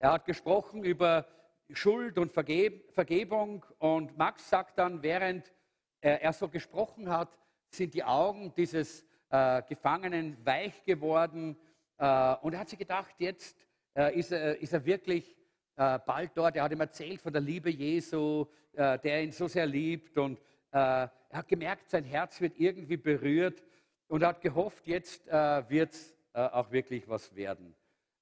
hat 0.00 0.24
gesprochen 0.24 0.82
über 0.82 1.24
Schuld 1.70 2.18
und 2.18 2.32
Vergeb 2.32 2.90
Vergebung. 2.92 3.64
Und 3.78 4.18
Max 4.18 4.50
sagt 4.50 4.76
dann, 4.80 5.04
während 5.04 5.52
er, 6.00 6.20
er, 6.20 6.32
so 6.32 6.48
gesprochen 6.48 7.08
hat, 7.08 7.38
sind 7.68 7.94
die 7.94 8.02
Augen 8.02 8.52
dieses 8.56 9.06
äh, 9.30 9.62
Gefangenen 9.68 10.36
weich 10.44 10.82
geworden. 10.82 11.56
Äh, 11.98 12.34
und 12.42 12.54
er 12.54 12.58
hat 12.58 12.68
sich 12.68 12.80
gedacht, 12.80 13.14
jetzt 13.18 13.56
äh, 13.94 14.18
ist 14.18 14.32
er, 14.32 14.60
ist, 14.60 14.72
er, 14.72 14.84
wirklich 14.84 15.36
äh, 15.76 16.00
bald 16.04 16.32
dort. 16.34 16.56
Er 16.56 16.64
hat 16.64 16.72
ihm 16.72 16.80
erzählt 16.80 17.22
von 17.22 17.32
der 17.32 17.42
Liebe 17.42 17.70
Jesu, 17.70 18.46
der 18.74 19.22
ihn 19.22 19.32
so 19.32 19.46
sehr 19.48 19.64
liebt. 19.64 20.18
Und 20.18 20.38
er 20.70 21.10
hat 21.32 21.48
gemerkt, 21.48 21.88
sein 21.88 22.04
Herz 22.04 22.42
wird 22.42 22.58
irgendwie 22.58 22.98
berührt 22.98 23.62
und 24.08 24.24
hat 24.24 24.40
gehofft, 24.40 24.86
jetzt 24.86 25.26
äh, 25.28 25.68
wird 25.68 25.92
es 25.92 26.16
äh, 26.32 26.40
auch 26.40 26.70
wirklich 26.70 27.08
was 27.08 27.34
werden. 27.34 27.74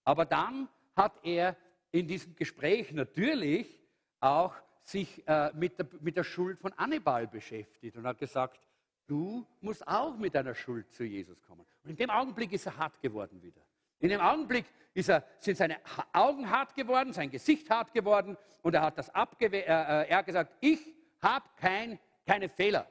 Aber 0.05 0.25
dann 0.25 0.69
hat 0.97 1.19
er 1.23 1.57
in 1.91 2.07
diesem 2.07 2.35
Gespräch 2.37 2.93
natürlich 2.93 3.81
auch 4.21 4.55
sich 4.83 5.27
äh, 5.27 5.51
mit, 5.55 5.79
der, 5.79 5.87
mit 6.01 6.17
der 6.17 6.25
Schuld 6.25 6.59
von 6.61 6.73
Annibal 6.75 7.27
beschäftigt 7.27 7.97
und 7.97 8.07
hat 8.07 8.19
gesagt, 8.19 8.61
du 9.07 9.47
musst 9.61 9.87
auch 9.87 10.17
mit 10.17 10.35
deiner 10.35 10.55
Schuld 10.55 10.93
zu 10.93 11.05
Jesus 11.05 11.41
kommen. 11.43 11.65
Und 11.83 11.91
in 11.91 11.97
dem 11.97 12.11
Augenblick 12.11 12.53
ist 12.53 12.67
er 12.67 12.77
hart 12.77 13.01
geworden 13.01 13.43
wieder. 13.43 13.63
In 14.01 14.11
dem 14.11 14.21
Augenblick 14.21 14.67
er, 14.95 15.25
sind 15.39 15.57
seine 15.57 15.79
Augen 16.13 16.49
hart 16.49 16.75
geworden, 16.75 17.13
sein 17.13 17.31
Gesicht 17.31 17.69
hart 17.71 17.93
geworden 17.93 18.37
und 18.63 18.75
er 18.75 18.83
hat 18.83 18.99
das 18.99 19.11
abgewehrt. 19.11 19.67
Äh, 19.67 20.03
äh, 20.03 20.09
er 20.09 20.19
hat 20.19 20.27
gesagt, 20.27 20.53
ich 20.61 20.81
habe 21.21 21.47
kein, 21.57 21.99
keine 22.27 22.49
Fehler. 22.49 22.89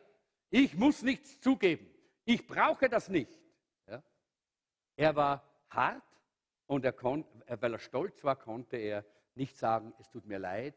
Ich 0.50 0.74
muss 0.76 1.02
nichts 1.02 1.40
zugeben. 1.40 1.93
Ich 2.26 2.48
brauche 2.48 2.90
das 2.90 3.10
nicht. 3.10 3.32
Ja? 3.88 4.02
Er 4.96 5.16
war 5.16 5.44
hart 5.70 6.04
und 6.68 6.86
er 6.86 6.94
kon, 6.94 7.26
äh, 7.46 7.58
weil 7.60 7.74
er 7.74 7.80
stolz 7.80 8.24
war, 8.24 8.36
konnte 8.36 8.78
er 8.78 9.06
nicht 9.36 9.58
sagen, 9.58 9.94
es 10.00 10.10
tut 10.10 10.26
mir 10.26 10.40
leid, 10.40 10.76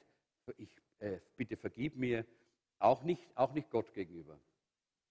ich, 0.56 0.74
äh, 0.98 1.18
bitte 1.36 1.56
vergib 1.56 1.96
mir, 1.96 2.24
auch 2.78 3.02
nicht, 3.02 3.26
auch 3.36 3.52
nicht 3.52 3.70
Gott 3.70 3.92
gegenüber. 3.92 4.38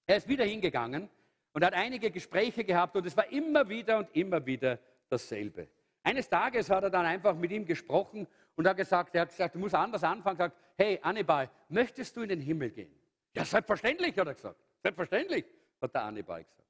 Er 0.05 0.17
ist 0.17 0.27
wieder 0.27 0.45
hingegangen 0.45 1.09
und 1.53 1.63
hat 1.63 1.73
einige 1.73 2.11
Gespräche 2.11 2.63
gehabt 2.63 2.95
und 2.95 3.05
es 3.05 3.15
war 3.15 3.31
immer 3.31 3.67
wieder 3.69 3.99
und 3.99 4.15
immer 4.15 4.45
wieder 4.45 4.79
dasselbe. 5.09 5.67
Eines 6.03 6.29
Tages 6.29 6.69
hat 6.69 6.83
er 6.83 6.89
dann 6.89 7.05
einfach 7.05 7.35
mit 7.35 7.51
ihm 7.51 7.65
gesprochen 7.65 8.27
und 8.55 8.67
hat 8.67 8.77
gesagt, 8.77 9.15
er 9.15 9.21
hat 9.21 9.29
gesagt, 9.29 9.55
du 9.55 9.59
musst 9.59 9.73
anders 9.73 10.03
anfangen, 10.03 10.37
gesagt, 10.37 10.57
hey 10.77 10.99
Annibal, 11.01 11.49
möchtest 11.69 12.15
du 12.15 12.21
in 12.21 12.29
den 12.29 12.41
Himmel 12.41 12.69
gehen? 12.69 12.93
Ja, 13.33 13.43
selbstverständlich, 13.43 14.17
hat 14.17 14.27
er 14.27 14.35
gesagt. 14.35 14.59
Selbstverständlich 14.83 15.45
hat 15.85 15.95
der 15.95 16.03
Annibal 16.03 16.43
gesagt. 16.43 16.69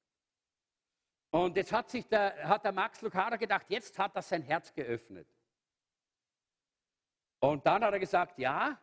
Und 1.31 1.57
jetzt 1.57 1.73
hat 1.73 1.89
sich 1.89 2.07
der, 2.07 2.47
hat 2.47 2.63
der 2.63 2.71
Max 2.71 3.01
Lucado 3.01 3.37
gedacht, 3.37 3.65
jetzt 3.69 3.99
hat 3.99 4.15
er 4.15 4.21
sein 4.21 4.41
Herz 4.41 4.73
geöffnet. 4.73 5.27
Und 7.39 7.65
dann 7.65 7.83
hat 7.83 7.93
er 7.93 7.99
gesagt, 7.99 8.39
ja, 8.39 8.79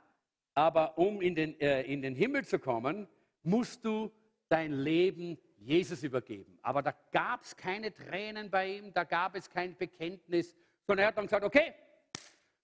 aber 0.54 0.98
um 0.98 1.22
in 1.22 1.34
den, 1.34 1.58
äh, 1.60 1.82
in 1.82 2.02
den 2.02 2.14
Himmel 2.14 2.44
zu 2.44 2.58
kommen, 2.58 3.08
musst 3.42 3.84
du 3.84 4.12
dein 4.48 4.72
Leben 4.72 5.38
Jesus 5.56 6.02
übergeben. 6.02 6.58
Aber 6.62 6.82
da 6.82 6.94
gab 7.10 7.42
es 7.42 7.56
keine 7.56 7.92
Tränen 7.92 8.50
bei 8.50 8.76
ihm, 8.76 8.92
da 8.92 9.04
gab 9.04 9.34
es 9.34 9.48
kein 9.48 9.76
Bekenntnis, 9.76 10.54
sondern 10.86 11.04
er 11.04 11.08
hat 11.08 11.16
dann 11.16 11.26
gesagt, 11.26 11.44
okay, 11.44 11.72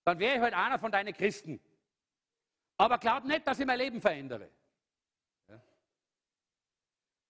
dann 0.04 0.18
wäre 0.18 0.36
ich 0.36 0.40
halt 0.40 0.54
einer 0.54 0.78
von 0.78 0.92
deinen 0.92 1.14
Christen. 1.14 1.60
Aber 2.76 2.98
glaub 2.98 3.24
nicht, 3.24 3.46
dass 3.46 3.58
ich 3.58 3.66
mein 3.66 3.78
Leben 3.78 4.00
verändere. 4.00 4.50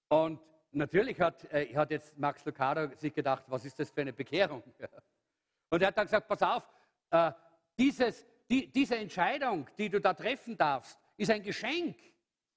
Und 0.08 0.40
natürlich 0.72 1.20
hat, 1.20 1.44
äh, 1.52 1.74
hat 1.74 1.90
jetzt 1.90 2.16
Max 2.18 2.44
Lucado 2.44 2.94
sich 2.96 3.12
gedacht, 3.12 3.44
was 3.46 3.64
ist 3.64 3.78
das 3.78 3.90
für 3.90 4.00
eine 4.00 4.12
Bekehrung? 4.12 4.62
Und 5.70 5.82
er 5.82 5.88
hat 5.88 5.98
dann 5.98 6.06
gesagt, 6.06 6.28
pass 6.28 6.42
auf, 6.42 6.68
äh, 7.10 7.32
dieses, 7.78 8.26
die, 8.48 8.70
diese 8.72 8.96
Entscheidung, 8.96 9.68
die 9.76 9.88
du 9.88 10.00
da 10.00 10.14
treffen 10.14 10.56
darfst, 10.56 10.98
ist 11.16 11.30
ein 11.30 11.42
Geschenk. 11.42 11.96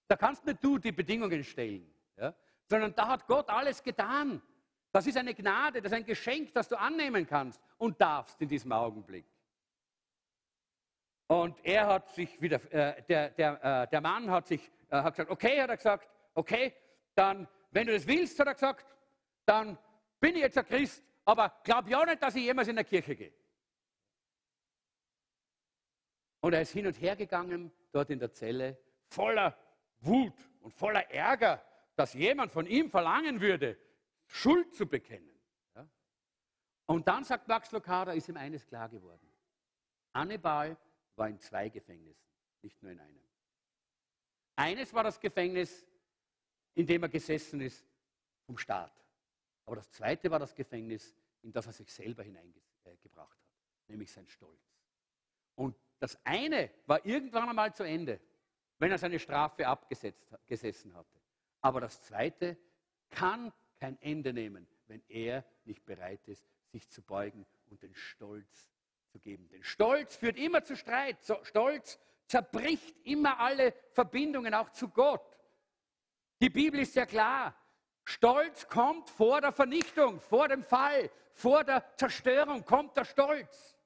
Da 0.08 0.16
kannst 0.16 0.46
nicht 0.46 0.64
du 0.64 0.78
die 0.78 0.92
Bedingungen 0.92 1.44
stellen, 1.44 1.94
ja? 2.18 2.34
sondern 2.66 2.96
da 2.96 3.08
hat 3.08 3.28
Gott 3.28 3.50
alles 3.50 3.84
getan. 3.84 4.42
Das 4.92 5.08
ist 5.08 5.18
eine 5.18 5.34
Gnade, 5.34 5.82
das 5.82 5.92
ist 5.92 5.98
ein 5.98 6.06
Geschenk, 6.06 6.54
das 6.54 6.68
du 6.68 6.78
annehmen 6.78 7.26
kannst 7.26 7.62
und 7.78 8.00
darfst 8.00 8.42
in 8.42 8.48
diesem 8.48 8.72
Augenblick. 8.72 9.26
Und 11.28 11.64
er 11.64 11.88
hat 11.88 12.10
sich 12.10 12.42
wieder, 12.42 12.60
äh, 12.74 13.02
der, 13.04 13.30
der, 13.30 13.84
äh, 13.84 13.88
der 13.88 14.02
Mann 14.02 14.30
hat 14.30 14.48
sich, 14.48 14.70
äh, 14.90 14.98
hat 15.02 15.14
gesagt, 15.14 15.32
okay, 15.32 15.62
hat 15.62 15.70
er 15.70 15.78
gesagt, 15.78 16.10
okay, 16.34 16.74
dann, 17.16 17.48
wenn 17.72 17.88
du 17.88 17.94
das 17.94 18.08
willst, 18.08 18.40
hat 18.40 18.48
er 18.48 18.54
gesagt, 18.54 18.86
dann 19.46 19.78
bin 20.20 20.36
ich 20.36 20.42
jetzt 20.42 20.58
ein 20.58 20.66
Christ, 20.66 21.04
aber 21.26 21.62
glaub 21.64 21.88
ja 21.88 22.06
nicht, 22.06 22.22
dass 22.22 22.36
ich 22.36 22.44
jemals 22.44 22.68
in 22.68 22.76
der 22.76 22.86
Kirche 22.86 23.16
gehe. 23.16 23.34
Und 26.42 26.54
er 26.54 26.62
ist 26.62 26.72
hin 26.72 26.88
und 26.88 27.00
her 27.00 27.16
gegangen, 27.16 27.72
dort 27.92 28.10
in 28.10 28.20
der 28.20 28.32
Zelle, 28.32 28.78
voller 29.08 29.58
Wut 30.00 30.34
und 30.62 30.74
voller 30.74 31.10
Ärger, 31.12 31.64
dass 31.96 32.14
jemand 32.14 32.52
von 32.52 32.66
ihm 32.66 32.90
verlangen 32.90 33.40
würde, 33.42 33.78
Schuld 34.26 34.74
zu 34.74 34.88
bekennen. 34.88 35.40
Ja? 35.76 35.88
Und 36.88 37.08
dann 37.08 37.24
sagt 37.24 37.48
Max 37.48 37.72
Lucada, 37.72 38.14
ist 38.14 38.30
ihm 38.30 38.38
eines 38.38 38.66
klar 38.66 38.90
geworden. 38.90 39.32
Annibal 40.14 40.78
war 41.16 41.30
in 41.30 41.40
zwei 41.40 41.70
Gefängnissen, 41.70 42.28
nicht 42.62 42.82
nur 42.82 42.92
in 42.92 43.00
einem. 43.00 43.22
Eines 44.56 44.94
war 44.94 45.04
das 45.04 45.20
Gefängnis 45.20 45.88
in 46.76 46.86
dem 46.86 47.04
er 47.04 47.10
gesessen 47.10 47.62
ist 47.62 47.86
vom 48.46 48.58
Staat. 48.58 48.94
Aber 49.66 49.76
das 49.76 49.92
zweite 49.92 50.30
war 50.32 50.40
das 50.40 50.56
Gefängnis, 50.56 51.16
in 51.42 51.52
das 51.52 51.68
er 51.68 51.74
sich 51.74 51.92
selber 51.94 52.24
hineingebracht 52.24 53.40
hat, 53.40 53.88
nämlich 53.88 54.12
sein 54.12 54.28
Stolz. 54.28 54.76
Und 55.56 55.76
das 56.00 56.18
eine 56.24 56.72
war 56.88 57.06
irgendwann 57.06 57.50
einmal 57.50 57.74
zu 57.74 57.84
Ende, 57.84 58.20
wenn 58.80 58.92
er 58.92 58.98
seine 58.98 59.20
Strafe 59.20 59.68
abgesessen 59.68 60.94
hatte. 60.96 61.20
Aber 61.62 61.82
das 61.82 62.02
zweite 62.02 62.58
kann 63.10 63.54
kein 63.80 64.02
Ende 64.02 64.34
nehmen, 64.34 64.68
wenn 64.88 65.04
er 65.08 65.46
nicht 65.66 65.86
bereit 65.86 66.28
ist, 66.28 66.46
sich 66.72 66.90
zu 66.90 67.02
beugen 67.02 67.46
und 67.70 67.84
den 67.84 67.94
Stolz 67.94 68.72
zu 69.10 69.20
geben. 69.20 69.48
Denn 69.50 69.64
Stolz 69.64 70.16
führt 70.16 70.38
immer 70.38 70.64
zu 70.64 70.76
Streit. 70.76 71.18
Stolz 71.44 72.00
zerbricht 72.26 72.96
immer 73.04 73.40
alle 73.40 73.74
Verbindungen 73.92 74.54
auch 74.54 74.70
zu 74.72 74.90
Gott. 74.90 75.31
Die 76.42 76.50
Bibel 76.50 76.80
ist 76.80 76.96
ja 76.96 77.06
klar. 77.06 77.56
Stolz 78.04 78.68
kommt 78.68 79.12
vor 79.12 79.42
der 79.42 79.52
Vernichtung, 79.52 80.20
vor 80.20 80.48
dem 80.48 80.64
Fall, 80.64 81.12
vor 81.34 81.64
der 81.64 81.86
Zerstörung 81.96 82.66
kommt 82.66 82.98
der 82.98 83.06
Stolz. 83.06 83.78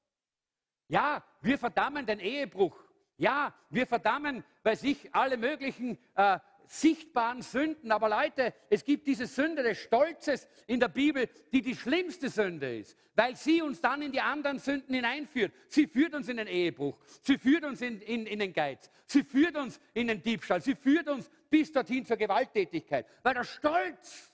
Ja, 0.87 1.21
wir 1.41 1.57
verdammen 1.57 2.05
den 2.05 2.19
Ehebruch. 2.19 2.77
Ja, 3.17 3.53
wir 3.69 3.85
verdammen 3.85 4.43
bei 4.63 4.75
sich 4.75 5.13
alle 5.13 5.35
möglichen 5.37 5.97
äh, 6.15 6.39
sichtbaren 6.67 7.41
Sünden. 7.41 7.91
Aber 7.91 8.09
Leute, 8.09 8.53
es 8.69 8.83
gibt 8.83 9.07
diese 9.07 9.27
Sünde 9.27 9.63
des 9.63 9.77
Stolzes 9.77 10.47
in 10.67 10.79
der 10.79 10.87
Bibel, 10.87 11.29
die 11.51 11.61
die 11.61 11.75
schlimmste 11.75 12.29
Sünde 12.29 12.77
ist, 12.77 12.97
weil 13.15 13.35
sie 13.35 13.61
uns 13.61 13.81
dann 13.81 14.01
in 14.01 14.11
die 14.11 14.21
anderen 14.21 14.59
Sünden 14.59 14.95
hineinführt. 14.95 15.53
Sie 15.67 15.87
führt 15.87 16.13
uns 16.13 16.29
in 16.29 16.37
den 16.37 16.47
Ehebruch, 16.47 16.97
sie 17.21 17.37
führt 17.37 17.65
uns 17.65 17.81
in, 17.81 18.01
in, 18.01 18.25
in 18.25 18.39
den 18.39 18.53
Geiz, 18.53 18.89
sie 19.05 19.23
führt 19.23 19.55
uns 19.55 19.79
in 19.93 20.07
den 20.07 20.21
Diebstahl, 20.21 20.61
sie 20.61 20.75
führt 20.75 21.07
uns 21.07 21.29
bis 21.49 21.71
dorthin 21.71 22.05
zur 22.05 22.17
Gewalttätigkeit, 22.17 23.07
weil 23.23 23.33
der 23.33 23.43
Stolz 23.43 24.33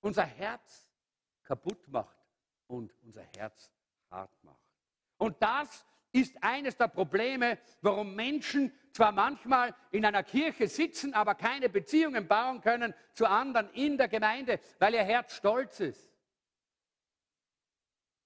unser 0.00 0.24
Herz 0.24 0.90
kaputt 1.42 1.88
macht 1.88 2.16
und 2.66 2.92
unser 3.02 3.24
Herz 3.36 3.70
hart 4.10 4.32
macht. 4.42 4.60
Und 5.18 5.40
das 5.40 5.86
ist 6.12 6.36
eines 6.42 6.76
der 6.76 6.88
Probleme, 6.88 7.58
warum 7.80 8.14
Menschen 8.14 8.72
zwar 8.92 9.12
manchmal 9.12 9.74
in 9.90 10.04
einer 10.04 10.22
Kirche 10.22 10.68
sitzen, 10.68 11.14
aber 11.14 11.34
keine 11.34 11.68
Beziehungen 11.68 12.28
bauen 12.28 12.60
können 12.60 12.94
zu 13.14 13.26
anderen 13.26 13.70
in 13.70 13.96
der 13.96 14.08
Gemeinde, 14.08 14.60
weil 14.78 14.94
ihr 14.94 15.04
Herz 15.04 15.36
stolz 15.36 15.80
ist. 15.80 16.12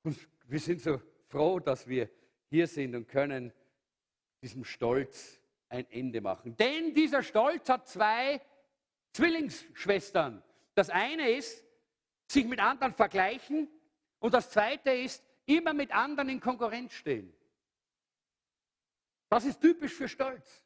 Und 0.02 0.28
wir 0.46 0.58
sind 0.58 0.80
so 0.80 1.00
froh, 1.28 1.60
dass 1.60 1.86
wir 1.86 2.10
hier 2.48 2.66
sind 2.66 2.94
und 2.94 3.08
können 3.08 3.52
diesem 4.42 4.64
Stolz 4.64 5.40
ein 5.68 5.90
Ende 5.90 6.20
machen. 6.20 6.56
Denn 6.56 6.94
dieser 6.94 7.22
Stolz 7.22 7.68
hat 7.68 7.88
zwei 7.88 8.40
Zwillingsschwestern. 9.12 10.42
Das 10.74 10.90
eine 10.90 11.30
ist, 11.30 11.64
sich 12.28 12.44
mit 12.44 12.60
anderen 12.60 12.94
vergleichen 12.94 13.68
und 14.18 14.34
das 14.34 14.50
zweite 14.50 14.90
ist, 14.90 15.24
immer 15.46 15.72
mit 15.72 15.92
anderen 15.92 16.28
in 16.28 16.40
Konkurrenz 16.40 16.92
stehen. 16.92 17.32
Das 19.28 19.44
ist 19.44 19.60
typisch 19.60 19.94
für 19.94 20.08
Stolz. 20.08 20.62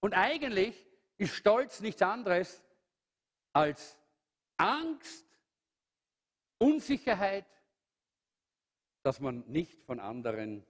Und 0.00 0.14
eigentlich 0.14 0.86
ist 1.16 1.34
Stolz 1.34 1.80
nichts 1.80 2.02
anderes 2.02 2.62
als 3.52 3.98
Angst, 4.56 5.26
Unsicherheit, 6.58 7.46
dass 9.02 9.20
man 9.20 9.40
nicht 9.48 9.82
von 9.84 10.00
anderen 10.00 10.64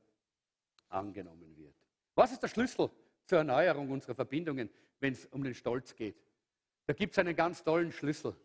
angenommen 0.89 1.57
wird. 1.57 1.75
Was 2.15 2.33
ist 2.33 2.43
der 2.43 2.49
Schlüssel 2.49 2.91
zur 3.27 3.39
Erneuerung 3.39 3.91
unserer 3.91 4.15
Verbindungen, 4.15 4.71
wenn 5.01 5.13
es 5.13 5.27
um 5.27 5.43
den 5.43 5.55
Stolz 5.55 5.95
geht? 5.95 6.17
Da 6.87 6.93
gibt 6.93 7.13
es 7.13 7.19
einen 7.19 7.37
ganz 7.37 7.63
tollen 7.63 7.93
Schlüssel. 7.93 8.37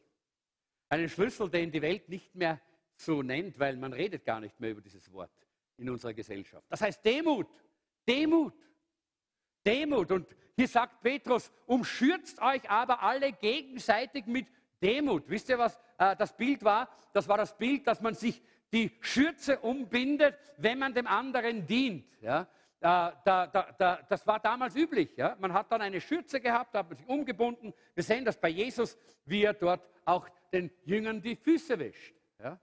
Einen 0.89 1.09
Schlüssel, 1.09 1.49
den 1.49 1.71
die 1.71 1.81
Welt 1.81 2.07
nicht 2.09 2.33
mehr 2.35 2.61
so 2.95 3.21
nennt, 3.21 3.59
weil 3.59 3.77
man 3.77 3.93
redet 3.93 4.25
gar 4.25 4.39
nicht 4.39 4.59
mehr 4.59 4.71
über 4.71 4.81
dieses 4.81 5.11
Wort 5.11 5.31
in 5.77 5.89
unserer 5.89 6.13
Gesellschaft. 6.13 6.65
Das 6.69 6.81
heißt 6.81 7.03
Demut. 7.03 7.47
Demut. 8.07 8.53
Demut. 9.65 10.11
Und 10.11 10.35
hier 10.55 10.67
sagt 10.67 11.01
Petrus, 11.01 11.51
umschürzt 11.65 12.41
euch 12.41 12.69
aber 12.69 13.01
alle 13.01 13.31
gegenseitig 13.33 14.25
mit 14.25 14.47
Demut. 14.81 15.29
Wisst 15.29 15.49
ihr, 15.49 15.57
was 15.57 15.79
äh, 15.97 16.15
das 16.15 16.35
Bild 16.35 16.63
war? 16.63 16.89
Das 17.13 17.27
war 17.27 17.37
das 17.37 17.57
Bild, 17.57 17.85
dass 17.85 18.01
man 18.01 18.15
sich 18.15 18.41
die 18.71 18.91
Schürze 18.99 19.59
umbindet, 19.59 20.37
wenn 20.57 20.79
man 20.79 20.93
dem 20.93 21.07
anderen 21.07 21.65
dient. 21.65 22.05
Ja? 22.21 22.47
Da, 22.79 23.19
da, 23.25 23.47
da, 23.47 24.01
das 24.07 24.27
war 24.27 24.39
damals 24.39 24.75
üblich. 24.75 25.15
Ja? 25.17 25.35
Man 25.39 25.51
hat 25.51 25.71
dann 25.71 25.81
eine 25.81 25.99
Schürze 25.99 26.39
gehabt, 26.39 26.75
da 26.75 26.79
hat 26.79 26.89
man 26.89 26.97
sich 26.97 27.07
umgebunden. 27.07 27.73
Wir 27.95 28.03
sehen 28.03 28.23
das 28.23 28.39
bei 28.39 28.49
Jesus, 28.49 28.97
wie 29.25 29.43
er 29.43 29.53
dort 29.53 29.89
auch 30.05 30.27
den 30.53 30.69
Jüngern 30.85 31.21
die 31.21 31.35
Füße 31.35 31.79
wäscht. 31.79 32.13
Ja? 32.39 32.59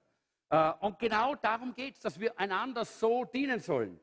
Äh, 0.50 0.84
und 0.84 0.98
genau 0.98 1.34
darum 1.34 1.74
geht 1.74 1.94
es, 1.94 2.00
dass 2.00 2.20
wir 2.20 2.38
einander 2.38 2.84
so 2.84 3.24
dienen 3.24 3.58
sollen, 3.58 3.98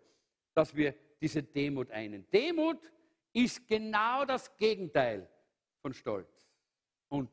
dass 0.54 0.76
wir 0.76 0.94
diese 1.22 1.44
Demut 1.44 1.92
einen. 1.92 2.30
Demut 2.30 2.92
ist 3.32 3.66
genau 3.68 4.26
das 4.26 4.56
Gegenteil 4.58 5.30
von 5.82 5.94
Stolz. 5.94 6.52
Und 7.08 7.30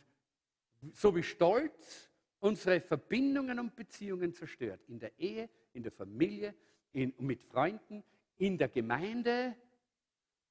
so 0.93 1.15
wie 1.17 1.23
Stolz 1.23 2.11
unsere 2.41 2.81
Verbindungen 2.81 3.59
und 3.59 3.75
Beziehungen 3.75 4.33
zerstört, 4.33 4.81
in 4.87 5.01
der 5.01 5.19
Ehe, 5.19 5.49
in 5.73 5.83
der 5.83 5.91
Familie, 5.91 6.55
in, 6.93 7.13
mit 7.19 7.43
Freunden, 7.43 8.05
in 8.39 8.57
der 8.57 8.69
Gemeinde 8.69 9.55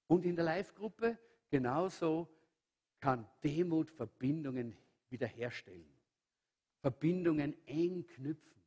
und 0.07 0.25
in 0.25 0.35
der 0.35 0.45
Live-Gruppe, 0.45 1.17
genauso 1.49 2.27
kann 2.99 3.27
Demut 3.43 3.89
Verbindungen 3.91 4.77
wiederherstellen, 5.09 5.87
Verbindungen 6.81 7.55
eng 7.65 8.05
knüpfen, 8.05 8.61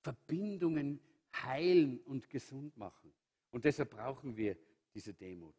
Verbindungen 0.00 1.00
heilen 1.34 2.00
und 2.00 2.28
gesund 2.30 2.76
machen. 2.76 3.12
Und 3.50 3.64
deshalb 3.64 3.90
brauchen 3.90 4.36
wir 4.36 4.56
diese 4.94 5.14
Demut. 5.14 5.54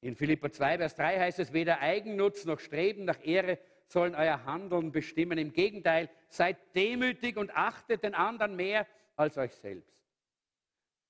In 0.00 0.14
Philippa 0.14 0.50
2, 0.50 0.78
Vers 0.78 0.94
3 0.94 1.18
heißt 1.18 1.38
es, 1.38 1.52
weder 1.52 1.80
Eigennutz 1.80 2.44
noch 2.44 2.60
Streben 2.60 3.04
nach 3.04 3.24
Ehre 3.24 3.58
sollen 3.88 4.14
euer 4.14 4.44
Handeln 4.44 4.92
bestimmen. 4.92 5.38
Im 5.38 5.52
Gegenteil, 5.52 6.10
seid 6.28 6.74
demütig 6.74 7.36
und 7.36 7.50
achtet 7.56 8.02
den 8.02 8.14
anderen 8.14 8.56
mehr 8.56 8.86
als 9.16 9.38
euch 9.38 9.54
selbst. 9.54 9.95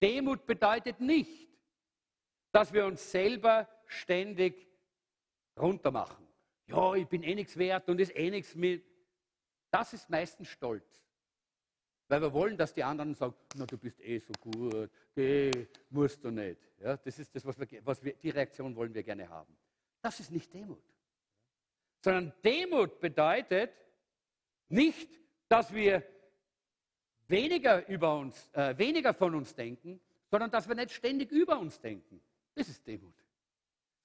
Demut 0.02 0.46
bedeutet 0.46 1.00
nicht, 1.00 1.48
dass 2.52 2.72
wir 2.72 2.86
uns 2.86 3.10
selber 3.10 3.68
ständig 3.86 4.68
runtermachen. 5.58 6.26
Ja, 6.66 6.94
ich 6.94 7.06
bin 7.06 7.22
eh 7.22 7.34
nichts 7.34 7.56
wert 7.56 7.88
und 7.88 8.00
ist 8.00 8.14
eh 8.16 8.30
nichts 8.30 8.54
mit. 8.54 8.84
Das 9.70 9.92
ist 9.92 10.10
meistens 10.10 10.48
Stolz. 10.48 11.06
Weil 12.08 12.20
wir 12.22 12.32
wollen, 12.32 12.56
dass 12.56 12.72
die 12.72 12.84
anderen 12.84 13.14
sagen, 13.14 13.34
na, 13.56 13.66
du 13.66 13.76
bist 13.78 14.00
eh 14.00 14.18
so 14.18 14.32
gut, 14.40 14.90
geh, 15.14 15.50
musst 15.90 16.22
du 16.22 16.30
nicht. 16.30 16.60
Ja, 16.78 16.96
das 16.96 17.18
ist 17.18 17.34
das, 17.34 17.44
was 17.44 17.58
wir, 17.58 17.84
was 17.84 18.02
wir, 18.02 18.14
die 18.14 18.30
Reaktion 18.30 18.76
wollen 18.76 18.94
wir 18.94 19.02
gerne 19.02 19.28
haben. 19.28 19.56
Das 20.02 20.20
ist 20.20 20.30
nicht 20.30 20.52
Demut. 20.54 20.82
Sondern 22.04 22.32
Demut 22.44 23.00
bedeutet 23.00 23.72
nicht, 24.68 25.08
dass 25.48 25.72
wir 25.72 26.02
weniger 27.28 27.86
über 27.88 28.16
uns, 28.16 28.50
äh, 28.52 28.76
weniger 28.78 29.14
von 29.14 29.34
uns 29.34 29.54
denken, 29.54 30.00
sondern 30.30 30.50
dass 30.50 30.68
wir 30.68 30.74
nicht 30.74 30.92
ständig 30.92 31.30
über 31.30 31.58
uns 31.58 31.80
denken. 31.80 32.20
Das 32.54 32.68
ist 32.68 32.86
Demut 32.86 33.14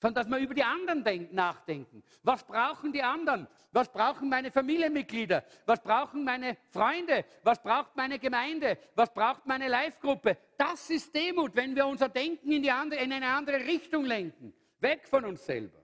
sondern 0.02 0.24
dass 0.24 0.32
wir 0.32 0.40
über 0.40 0.56
die 0.56 0.64
anderen 0.64 1.04
denken, 1.04 1.36
nachdenken. 1.36 2.04
Was 2.24 2.44
brauchen 2.44 2.92
die 2.92 3.04
anderen? 3.04 3.48
Was 3.72 3.88
brauchen 3.88 4.30
meine 4.30 4.52
Familienmitglieder? 4.52 5.44
Was 5.68 5.80
brauchen 5.80 6.24
meine 6.24 6.58
Freunde? 6.72 7.24
Was 7.44 7.62
braucht 7.62 7.96
meine 7.96 8.18
Gemeinde? 8.18 8.80
Was 8.96 9.14
braucht 9.14 9.46
meine 9.46 9.68
Live-Gruppe? 9.68 10.38
Das 10.58 10.90
ist 10.90 11.14
Demut, 11.16 11.56
wenn 11.56 11.76
wir 11.76 11.86
unser 11.86 12.10
Denken 12.10 12.52
in, 12.52 12.68
andere, 12.70 13.00
in 13.02 13.14
eine 13.14 13.28
andere 13.28 13.58
Richtung 13.58 14.04
lenken, 14.06 14.54
weg 14.80 15.08
von 15.08 15.24
uns 15.24 15.46
selber. 15.46 15.81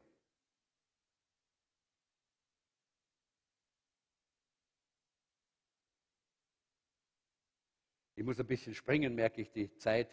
Ich 8.18 8.24
muss 8.24 8.39
ein 8.39 8.47
bisschen 8.47 8.74
springen, 8.74 9.13
merke 9.13 9.41
ich, 9.41 9.51
die 9.51 9.72
Zeit 9.78 10.09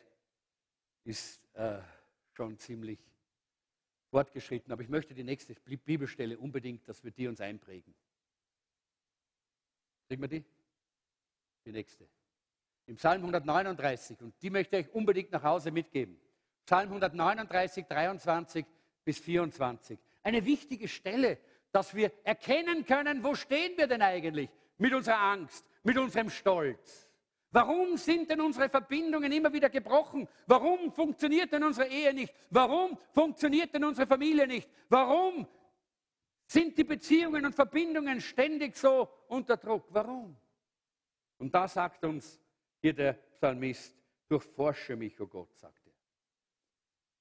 ist 1.05 1.41
äh, 1.55 1.79
schon 2.35 2.59
ziemlich 2.59 2.99
fortgeschritten, 4.11 4.71
aber 4.71 4.83
ich 4.83 4.91
möchte 4.91 5.15
die 5.15 5.25
nächste 5.25 5.55
Bibelstelle 5.55 6.39
unbedingt, 6.39 6.87
dass 6.87 7.03
wir 7.03 7.11
die 7.13 7.27
uns 7.27 7.41
einprägen. 7.41 7.95
Kriegen 10.07 10.21
wir 10.21 10.29
die? 10.29 10.45
Die 11.65 11.73
nächste. 11.73 12.07
Im 12.85 12.97
Psalm 12.97 13.23
139, 13.23 14.21
und 14.21 14.35
die 14.43 14.51
möchte 14.51 14.77
ich 14.77 14.93
unbedingt 14.93 15.33
nach 15.33 15.43
Hause 15.43 15.71
mitgeben. 15.71 16.21
Psalm 16.67 16.89
139, 16.89 17.87
23 17.87 18.67
bis 19.03 19.19
24. 19.19 19.99
Eine 20.23 20.45
wichtige 20.45 20.89
Stelle, 20.89 21.39
dass 21.73 21.95
wir 21.95 22.13
erkennen 22.23 22.85
können, 22.85 23.25
wo 23.25 23.35
stehen 23.35 23.79
wir 23.79 23.87
denn 23.87 24.03
eigentlich 24.03 24.51
mit 24.77 24.93
unserer 24.93 25.21
Angst, 25.21 25.65
mit 25.83 25.97
unserem 25.97 26.29
Stolz. 26.29 27.04
Warum 27.55 27.97
sind 27.97 28.29
denn 28.29 28.41
unsere 28.41 28.69
Verbindungen 28.69 29.31
immer 29.31 29.53
wieder 29.53 29.71
gebrochen? 29.71 30.27
Warum 30.45 30.91
funktioniert 30.91 31.53
denn 31.53 31.63
unsere 31.63 31.87
Ehe 31.87 32.13
nicht? 32.13 32.35
Warum 32.51 32.99
funktioniert 33.13 33.73
denn 33.73 33.85
unsere 33.85 34.09
Familie 34.09 34.45
nicht? 34.49 34.69
Warum 34.89 35.47
sind 36.47 36.77
die 36.77 36.83
Beziehungen 36.83 37.47
und 37.47 37.55
Verbindungen 37.55 38.21
ständig 38.21 38.77
so 38.77 39.09
unter 39.29 39.57
Druck? 39.57 39.85
Warum? 39.91 40.37
Und 41.39 41.55
da 41.55 41.69
sagt 41.69 42.05
uns 42.05 42.41
hier 42.81 42.93
der 42.93 43.13
Psalmist, 43.13 43.95
durchforsche 44.29 44.97
mich, 44.97 45.21
o 45.21 45.23
oh 45.23 45.27
Gott, 45.29 45.57
sagt 45.57 45.87
er. 45.87 45.93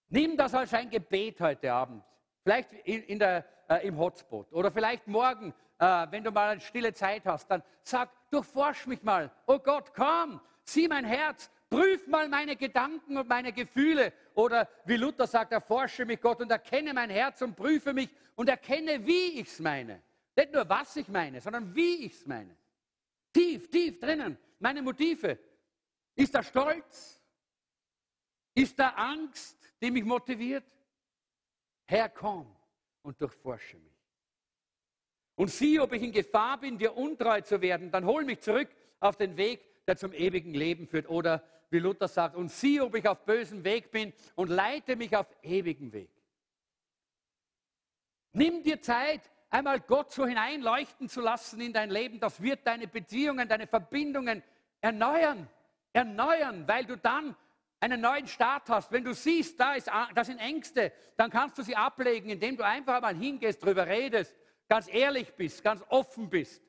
Nimm 0.09 0.35
das 0.35 0.55
als 0.55 0.73
ein 0.73 0.89
Gebet 0.89 1.41
heute 1.41 1.71
Abend, 1.71 2.03
vielleicht 2.41 2.73
in, 2.73 3.19
der, 3.19 3.45
äh, 3.69 3.87
im 3.87 3.99
Hotspot 3.99 4.51
oder 4.51 4.71
vielleicht 4.71 5.05
morgen, 5.05 5.53
äh, 5.83 6.11
wenn 6.11 6.23
du 6.23 6.31
mal 6.31 6.49
eine 6.49 6.61
stille 6.61 6.93
Zeit 6.93 7.25
hast, 7.25 7.49
dann 7.49 7.61
sag, 7.83 8.09
durchforsch 8.31 8.87
mich 8.87 9.03
mal. 9.03 9.31
Oh 9.47 9.59
Gott, 9.59 9.93
komm, 9.93 10.39
sieh 10.63 10.87
mein 10.87 11.05
Herz, 11.05 11.49
Prüf 11.73 12.05
mal 12.05 12.29
meine 12.29 12.55
Gedanken 12.55 13.17
und 13.17 13.27
meine 13.27 13.51
Gefühle. 13.51 14.13
Oder 14.35 14.69
wie 14.85 14.95
Luther 14.95 15.25
sagt, 15.25 15.53
erforsche 15.53 16.05
mich 16.05 16.21
Gott 16.21 16.39
und 16.39 16.51
erkenne 16.51 16.93
mein 16.93 17.09
Herz 17.09 17.41
und 17.41 17.55
prüfe 17.55 17.93
mich 17.93 18.11
und 18.35 18.47
erkenne, 18.47 19.03
wie 19.07 19.39
ich 19.39 19.47
es 19.47 19.59
meine. 19.59 19.99
Nicht 20.35 20.53
nur, 20.53 20.69
was 20.69 20.95
ich 20.97 21.07
meine, 21.07 21.41
sondern 21.41 21.73
wie 21.73 22.05
ich 22.05 22.13
es 22.13 22.27
meine. 22.27 22.55
Tief, 23.33 23.71
tief 23.71 23.99
drinnen. 23.99 24.37
Meine 24.59 24.83
Motive. 24.83 25.39
Ist 26.13 26.35
da 26.35 26.43
Stolz? 26.43 27.19
Ist 28.53 28.77
da 28.77 28.89
Angst, 28.89 29.57
die 29.81 29.89
mich 29.89 30.03
motiviert? 30.03 30.65
Herr, 31.87 32.07
komm 32.07 32.55
und 33.01 33.19
durchforsche 33.19 33.77
mich. 33.77 33.92
Und 35.35 35.49
sieh, 35.49 35.79
ob 35.79 35.93
ich 35.93 36.03
in 36.03 36.11
Gefahr 36.11 36.59
bin, 36.59 36.77
dir 36.77 36.95
untreu 36.95 37.41
zu 37.41 37.61
werden. 37.61 37.91
Dann 37.91 38.05
hol 38.05 38.23
mich 38.23 38.41
zurück 38.41 38.69
auf 38.99 39.17
den 39.17 39.35
Weg, 39.37 39.85
der 39.85 39.97
zum 39.97 40.13
ewigen 40.13 40.53
Leben 40.53 40.87
führt. 40.87 41.09
Oder 41.09 41.43
wie 41.69 41.79
Luther 41.79 42.07
sagt, 42.07 42.35
und 42.35 42.49
sieh, 42.49 42.79
ob 42.81 42.95
ich 42.95 43.07
auf 43.07 43.25
bösem 43.25 43.63
Weg 43.63 43.91
bin 43.91 44.13
und 44.35 44.49
leite 44.49 44.95
mich 44.95 45.15
auf 45.15 45.27
ewigen 45.41 45.91
Weg. 45.91 46.09
Nimm 48.33 48.63
dir 48.63 48.81
Zeit, 48.81 49.21
einmal 49.49 49.79
Gott 49.79 50.11
so 50.11 50.25
hineinleuchten 50.25 51.09
zu 51.09 51.21
lassen 51.21 51.61
in 51.61 51.73
dein 51.73 51.89
Leben. 51.89 52.19
Das 52.19 52.41
wird 52.41 52.65
deine 52.65 52.87
Beziehungen, 52.87 53.47
deine 53.47 53.67
Verbindungen 53.67 54.43
erneuern. 54.81 55.47
Erneuern, 55.93 56.67
weil 56.67 56.85
du 56.85 56.97
dann 56.97 57.35
einen 57.79 58.01
neuen 58.01 58.27
Start 58.27 58.69
hast. 58.69 58.91
Wenn 58.91 59.03
du 59.03 59.13
siehst, 59.13 59.59
da, 59.59 59.73
ist, 59.73 59.87
da 59.87 60.23
sind 60.23 60.39
Ängste, 60.39 60.91
dann 61.17 61.29
kannst 61.29 61.57
du 61.57 61.63
sie 61.63 61.75
ablegen, 61.75 62.29
indem 62.29 62.55
du 62.55 62.65
einfach 62.65 63.01
mal 63.01 63.15
hingehst, 63.15 63.61
darüber 63.61 63.85
redest, 63.85 64.35
ganz 64.67 64.87
ehrlich 64.87 65.33
bist, 65.33 65.63
ganz 65.63 65.83
offen 65.89 66.29
bist. 66.29 66.61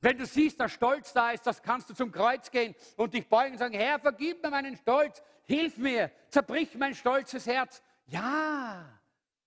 Wenn 0.00 0.16
du 0.16 0.26
siehst, 0.26 0.60
dass 0.60 0.72
Stolz 0.72 1.12
da 1.12 1.32
ist, 1.32 1.46
das 1.46 1.62
kannst 1.62 1.90
du 1.90 1.94
zum 1.94 2.12
Kreuz 2.12 2.50
gehen 2.50 2.74
und 2.96 3.14
dich 3.14 3.28
beugen 3.28 3.52
und 3.52 3.58
sagen, 3.58 3.74
Herr, 3.74 3.98
vergib 3.98 4.42
mir 4.42 4.50
meinen 4.50 4.76
Stolz, 4.76 5.22
hilf 5.44 5.76
mir, 5.76 6.12
zerbrich 6.28 6.76
mein 6.76 6.94
stolzes 6.94 7.46
Herz. 7.46 7.82
Ja, 8.06 9.00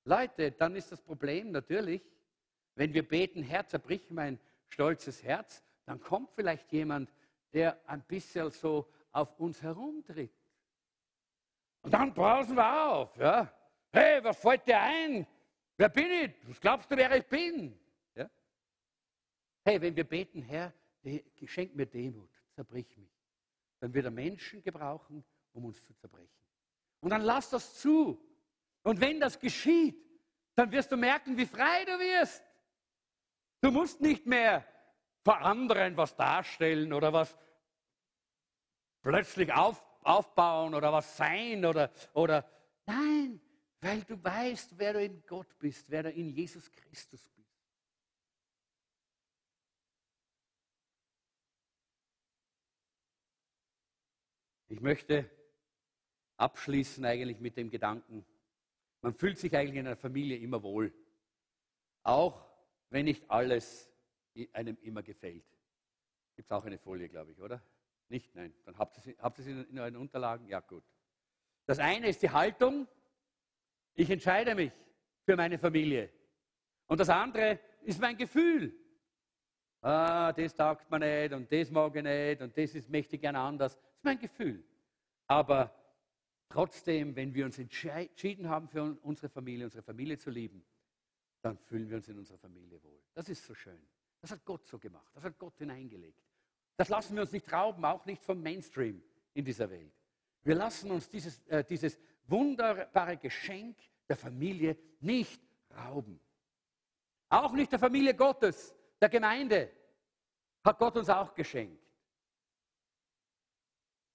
Leute, 0.04 0.52
dann 0.52 0.76
ist 0.76 0.92
das 0.92 1.02
Problem 1.02 1.52
natürlich, 1.52 2.02
wenn 2.76 2.94
wir 2.94 3.08
beten, 3.08 3.44
Herr, 3.44 3.66
zerbrich 3.66 4.10
mein 4.10 4.40
stolzes 4.68 5.24
Herz, 5.24 5.64
dann 5.86 6.02
kommt 6.02 6.32
vielleicht 6.34 6.72
jemand, 6.72 7.14
der 7.54 7.80
ein 7.88 8.02
bisschen 8.02 8.50
so 8.52 8.88
auf 9.12 9.40
uns 9.40 9.62
herumtritt. 9.62 10.34
Und 11.82 11.94
dann 11.94 12.14
brausen 12.14 12.56
wir 12.56 12.88
auf. 12.88 13.16
Ja? 13.18 13.52
Hey, 13.92 14.24
was 14.24 14.38
fällt 14.38 14.68
dir 14.68 14.80
ein? 14.80 15.26
Wer 15.82 15.90
bin 15.90 16.12
ich? 16.12 16.48
Was 16.48 16.62
glaubst 16.62 16.92
du, 16.92 16.96
wer 16.96 17.18
ich 17.18 17.26
bin? 17.26 17.76
Ja? 18.14 18.30
Hey, 19.66 19.82
wenn 19.82 19.96
wir 19.96 20.04
beten, 20.04 20.44
Herr, 20.44 20.72
schenk 21.44 21.74
mir 21.74 21.88
Demut, 21.88 22.30
zerbrich 22.54 22.96
mich, 22.98 23.10
dann 23.80 23.92
wird 23.92 24.06
er 24.06 24.12
Menschen 24.12 24.62
gebrauchen, 24.62 25.24
um 25.54 25.66
uns 25.66 25.84
zu 25.84 25.92
zerbrechen. 25.96 26.46
Und 27.00 27.10
dann 27.10 27.24
lass 27.24 27.50
das 27.50 27.80
zu. 27.80 28.24
Und 28.84 29.02
wenn 29.02 29.20
das 29.20 29.40
geschieht, 29.40 29.98
dann 30.54 30.72
wirst 30.72 30.92
du 30.92 30.98
merken, 30.98 31.36
wie 31.36 31.48
frei 31.48 31.84
du 31.84 31.98
wirst. 31.98 32.44
Du 33.62 33.72
musst 33.72 34.02
nicht 34.02 34.28
mehr 34.28 34.64
vor 35.24 35.42
anderen 35.42 35.98
was 35.98 36.16
darstellen 36.16 36.94
oder 36.94 37.12
was 37.12 37.36
plötzlich 39.02 39.52
auf, 39.52 39.84
aufbauen 40.04 40.76
oder 40.76 40.94
was 40.94 41.18
sein 41.18 41.66
oder, 41.66 41.90
oder 42.14 42.48
nein, 42.86 43.42
weil 43.82 44.04
du 44.04 44.24
weißt, 44.24 44.78
wer 44.78 44.94
du 44.94 45.04
in 45.04 45.24
Gott 45.26 45.58
bist, 45.58 45.90
wer 45.90 46.04
du 46.04 46.12
in 46.12 46.30
Jesus 46.30 46.72
Christus 46.72 47.28
bist. 47.30 47.42
Ich 54.68 54.80
möchte 54.80 55.30
abschließen 56.38 57.04
eigentlich 57.04 57.40
mit 57.40 57.58
dem 57.58 57.70
Gedanken, 57.70 58.26
man 59.02 59.14
fühlt 59.14 59.40
sich 59.40 59.56
eigentlich 59.58 59.80
in 59.80 59.88
einer 59.88 59.98
Familie 59.98 60.38
immer 60.38 60.62
wohl. 60.62 60.94
Auch 62.04 62.48
wenn 62.90 63.06
nicht 63.06 63.30
alles 63.30 63.92
einem 64.54 64.78
immer 64.82 65.02
gefällt. 65.02 65.46
Gibt 66.36 66.48
es 66.48 66.52
auch 66.52 66.66
eine 66.66 66.78
Folie, 66.78 67.10
glaube 67.10 67.32
ich, 67.32 67.42
oder? 67.42 67.62
Nicht? 68.10 68.34
Nein. 68.36 68.54
Dann 68.64 68.78
habt 68.78 68.98
ihr 69.08 69.16
ihr 69.18 69.44
sie 69.44 69.52
in 69.52 69.80
euren 69.80 69.96
Unterlagen? 69.96 70.48
Ja, 70.48 70.60
gut. 70.60 70.84
Das 71.66 71.80
eine 71.80 72.10
ist 72.10 72.22
die 72.22 72.30
Haltung. 72.30 72.88
Ich 73.96 74.10
entscheide 74.10 74.56
mich 74.56 74.72
für 75.26 75.36
meine 75.36 75.58
Familie. 75.58 76.10
Und 76.88 77.00
das 77.00 77.10
andere 77.10 77.60
ist 77.84 78.00
mein 78.00 78.18
Gefühl. 78.18 78.74
Ah, 79.82 80.32
das 80.34 80.54
taugt 80.54 80.90
mir 80.92 81.00
nicht 81.00 81.34
und 81.34 81.52
das 81.52 81.72
mag 81.72 81.96
ich 81.96 82.04
nicht 82.04 82.42
und 82.42 82.58
das 82.58 82.76
ist, 82.76 82.90
möchte 82.90 83.16
ich 83.16 83.22
gerne 83.22 83.40
anders. 83.40 83.76
Das 83.76 83.84
ist 83.98 84.04
mein 84.04 84.20
Gefühl. 84.20 84.64
Aber 85.28 85.74
Trotzdem, 86.52 87.16
wenn 87.16 87.34
wir 87.34 87.46
uns 87.46 87.58
entschieden 87.58 88.50
haben, 88.50 88.68
für 88.68 88.98
unsere 89.04 89.30
Familie, 89.30 89.66
unsere 89.66 89.84
Familie 89.84 90.18
zu 90.18 90.30
lieben, 90.30 90.64
dann 91.42 91.58
fühlen 91.58 91.90
wir 91.90 91.98
uns 91.98 92.10
in 92.10 92.18
unserer 92.18 92.38
Familie 92.38 92.84
wohl. 92.84 93.00
Das 93.14 93.30
ist 93.30 93.46
so 93.46 93.54
schön. 93.54 93.82
Das 94.20 94.32
hat 94.32 94.44
Gott 94.44 94.68
so 94.68 94.78
gemacht. 94.78 95.10
Das 95.16 95.24
hat 95.24 95.40
Gott 95.40 95.58
hineingelegt. 95.58 96.22
Das 96.76 96.90
lassen 96.90 97.16
wir 97.16 97.22
uns 97.22 97.32
nicht 97.32 97.52
rauben, 97.54 97.86
auch 97.86 98.06
nicht 98.06 98.22
vom 98.22 98.42
Mainstream 98.42 99.02
in 99.34 99.46
dieser 99.46 99.70
Welt. 99.70 99.94
Wir 100.44 100.56
lassen 100.56 100.92
uns 100.92 101.10
dieses, 101.10 101.40
äh, 101.48 101.64
dieses 101.64 101.98
wunderbare 102.32 103.18
Geschenk 103.18 103.78
der 104.08 104.16
Familie 104.16 104.78
nicht 105.00 105.42
rauben. 105.76 106.20
Auch 107.30 107.54
nicht 107.54 107.72
der 107.72 107.80
Familie 107.80 108.16
Gottes, 108.16 108.76
der 109.00 109.10
Gemeinde, 109.10 109.72
hat 110.64 110.80
Gott 110.80 110.98
uns 110.98 111.10
auch 111.10 111.34
geschenkt. 111.34 111.82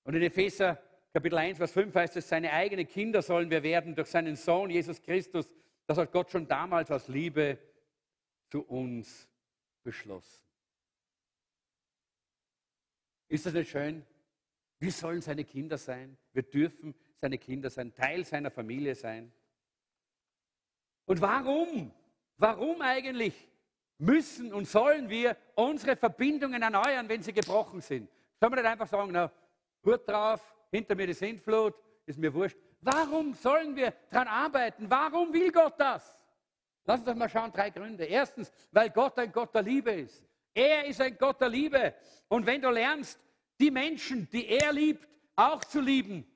Und 0.05 0.15
in 0.15 0.23
Epheser 0.23 0.81
Kapitel 1.17 1.39
1, 1.39 1.57
Vers 1.57 1.73
5 1.73 1.95
heißt 1.95 2.17
es, 2.17 2.29
seine 2.29 2.53
eigenen 2.53 2.87
Kinder 2.87 3.23
sollen 3.23 3.49
wir 3.49 3.63
werden 3.63 3.95
durch 3.95 4.09
seinen 4.09 4.37
Sohn 4.37 4.69
Jesus 4.69 5.01
Christus. 5.01 5.51
Das 5.87 5.97
hat 5.97 6.13
Gott 6.13 6.31
schon 6.31 6.47
damals 6.47 6.91
aus 6.91 7.09
Liebe 7.09 7.59
zu 8.51 8.61
uns 8.63 9.27
beschlossen. 9.83 10.45
Ist 13.29 13.47
das 13.47 13.55
nicht 13.55 13.71
schön? 13.71 14.05
Wir 14.79 14.93
sollen 14.93 15.23
seine 15.23 15.45
Kinder 15.45 15.79
sein. 15.79 16.19
Wir 16.35 16.43
dürfen 16.43 16.95
seine 17.21 17.39
Kinder 17.39 17.71
sein, 17.71 17.95
Teil 17.95 18.25
seiner 18.25 18.51
Familie 18.51 18.95
sein. 18.95 19.33
Und 21.07 21.21
warum? 21.21 21.93
Warum 22.37 22.83
eigentlich 22.83 23.49
müssen 23.99 24.53
und 24.53 24.67
sollen 24.67 25.09
wir 25.09 25.37
unsere 25.55 25.97
Verbindungen 25.97 26.61
erneuern, 26.63 27.09
wenn 27.09 27.23
sie 27.23 27.33
gebrochen 27.33 27.81
sind? 27.81 28.11
Sollen 28.39 28.53
wir 28.53 28.63
nicht 28.63 28.71
einfach 28.71 28.89
sagen, 28.89 29.11
na, 29.13 29.33
Hut 29.85 30.07
drauf, 30.07 30.43
hinter 30.71 30.95
mir 30.95 31.07
die 31.07 31.15
Sintflut, 31.15 31.75
ist 32.05 32.19
mir 32.19 32.33
wurscht. 32.35 32.59
Warum 32.81 33.35
sollen 33.35 33.75
wir 33.75 33.93
daran 34.11 34.29
arbeiten? 34.29 34.91
Warum 34.91 35.33
will 35.33 35.51
Gott 35.51 35.75
das? 35.79 36.25
Lass 36.85 37.01
uns 37.01 37.07
doch 37.07 37.15
mal 37.15 37.29
schauen, 37.29 37.53
drei 37.53 37.71
Gründe. 37.71 38.05
Erstens, 38.05 38.53
weil 38.71 38.91
Gott 38.91 39.19
ein 39.19 39.33
Gott 39.33 39.55
der 39.55 39.63
Liebe 39.63 39.91
ist. 39.93 40.25
Er 40.55 40.87
ist 40.87 41.01
ein 41.01 41.17
Gott 41.19 41.41
der 41.41 41.49
Liebe. 41.49 41.95
Und 42.29 42.47
wenn 42.47 42.61
du 42.61 42.71
lernst, 42.71 43.19
die 43.59 43.71
Menschen, 43.71 44.29
die 44.31 44.47
er 44.47 44.73
liebt, 44.73 45.07
auch 45.35 45.65
zu 45.65 45.81
lieben, 45.81 46.27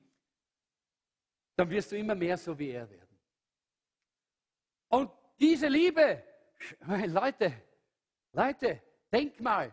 dann 1.61 1.69
wirst 1.69 1.91
du 1.91 1.95
immer 1.95 2.15
mehr 2.15 2.39
so 2.39 2.57
wie 2.57 2.71
er 2.71 2.89
werden. 2.89 3.19
Und 4.87 5.11
diese 5.39 5.67
Liebe, 5.67 6.23
Leute, 7.05 7.53
Leute, 8.31 8.81
denk 9.11 9.39
mal, 9.39 9.71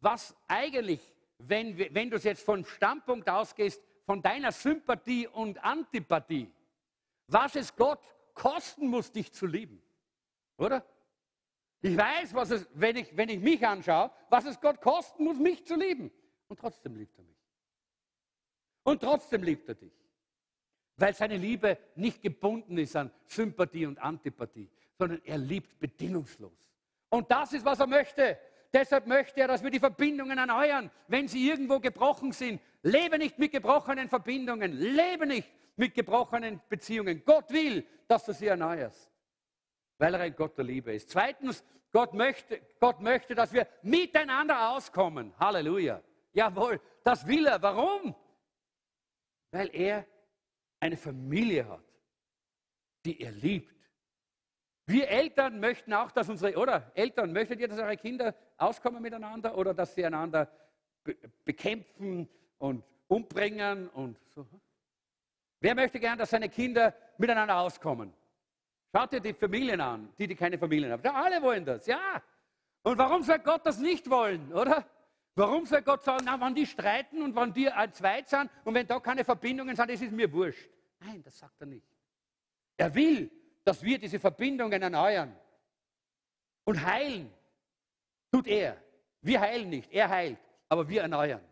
was 0.00 0.34
eigentlich, 0.48 1.14
wenn, 1.36 1.76
wenn 1.76 2.08
du 2.08 2.16
es 2.16 2.24
jetzt 2.24 2.42
vom 2.42 2.64
Standpunkt 2.64 3.28
ausgehst, 3.28 3.82
von 4.06 4.22
deiner 4.22 4.50
Sympathie 4.50 5.26
und 5.26 5.62
Antipathie, 5.62 6.50
was 7.26 7.54
es 7.54 7.76
Gott 7.76 8.00
kosten 8.32 8.88
muss, 8.88 9.12
dich 9.12 9.30
zu 9.30 9.44
lieben. 9.44 9.82
Oder? 10.56 10.82
Ich 11.82 11.98
weiß, 11.98 12.32
was 12.32 12.50
es, 12.50 12.66
wenn 12.72 12.96
ich, 12.96 13.14
wenn 13.14 13.28
ich 13.28 13.40
mich 13.40 13.66
anschaue, 13.66 14.10
was 14.30 14.46
es 14.46 14.58
Gott 14.58 14.80
kosten 14.80 15.24
muss, 15.24 15.36
mich 15.36 15.66
zu 15.66 15.74
lieben. 15.76 16.10
Und 16.48 16.58
trotzdem 16.58 16.96
liebt 16.96 17.18
er 17.18 17.24
mich. 17.24 17.36
Und 18.84 19.02
trotzdem 19.02 19.42
liebt 19.42 19.68
er 19.68 19.74
dich. 19.74 19.99
Weil 21.00 21.14
seine 21.14 21.38
Liebe 21.38 21.78
nicht 21.94 22.20
gebunden 22.20 22.76
ist 22.76 22.94
an 22.94 23.10
Sympathie 23.24 23.86
und 23.86 23.98
Antipathie, 23.98 24.68
sondern 24.98 25.22
er 25.24 25.38
liebt 25.38 25.80
bedingungslos. 25.80 26.52
Und 27.08 27.30
das 27.30 27.54
ist, 27.54 27.64
was 27.64 27.80
er 27.80 27.86
möchte. 27.86 28.38
Deshalb 28.70 29.06
möchte 29.06 29.40
er, 29.40 29.48
dass 29.48 29.62
wir 29.62 29.70
die 29.70 29.80
Verbindungen 29.80 30.36
erneuern, 30.36 30.90
wenn 31.08 31.26
sie 31.26 31.48
irgendwo 31.48 31.80
gebrochen 31.80 32.32
sind. 32.32 32.60
Lebe 32.82 33.16
nicht 33.16 33.38
mit 33.38 33.50
gebrochenen 33.50 34.10
Verbindungen. 34.10 34.72
Lebe 34.72 35.24
nicht 35.24 35.50
mit 35.74 35.94
gebrochenen 35.94 36.60
Beziehungen. 36.68 37.22
Gott 37.24 37.50
will, 37.50 37.86
dass 38.06 38.26
du 38.26 38.34
sie 38.34 38.48
erneuerst, 38.48 39.10
weil 39.96 40.12
er 40.12 40.20
ein 40.20 40.36
Gott 40.36 40.58
der 40.58 40.66
Liebe 40.66 40.92
ist. 40.92 41.08
Zweitens, 41.08 41.64
Gott 41.92 42.12
möchte, 42.12 42.60
Gott 42.78 43.00
möchte, 43.00 43.34
dass 43.34 43.54
wir 43.54 43.66
miteinander 43.82 44.72
auskommen. 44.72 45.32
Halleluja. 45.40 46.02
Jawohl, 46.34 46.78
das 47.02 47.26
will 47.26 47.46
er. 47.46 47.62
Warum? 47.62 48.14
Weil 49.50 49.74
er 49.74 50.06
eine 50.80 50.96
Familie 50.96 51.68
hat, 51.68 51.84
die 53.04 53.20
er 53.20 53.32
liebt. 53.32 53.74
Wir 54.86 55.08
Eltern 55.08 55.60
möchten 55.60 55.92
auch, 55.92 56.10
dass 56.10 56.28
unsere, 56.28 56.56
oder 56.56 56.90
Eltern, 56.94 57.32
möchtet 57.32 57.60
ihr, 57.60 57.68
dass 57.68 57.78
eure 57.78 57.96
Kinder 57.96 58.34
auskommen 58.56 59.00
miteinander 59.00 59.56
oder 59.56 59.72
dass 59.72 59.94
sie 59.94 60.04
einander 60.04 60.50
be 61.04 61.16
bekämpfen 61.44 62.28
und 62.58 62.84
umbringen 63.06 63.88
und 63.90 64.18
so. 64.28 64.46
Wer 65.60 65.74
möchte 65.74 66.00
gern, 66.00 66.18
dass 66.18 66.30
seine 66.30 66.48
Kinder 66.48 66.94
miteinander 67.18 67.58
auskommen? 67.58 68.12
Schaut 68.92 69.12
dir 69.12 69.20
die 69.20 69.34
Familien 69.34 69.80
an, 69.80 70.12
die, 70.18 70.26
die 70.26 70.34
keine 70.34 70.58
Familien 70.58 70.90
haben. 70.90 71.02
Ja, 71.04 71.12
alle 71.12 71.40
wollen 71.40 71.64
das, 71.64 71.86
ja. 71.86 72.22
Und 72.82 72.98
warum 72.98 73.22
soll 73.22 73.38
Gott 73.38 73.64
das 73.64 73.78
nicht 73.78 74.10
wollen, 74.10 74.52
oder? 74.52 74.84
Warum 75.40 75.64
soll 75.64 75.80
Gott 75.80 76.02
sagen, 76.04 76.24
na, 76.26 76.38
wenn 76.38 76.54
die 76.54 76.66
streiten 76.66 77.22
und 77.22 77.34
wenn 77.34 77.50
die 77.54 77.70
ein 77.70 77.94
Zweit 77.94 78.28
sind 78.28 78.50
und 78.62 78.74
wenn 78.74 78.86
da 78.86 79.00
keine 79.00 79.24
Verbindungen 79.24 79.74
sind, 79.74 79.90
das 79.90 80.02
ist 80.02 80.12
mir 80.12 80.30
wurscht. 80.30 80.68
Nein, 80.98 81.22
das 81.22 81.38
sagt 81.38 81.58
er 81.60 81.66
nicht. 81.66 81.86
Er 82.76 82.94
will, 82.94 83.30
dass 83.64 83.82
wir 83.82 83.98
diese 83.98 84.20
Verbindungen 84.20 84.82
erneuern 84.82 85.34
und 86.64 86.84
heilen. 86.84 87.32
Tut 88.30 88.48
er. 88.48 88.76
Wir 89.22 89.40
heilen 89.40 89.70
nicht, 89.70 89.90
er 89.90 90.10
heilt, 90.10 90.38
aber 90.68 90.86
wir 90.86 91.00
erneuern. 91.00 91.42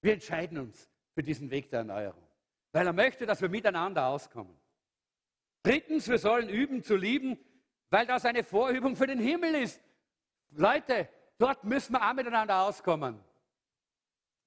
Wir 0.00 0.14
entscheiden 0.14 0.56
uns 0.56 0.88
für 1.14 1.22
diesen 1.22 1.50
Weg 1.50 1.68
der 1.68 1.80
Erneuerung, 1.80 2.26
weil 2.72 2.86
er 2.86 2.94
möchte, 2.94 3.26
dass 3.26 3.42
wir 3.42 3.50
miteinander 3.50 4.06
auskommen. 4.06 4.58
Drittens, 5.62 6.08
wir 6.08 6.18
sollen 6.18 6.48
üben 6.48 6.82
zu 6.82 6.96
lieben, 6.96 7.38
weil 7.90 8.06
das 8.06 8.24
eine 8.24 8.42
Vorübung 8.42 8.96
für 8.96 9.06
den 9.06 9.20
Himmel 9.20 9.54
ist. 9.56 9.82
Leute, 10.50 11.10
dort 11.38 11.64
müssen 11.64 11.92
wir 11.92 12.08
auch 12.08 12.14
miteinander 12.14 12.62
auskommen. 12.62 13.18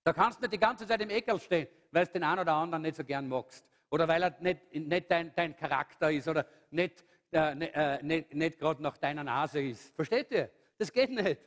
Da 0.04 0.14
kannst 0.14 0.38
du 0.38 0.42
nicht 0.44 0.54
die 0.54 0.60
ganze 0.60 0.86
Zeit 0.86 1.02
im 1.02 1.10
Eckel 1.10 1.40
stehen, 1.40 1.68
weil 1.92 2.06
du 2.06 2.14
den 2.14 2.24
einen 2.24 2.42
oder 2.42 2.54
anderen 2.54 2.84
nicht 2.84 2.96
so 2.96 3.04
gern 3.04 3.28
magst. 3.28 3.66
Oder 3.90 4.08
weil 4.08 4.24
er 4.24 4.36
nicht, 4.40 4.74
nicht 4.74 5.10
dein, 5.10 5.34
dein 5.36 5.56
Charakter 5.56 6.12
ist 6.12 6.28
oder 6.28 6.46
nicht, 6.70 7.04
äh, 7.32 7.56
nicht, 7.56 7.74
äh, 7.74 8.04
nicht, 8.04 8.34
nicht 8.34 8.60
gerade 8.60 8.84
nach 8.84 8.98
deiner 8.98 9.24
Nase 9.24 9.62
ist. 9.62 9.96
Versteht 9.96 10.32
ihr? 10.32 10.52
Das 10.78 10.92
geht 10.92 11.10
nicht. 11.10 11.40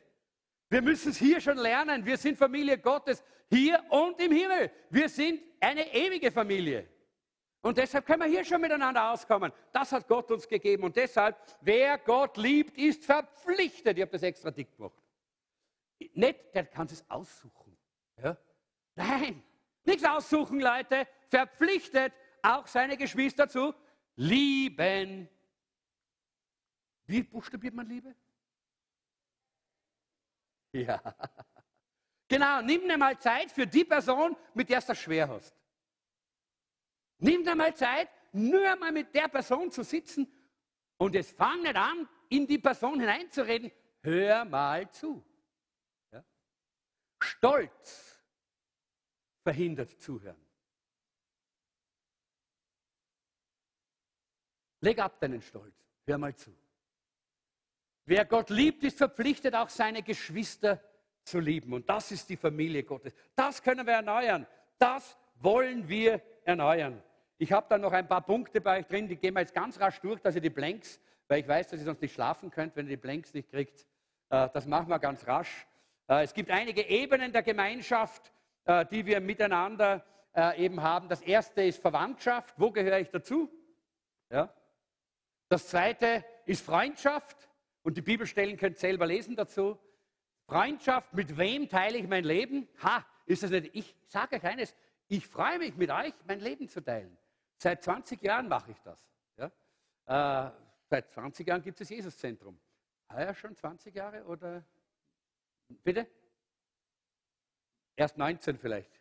Wir 0.69 0.81
müssen 0.81 1.11
es 1.11 1.17
hier 1.17 1.41
schon 1.41 1.57
lernen. 1.57 2.05
Wir 2.05 2.17
sind 2.17 2.37
Familie 2.37 2.77
Gottes 2.77 3.23
hier 3.49 3.83
und 3.89 4.21
im 4.21 4.31
Himmel. 4.31 4.71
Wir 4.89 5.09
sind 5.09 5.41
eine 5.59 5.93
ewige 5.93 6.31
Familie. 6.31 6.87
Und 7.61 7.77
deshalb 7.77 8.05
können 8.05 8.21
wir 8.21 8.29
hier 8.29 8.45
schon 8.45 8.61
miteinander 8.61 9.11
auskommen. 9.11 9.51
Das 9.71 9.91
hat 9.91 10.07
Gott 10.07 10.31
uns 10.31 10.47
gegeben. 10.47 10.83
Und 10.83 10.95
deshalb, 10.95 11.35
wer 11.61 11.97
Gott 11.97 12.37
liebt, 12.37 12.77
ist 12.77 13.03
verpflichtet. 13.03 13.97
Ich 13.97 14.01
habe 14.01 14.11
das 14.11 14.23
extra 14.23 14.51
dick 14.51 14.75
gemacht. 14.75 14.93
Nicht, 16.13 16.55
der 16.55 16.65
kann 16.65 16.87
es 16.87 17.07
aussuchen. 17.09 17.77
Ja? 18.17 18.37
Nein, 18.95 19.43
nichts 19.83 20.03
aussuchen, 20.03 20.59
Leute. 20.59 21.07
Verpflichtet, 21.27 22.13
auch 22.41 22.67
seine 22.67 22.97
Geschwister 22.97 23.47
zu 23.47 23.73
lieben. 24.15 25.29
Wie 27.05 27.23
buchstabiert 27.23 27.73
man 27.73 27.87
Liebe? 27.87 28.15
Ja. 30.71 31.01
Genau, 32.27 32.61
nimm 32.61 32.87
dir 32.87 32.97
mal 32.97 33.17
Zeit 33.17 33.51
für 33.51 33.65
die 33.65 33.83
Person, 33.83 34.37
mit 34.53 34.69
der 34.69 34.81
du 34.81 34.91
es 34.91 34.99
schwer 34.99 35.27
hast. 35.27 35.55
Nimm 37.17 37.43
dir 37.43 37.55
mal 37.55 37.75
Zeit, 37.75 38.09
nur 38.31 38.75
mal 38.75 38.91
mit 38.91 39.13
der 39.15 39.27
Person 39.27 39.71
zu 39.71 39.83
sitzen 39.83 40.31
und 40.97 41.15
es 41.15 41.31
fang 41.31 41.63
nicht 41.63 41.75
an, 41.75 42.07
in 42.29 42.45
die 42.45 42.59
Person 42.59 42.99
hineinzureden. 42.99 43.71
Hör 44.03 44.45
mal 44.45 44.89
zu. 44.91 45.23
Stolz 47.19 48.19
verhindert 49.43 49.91
Zuhören. 50.01 50.49
Leg 54.81 54.99
ab 54.99 55.19
deinen 55.19 55.41
Stolz. 55.41 55.75
Hör 56.05 56.17
mal 56.17 56.35
zu. 56.35 56.55
Wer 58.05 58.25
Gott 58.25 58.49
liebt, 58.49 58.83
ist 58.83 58.97
verpflichtet, 58.97 59.53
auch 59.53 59.69
seine 59.69 60.01
Geschwister 60.01 60.81
zu 61.23 61.39
lieben. 61.39 61.73
Und 61.73 61.87
das 61.89 62.11
ist 62.11 62.29
die 62.29 62.37
Familie 62.37 62.83
Gottes. 62.83 63.13
Das 63.35 63.61
können 63.61 63.85
wir 63.85 63.93
erneuern. 63.93 64.47
Das 64.77 65.17
wollen 65.35 65.87
wir 65.87 66.21
erneuern. 66.43 67.03
Ich 67.37 67.51
habe 67.51 67.67
da 67.69 67.77
noch 67.77 67.93
ein 67.93 68.07
paar 68.07 68.25
Punkte 68.25 68.61
bei 68.61 68.79
euch 68.79 68.87
drin, 68.87 69.07
die 69.07 69.15
gehen 69.15 69.33
wir 69.33 69.41
jetzt 69.41 69.53
ganz 69.53 69.79
rasch 69.79 69.99
durch, 70.01 70.19
dass 70.21 70.35
ihr 70.35 70.41
die 70.41 70.49
Blanks, 70.49 70.99
weil 71.27 71.41
ich 71.41 71.47
weiß, 71.47 71.69
dass 71.69 71.79
ihr 71.79 71.85
sonst 71.85 72.01
nicht 72.01 72.13
schlafen 72.13 72.49
könnt, 72.49 72.75
wenn 72.75 72.87
ihr 72.87 72.97
die 72.97 73.01
Blanks 73.01 73.33
nicht 73.33 73.49
kriegt. 73.49 73.85
Äh, 74.29 74.49
das 74.53 74.65
machen 74.65 74.89
wir 74.89 74.99
ganz 74.99 75.25
rasch. 75.27 75.67
Äh, 76.09 76.23
es 76.23 76.33
gibt 76.33 76.51
einige 76.51 76.81
Ebenen 76.81 77.31
der 77.31 77.43
Gemeinschaft, 77.43 78.33
äh, 78.65 78.85
die 78.87 79.05
wir 79.05 79.21
miteinander 79.21 80.05
eben 80.57 80.83
haben. 80.83 81.09
Das 81.09 81.21
erste 81.21 81.63
ist 81.63 81.81
Verwandtschaft. 81.81 82.53
Wo 82.55 82.71
gehöre 82.71 82.99
ich 82.99 83.09
dazu? 83.09 83.51
Ja. 84.29 84.53
Das 85.49 85.67
zweite 85.67 86.23
ist 86.45 86.63
Freundschaft. 86.63 87.49
Und 87.81 87.97
die 87.97 88.01
Bibelstellen 88.01 88.55
könnt 88.55 88.77
ihr 88.77 88.79
selber 88.79 89.07
lesen 89.07 89.35
dazu. 89.35 89.77
Freundschaft, 90.47 91.13
mit 91.13 91.35
wem 91.37 91.67
teile 91.67 91.97
ich 91.97 92.07
mein 92.07 92.23
Leben? 92.23 92.69
Ha, 92.83 93.03
ist 93.25 93.41
das 93.41 93.49
nicht? 93.49 93.71
Ich 93.73 93.95
sage 94.05 94.35
euch 94.35 94.43
eines, 94.43 94.75
ich 95.07 95.27
freue 95.27 95.57
mich 95.57 95.75
mit 95.75 95.89
euch, 95.89 96.13
mein 96.27 96.39
Leben 96.39 96.69
zu 96.69 96.79
teilen. 96.79 97.17
Seit 97.57 97.83
20 97.83 98.21
Jahren 98.21 98.47
mache 98.47 98.71
ich 98.71 98.79
das. 98.81 99.09
Ja? 99.35 100.47
Äh, 100.47 100.51
seit 100.85 101.11
20 101.11 101.47
Jahren 101.47 101.63
gibt 101.63 101.81
es 101.81 101.87
das 101.87 101.95
Jesuszentrum. 101.95 102.59
Ah 103.07 103.23
ja, 103.23 103.33
schon 103.33 103.55
20 103.55 103.95
Jahre 103.95 104.23
oder? 104.25 104.63
Bitte? 105.83 106.07
Erst 107.95 108.17
19 108.17 108.57
vielleicht. 108.57 108.99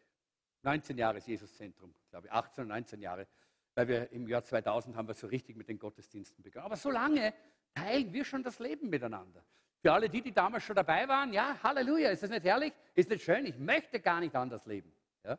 19 0.62 0.98
Jahre 0.98 1.18
ist 1.18 1.28
Jesuszentrum, 1.28 1.94
glaube 2.10 2.26
ich, 2.26 2.32
18 2.32 2.64
oder 2.64 2.74
19 2.74 3.00
Jahre, 3.00 3.26
weil 3.74 3.88
wir 3.88 4.10
im 4.12 4.26
Jahr 4.26 4.42
2000 4.42 4.96
haben 4.96 5.06
wir 5.06 5.14
so 5.14 5.28
richtig 5.28 5.56
mit 5.56 5.68
den 5.68 5.78
Gottesdiensten 5.78 6.42
begonnen. 6.42 6.66
Aber 6.66 6.76
so 6.76 6.90
lange 6.90 7.32
teilen 7.74 8.12
wir 8.12 8.24
schon 8.24 8.42
das 8.42 8.58
Leben 8.58 8.88
miteinander. 8.88 9.44
Für 9.80 9.92
alle 9.92 10.08
die, 10.08 10.20
die 10.20 10.32
damals 10.32 10.64
schon 10.64 10.74
dabei 10.74 11.06
waren, 11.06 11.32
ja, 11.32 11.56
Halleluja, 11.62 12.10
ist 12.10 12.24
das 12.24 12.30
nicht 12.30 12.44
herrlich? 12.44 12.72
Ist 12.94 13.10
das 13.10 13.22
schön? 13.22 13.46
Ich 13.46 13.56
möchte 13.56 14.00
gar 14.00 14.18
nicht 14.18 14.34
anders 14.34 14.66
leben. 14.66 14.92
Ja? 15.24 15.38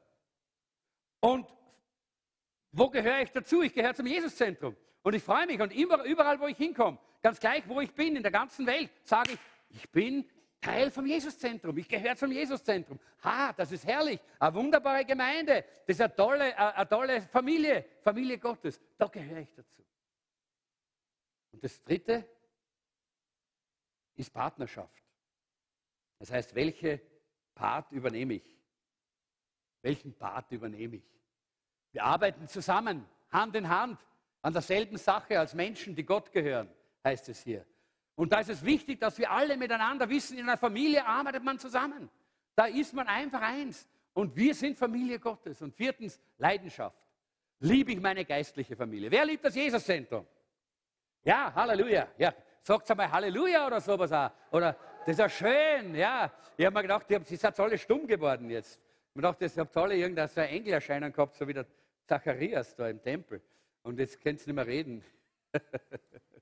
Und 1.20 1.46
wo 2.72 2.90
gehöre 2.90 3.22
ich 3.22 3.32
dazu? 3.32 3.62
Ich 3.62 3.74
gehöre 3.74 3.94
zum 3.94 4.08
Jesuszentrum. 4.08 4.78
Und 5.02 5.14
ich 5.14 5.24
freue 5.24 5.46
mich 5.48 5.60
und 5.60 5.74
überall, 5.74 6.40
wo 6.40 6.48
ich 6.48 6.58
hinkomme, 6.58 6.98
ganz 7.22 7.40
gleich, 7.40 7.68
wo 7.68 7.82
ich 7.82 7.94
bin, 7.94 8.16
in 8.16 8.24
der 8.24 8.32
ganzen 8.32 8.66
Welt, 8.66 8.90
sage 9.04 9.34
ich, 9.34 9.40
ich 9.70 9.90
bin 9.90 10.30
Teil 10.62 10.92
vom 10.92 11.06
Jesuszentrum. 11.06 11.78
Ich 11.78 11.88
gehöre 11.88 12.16
zum 12.16 12.32
Jesuszentrum. 12.32 13.00
Ha, 13.24 13.54
das 13.54 13.72
ist 13.72 13.86
herrlich. 13.86 14.20
Eine 14.40 14.54
wunderbare 14.54 15.06
Gemeinde. 15.06 15.64
Das 15.88 15.96
ist 15.96 16.02
eine 16.02 16.16
tolle, 16.16 16.58
eine 16.58 16.90
tolle 16.90 17.22
Familie, 17.22 17.86
Familie 18.02 18.38
Gottes. 18.38 18.80
Da 18.98 19.08
gehöre 19.08 19.40
ich 19.40 19.54
dazu. 19.54 19.84
Und 21.52 21.64
das 21.64 21.82
dritte 21.84 22.28
ist 24.16 24.32
Partnerschaft. 24.32 25.04
Das 26.20 26.32
heißt, 26.32 26.54
welche 26.54 27.02
Part 27.56 27.92
übernehme 27.92 28.36
ich? 28.36 28.60
Welchen 29.82 30.14
Part 30.14 30.52
übernehme 30.52 30.98
ich? 30.98 31.10
Wir 31.92 32.04
arbeiten 32.04 32.48
zusammen, 32.48 33.08
Hand 33.32 33.56
in 33.56 33.70
Hand, 33.70 34.06
an 34.42 34.54
derselben 34.54 34.98
Sache 34.98 35.40
als 35.40 35.54
Menschen, 35.54 35.96
die 35.96 36.06
Gott 36.06 36.32
gehören, 36.32 36.70
heißt 37.04 37.30
es 37.30 37.42
hier. 37.44 37.66
Und 38.20 38.34
da 38.34 38.42
ist 38.42 38.50
es 38.50 38.66
wichtig, 38.66 39.00
dass 39.00 39.18
wir 39.18 39.32
alle 39.32 39.56
miteinander 39.56 40.10
wissen, 40.10 40.38
in 40.38 40.44
einer 40.44 40.58
Familie 40.58 41.06
arbeitet 41.06 41.42
man 41.42 41.58
zusammen. 41.58 42.10
Da 42.54 42.66
ist 42.66 42.94
man 42.94 43.08
einfach 43.08 43.42
eins. 43.42 43.88
Und 44.12 44.36
wir 44.36 44.54
sind 44.54 44.78
Familie 44.78 45.20
Gottes. 45.20 45.62
Und 45.62 45.74
viertens, 45.74 46.20
Leidenschaft. 46.38 46.98
Liebe 47.62 47.94
ich 47.94 48.02
meine 48.02 48.26
geistliche 48.26 48.76
Familie. 48.76 49.10
Wer 49.10 49.24
liebt 49.24 49.46
das 49.46 49.56
Jesuszentrum? 49.56 50.28
Ja, 51.24 51.54
Halleluja. 51.56 52.10
Ja, 52.18 52.34
sagt 52.62 52.92
einmal 52.92 53.10
Halleluja 53.10 53.66
oder 53.66 53.80
sowas 53.80 54.12
auch. 54.12 54.32
Oder 54.52 54.76
das 55.06 55.14
ist 55.14 55.20
ja 55.20 55.30
schön, 55.30 55.96
ja. 55.96 56.30
Ich 56.58 56.66
habe 56.66 56.74
mir 56.74 56.82
gedacht, 56.82 57.10
ihr 57.10 57.22
seid 57.24 57.58
alle 57.58 57.78
stumm 57.78 58.06
geworden 58.06 58.50
jetzt. 58.50 58.82
Ich 59.16 59.24
habe 59.24 59.38
gedacht, 59.38 59.56
ihr 59.56 59.62
habt 59.62 59.78
alle 59.78 59.96
irgendein 59.96 60.28
so 60.28 60.42
ein 60.42 60.50
Engelerscheinen 60.50 61.14
gehabt, 61.14 61.38
so 61.38 61.48
wie 61.48 61.54
der 61.54 61.66
Zacharias 62.06 62.76
da 62.76 62.90
im 62.90 63.02
Tempel. 63.02 63.42
Und 63.82 63.98
jetzt 63.98 64.20
könnt 64.20 64.42
ihr 64.42 64.48
nicht 64.48 64.56
mehr 64.56 64.68
reden. 64.68 65.06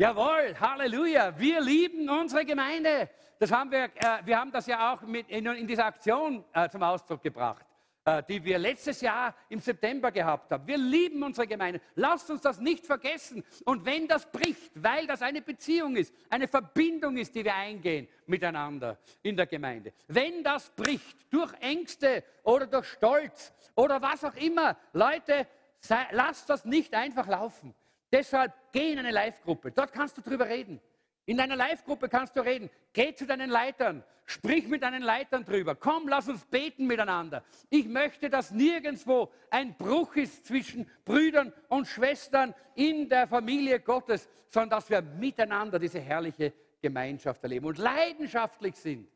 Jawohl, 0.00 0.58
Halleluja. 0.58 1.38
Wir 1.38 1.60
lieben 1.60 2.08
unsere 2.08 2.46
Gemeinde. 2.46 3.10
Das 3.38 3.52
haben 3.52 3.70
wir, 3.70 3.84
äh, 3.84 4.24
wir 4.24 4.38
haben 4.38 4.50
das 4.50 4.64
ja 4.64 4.94
auch 4.94 5.02
mit 5.02 5.28
in, 5.28 5.44
in 5.44 5.66
dieser 5.66 5.84
Aktion 5.84 6.42
äh, 6.54 6.70
zum 6.70 6.82
Ausdruck 6.82 7.22
gebracht. 7.22 7.66
Äh, 8.06 8.22
die 8.26 8.42
wir 8.42 8.58
letztes 8.58 9.02
Jahr 9.02 9.34
im 9.50 9.60
September 9.60 10.10
gehabt 10.10 10.50
haben. 10.52 10.66
Wir 10.66 10.78
lieben 10.78 11.22
unsere 11.22 11.46
Gemeinde. 11.46 11.82
Lasst 11.96 12.30
uns 12.30 12.40
das 12.40 12.60
nicht 12.60 12.86
vergessen. 12.86 13.44
Und 13.66 13.84
wenn 13.84 14.08
das 14.08 14.24
bricht, 14.24 14.72
weil 14.74 15.06
das 15.06 15.20
eine 15.20 15.42
Beziehung 15.42 15.96
ist, 15.96 16.14
eine 16.30 16.48
Verbindung 16.48 17.18
ist, 17.18 17.34
die 17.34 17.44
wir 17.44 17.54
eingehen 17.54 18.08
miteinander 18.24 18.96
in 19.22 19.36
der 19.36 19.48
Gemeinde, 19.48 19.92
wenn 20.08 20.42
das 20.42 20.70
bricht 20.70 21.30
durch 21.30 21.52
Ängste 21.60 22.24
oder 22.42 22.66
durch 22.66 22.86
Stolz 22.86 23.52
oder 23.74 24.00
was 24.00 24.24
auch 24.24 24.36
immer, 24.36 24.78
Leute, 24.94 25.46
sei, 25.78 26.06
lasst 26.12 26.48
das 26.48 26.64
nicht 26.64 26.94
einfach 26.94 27.26
laufen. 27.26 27.74
Deshalb 28.12 28.52
geh 28.72 28.92
in 28.92 28.98
eine 28.98 29.10
Live-Gruppe. 29.10 29.70
Dort 29.70 29.92
kannst 29.92 30.16
du 30.18 30.22
drüber 30.22 30.48
reden. 30.48 30.80
In 31.26 31.36
deiner 31.36 31.56
Live-Gruppe 31.56 32.08
kannst 32.08 32.36
du 32.36 32.40
reden. 32.40 32.70
Geh 32.92 33.14
zu 33.14 33.26
deinen 33.26 33.50
Leitern. 33.50 34.02
Sprich 34.26 34.68
mit 34.68 34.82
deinen 34.82 35.02
Leitern 35.02 35.44
drüber. 35.44 35.74
Komm, 35.74 36.08
lass 36.08 36.28
uns 36.28 36.44
beten 36.44 36.86
miteinander. 36.86 37.44
Ich 37.68 37.86
möchte, 37.86 38.30
dass 38.30 38.52
nirgendwo 38.52 39.30
ein 39.50 39.76
Bruch 39.76 40.14
ist 40.16 40.46
zwischen 40.46 40.88
Brüdern 41.04 41.52
und 41.68 41.86
Schwestern 41.86 42.54
in 42.74 43.08
der 43.08 43.26
Familie 43.26 43.80
Gottes, 43.80 44.28
sondern 44.48 44.70
dass 44.70 44.88
wir 44.88 45.02
miteinander 45.02 45.78
diese 45.78 46.00
herrliche 46.00 46.52
Gemeinschaft 46.80 47.42
erleben 47.42 47.66
und 47.66 47.78
leidenschaftlich 47.78 48.76
sind 48.76 49.08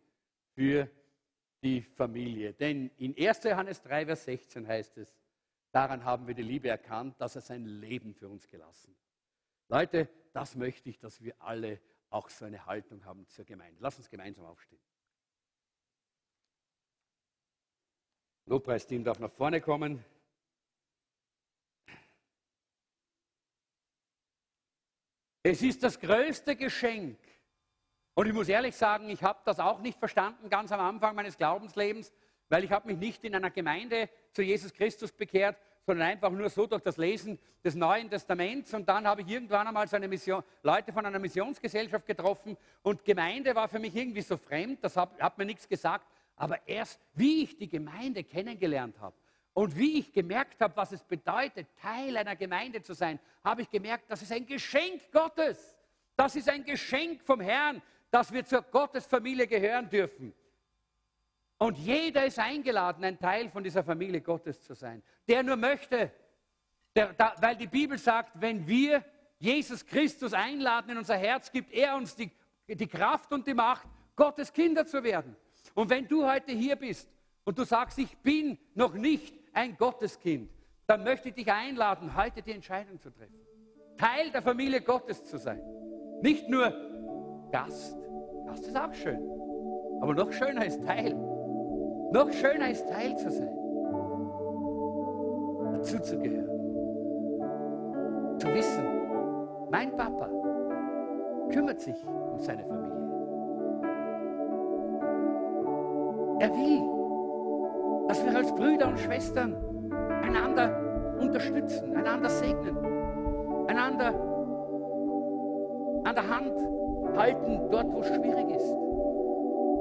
für 0.54 0.88
die 1.62 1.80
Familie. 1.80 2.52
Denn 2.52 2.90
in 2.98 3.14
1. 3.16 3.44
Johannes 3.44 3.82
3, 3.82 4.06
Vers 4.06 4.24
16 4.24 4.66
heißt 4.66 4.98
es, 4.98 5.14
daran 5.74 6.04
haben 6.04 6.26
wir 6.26 6.34
die 6.34 6.42
Liebe 6.42 6.68
erkannt, 6.68 7.20
dass 7.20 7.34
er 7.34 7.42
sein 7.42 7.64
Leben 7.64 8.14
für 8.14 8.28
uns 8.28 8.46
gelassen 8.46 8.94
hat. 8.94 9.04
Leute, 9.68 10.08
das 10.32 10.54
möchte 10.54 10.88
ich, 10.88 10.98
dass 10.98 11.20
wir 11.20 11.34
alle 11.40 11.80
auch 12.10 12.30
so 12.30 12.44
eine 12.44 12.64
Haltung 12.64 13.04
haben 13.04 13.26
zur 13.28 13.44
Gemeinde. 13.44 13.76
Lass 13.80 13.98
uns 13.98 14.08
gemeinsam 14.08 14.44
aufstehen. 14.44 14.80
Lobpreisteam 18.46 19.02
darf 19.02 19.18
nach 19.18 19.32
vorne 19.32 19.60
kommen. 19.60 20.04
Es 25.42 25.60
ist 25.60 25.82
das 25.82 25.98
größte 25.98 26.56
Geschenk. 26.56 27.18
Und 28.14 28.26
ich 28.26 28.32
muss 28.32 28.48
ehrlich 28.48 28.76
sagen, 28.76 29.08
ich 29.08 29.22
habe 29.22 29.40
das 29.44 29.58
auch 29.58 29.80
nicht 29.80 29.98
verstanden 29.98 30.48
ganz 30.48 30.70
am 30.70 30.80
Anfang 30.80 31.16
meines 31.16 31.36
Glaubenslebens, 31.36 32.12
weil 32.48 32.64
ich 32.64 32.70
habe 32.70 32.88
mich 32.88 32.98
nicht 32.98 33.24
in 33.24 33.34
einer 33.34 33.50
Gemeinde 33.50 34.08
zu 34.32 34.42
Jesus 34.42 34.72
Christus 34.72 35.12
bekehrt, 35.12 35.56
sondern 35.86 36.08
einfach 36.08 36.30
nur 36.30 36.48
so 36.48 36.66
durch 36.66 36.82
das 36.82 36.96
Lesen 36.96 37.38
des 37.62 37.74
Neuen 37.74 38.08
Testaments. 38.08 38.72
Und 38.72 38.88
dann 38.88 39.06
habe 39.06 39.22
ich 39.22 39.28
irgendwann 39.28 39.66
einmal 39.66 39.86
so 39.86 39.96
eine 39.96 40.08
Mission, 40.08 40.42
Leute 40.62 40.92
von 40.92 41.04
einer 41.04 41.18
Missionsgesellschaft 41.18 42.06
getroffen 42.06 42.56
und 42.82 43.04
Gemeinde 43.04 43.54
war 43.54 43.68
für 43.68 43.78
mich 43.78 43.94
irgendwie 43.94 44.22
so 44.22 44.36
fremd, 44.36 44.82
das 44.82 44.96
hat, 44.96 45.20
hat 45.20 45.36
mir 45.38 45.44
nichts 45.44 45.68
gesagt. 45.68 46.06
Aber 46.36 46.58
erst 46.66 47.00
wie 47.14 47.44
ich 47.44 47.56
die 47.56 47.68
Gemeinde 47.68 48.24
kennengelernt 48.24 48.98
habe 48.98 49.14
und 49.52 49.76
wie 49.76 49.98
ich 49.98 50.12
gemerkt 50.12 50.60
habe, 50.60 50.76
was 50.76 50.92
es 50.92 51.04
bedeutet, 51.04 51.68
Teil 51.80 52.16
einer 52.16 52.34
Gemeinde 52.34 52.82
zu 52.82 52.92
sein, 52.92 53.20
habe 53.44 53.62
ich 53.62 53.70
gemerkt, 53.70 54.04
das 54.08 54.22
ist 54.22 54.32
ein 54.32 54.46
Geschenk 54.46 55.12
Gottes. 55.12 55.76
Das 56.16 56.34
ist 56.36 56.48
ein 56.48 56.64
Geschenk 56.64 57.22
vom 57.22 57.40
Herrn, 57.40 57.82
dass 58.10 58.32
wir 58.32 58.44
zur 58.44 58.62
Gottesfamilie 58.62 59.46
gehören 59.46 59.88
dürfen. 59.88 60.32
Und 61.58 61.78
jeder 61.78 62.24
ist 62.24 62.38
eingeladen, 62.38 63.04
ein 63.04 63.18
Teil 63.18 63.48
von 63.48 63.62
dieser 63.62 63.84
Familie 63.84 64.20
Gottes 64.20 64.62
zu 64.62 64.74
sein. 64.74 65.02
Der 65.28 65.42
nur 65.42 65.56
möchte, 65.56 66.10
der, 66.94 67.12
da, 67.12 67.34
weil 67.40 67.56
die 67.56 67.66
Bibel 67.66 67.96
sagt, 67.98 68.32
wenn 68.40 68.66
wir 68.66 69.04
Jesus 69.38 69.84
Christus 69.84 70.32
einladen 70.32 70.90
in 70.90 70.98
unser 70.98 71.16
Herz, 71.16 71.50
gibt 71.50 71.72
er 71.72 71.96
uns 71.96 72.14
die, 72.16 72.30
die 72.66 72.86
Kraft 72.86 73.32
und 73.32 73.46
die 73.46 73.54
Macht, 73.54 73.88
Gottes 74.16 74.52
Kinder 74.52 74.86
zu 74.86 75.02
werden. 75.02 75.36
Und 75.74 75.90
wenn 75.90 76.06
du 76.06 76.24
heute 76.24 76.52
hier 76.52 76.76
bist 76.76 77.08
und 77.44 77.58
du 77.58 77.64
sagst, 77.64 77.98
ich 77.98 78.16
bin 78.18 78.58
noch 78.74 78.94
nicht 78.94 79.34
ein 79.52 79.76
Gotteskind, 79.76 80.50
dann 80.86 81.02
möchte 81.02 81.28
ich 81.28 81.34
dich 81.34 81.50
einladen, 81.50 82.16
heute 82.16 82.42
die 82.42 82.52
Entscheidung 82.52 83.00
zu 83.00 83.10
treffen. 83.10 83.40
Teil 83.96 84.30
der 84.30 84.42
Familie 84.42 84.80
Gottes 84.80 85.24
zu 85.24 85.38
sein. 85.38 85.62
Nicht 86.20 86.48
nur 86.48 86.70
Gast. 87.50 87.96
Gast 88.46 88.66
ist 88.66 88.76
auch 88.76 88.92
schön. 88.92 89.20
Aber 90.00 90.14
noch 90.14 90.32
schöner 90.32 90.64
ist 90.64 90.84
Teil. 90.84 91.33
Noch 92.14 92.30
schöner 92.30 92.70
ist 92.70 92.88
Teil 92.88 93.16
zu 93.16 93.28
sein. 93.28 93.58
Dazu 95.72 95.98
zu 95.98 96.16
gehören. 96.16 96.48
Zu 98.38 98.54
wissen, 98.54 98.84
mein 99.68 99.90
Papa 99.96 100.28
kümmert 101.50 101.80
sich 101.80 101.96
um 102.06 102.38
seine 102.38 102.62
Familie. 102.66 102.94
Er 106.38 106.50
will, 106.50 108.06
dass 108.06 108.24
wir 108.24 108.36
als 108.36 108.54
Brüder 108.54 108.90
und 108.90 109.00
Schwestern 109.00 109.56
einander 110.22 110.70
unterstützen, 111.20 111.96
einander 111.96 112.30
segnen, 112.30 112.76
einander 113.66 114.14
an 116.04 116.14
der 116.14 116.28
Hand 116.28 116.54
halten, 117.16 117.60
dort 117.72 117.92
wo 117.92 117.98
es 118.02 118.06
schwierig 118.06 118.50
ist, 118.54 118.72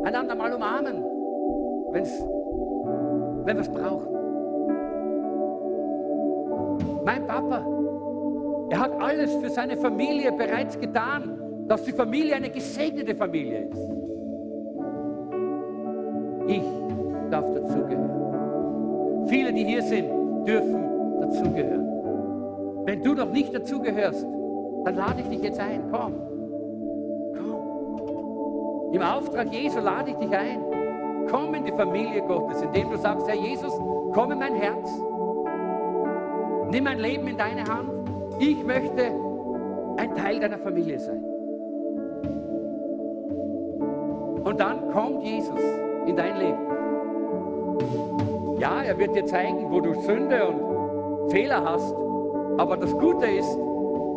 einander 0.03 0.33
mal 0.33 0.51
umarmen, 0.51 1.12
wenn's, 1.93 2.11
wenn 3.45 3.55
wir 3.55 3.61
es 3.61 3.69
brauchen. 3.69 4.07
Mein 7.05 7.27
Papa, 7.27 7.65
er 8.69 8.79
hat 8.79 9.01
alles 9.01 9.33
für 9.35 9.49
seine 9.49 9.77
Familie 9.77 10.31
bereits 10.31 10.79
getan, 10.79 11.39
dass 11.67 11.83
die 11.83 11.91
Familie 11.91 12.35
eine 12.35 12.49
gesegnete 12.49 13.15
Familie 13.15 13.67
ist. 13.69 13.89
Ich 16.47 16.63
darf 17.29 17.45
dazugehören. 17.53 19.27
Viele, 19.27 19.53
die 19.53 19.63
hier 19.63 19.81
sind, 19.81 20.09
dürfen 20.45 20.83
dazugehören. 21.21 21.87
Wenn 22.85 23.01
du 23.01 23.13
noch 23.13 23.31
nicht 23.31 23.55
dazugehörst, 23.55 24.25
dann 24.83 24.95
lade 24.95 25.21
ich 25.21 25.29
dich 25.29 25.41
jetzt 25.41 25.59
ein. 25.59 25.83
Komm. 25.91 26.13
Komm. 27.37 28.93
Im 28.93 29.01
Auftrag 29.01 29.53
Jesu 29.53 29.79
lade 29.79 30.11
ich 30.11 30.17
dich 30.17 30.35
ein. 30.37 30.82
Komm 31.33 31.55
in 31.55 31.65
die 31.65 31.71
Familie 31.71 32.21
Gottes, 32.21 32.61
indem 32.61 32.91
du 32.91 32.97
sagst, 32.97 33.27
Herr 33.27 33.33
Jesus, 33.35 33.73
komm 34.13 34.33
in 34.33 34.37
mein 34.37 34.53
Herz. 34.53 34.87
Nimm 36.69 36.83
mein 36.83 36.99
Leben 36.99 37.27
in 37.27 37.37
deine 37.37 37.63
Hand. 37.63 37.89
Ich 38.37 38.63
möchte 38.63 39.11
ein 39.97 40.13
Teil 40.13 40.39
deiner 40.39 40.59
Familie 40.59 40.99
sein. 40.99 41.23
Und 44.43 44.59
dann 44.59 44.91
kommt 44.91 45.23
Jesus 45.23 45.59
in 46.05 46.15
dein 46.15 46.37
Leben. 46.37 46.59
Ja, 48.59 48.83
er 48.83 48.99
wird 48.99 49.15
dir 49.15 49.25
zeigen, 49.25 49.71
wo 49.71 49.81
du 49.81 49.95
Sünde 50.01 50.47
und 50.47 51.31
Fehler 51.31 51.65
hast. 51.65 51.95
Aber 52.59 52.77
das 52.77 52.91
Gute 52.91 53.25
ist, 53.25 53.57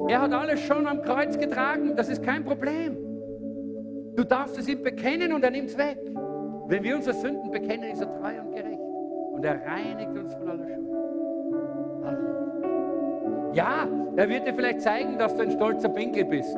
er 0.08 0.20
hat 0.20 0.34
alles 0.34 0.60
schon 0.60 0.86
am 0.86 1.00
Kreuz 1.00 1.38
getragen. 1.38 1.96
Das 1.96 2.10
ist 2.10 2.22
kein 2.22 2.44
Problem. 2.44 2.98
Du 4.16 4.24
darfst 4.24 4.58
es 4.58 4.68
ihm 4.68 4.82
bekennen 4.82 5.32
und 5.32 5.42
er 5.42 5.50
nimmt 5.50 5.70
es 5.70 5.78
weg. 5.78 5.96
Wenn 6.68 6.82
wir 6.82 6.96
unsere 6.96 7.14
Sünden 7.14 7.50
bekennen, 7.50 7.90
ist 7.92 8.00
er 8.00 8.12
treu 8.20 8.40
und 8.40 8.52
gerecht. 8.52 8.80
Und 9.32 9.44
er 9.44 9.60
reinigt 9.64 10.16
uns 10.16 10.34
von 10.34 10.48
aller 10.48 10.66
Schuld. 10.66 10.88
Halleluja. 12.04 13.52
Ja, 13.52 13.88
er 14.16 14.28
wird 14.28 14.46
dir 14.46 14.54
vielleicht 14.54 14.80
zeigen, 14.80 15.16
dass 15.18 15.34
du 15.36 15.42
ein 15.42 15.50
stolzer 15.52 15.88
Pinkel 15.88 16.24
bist. 16.24 16.56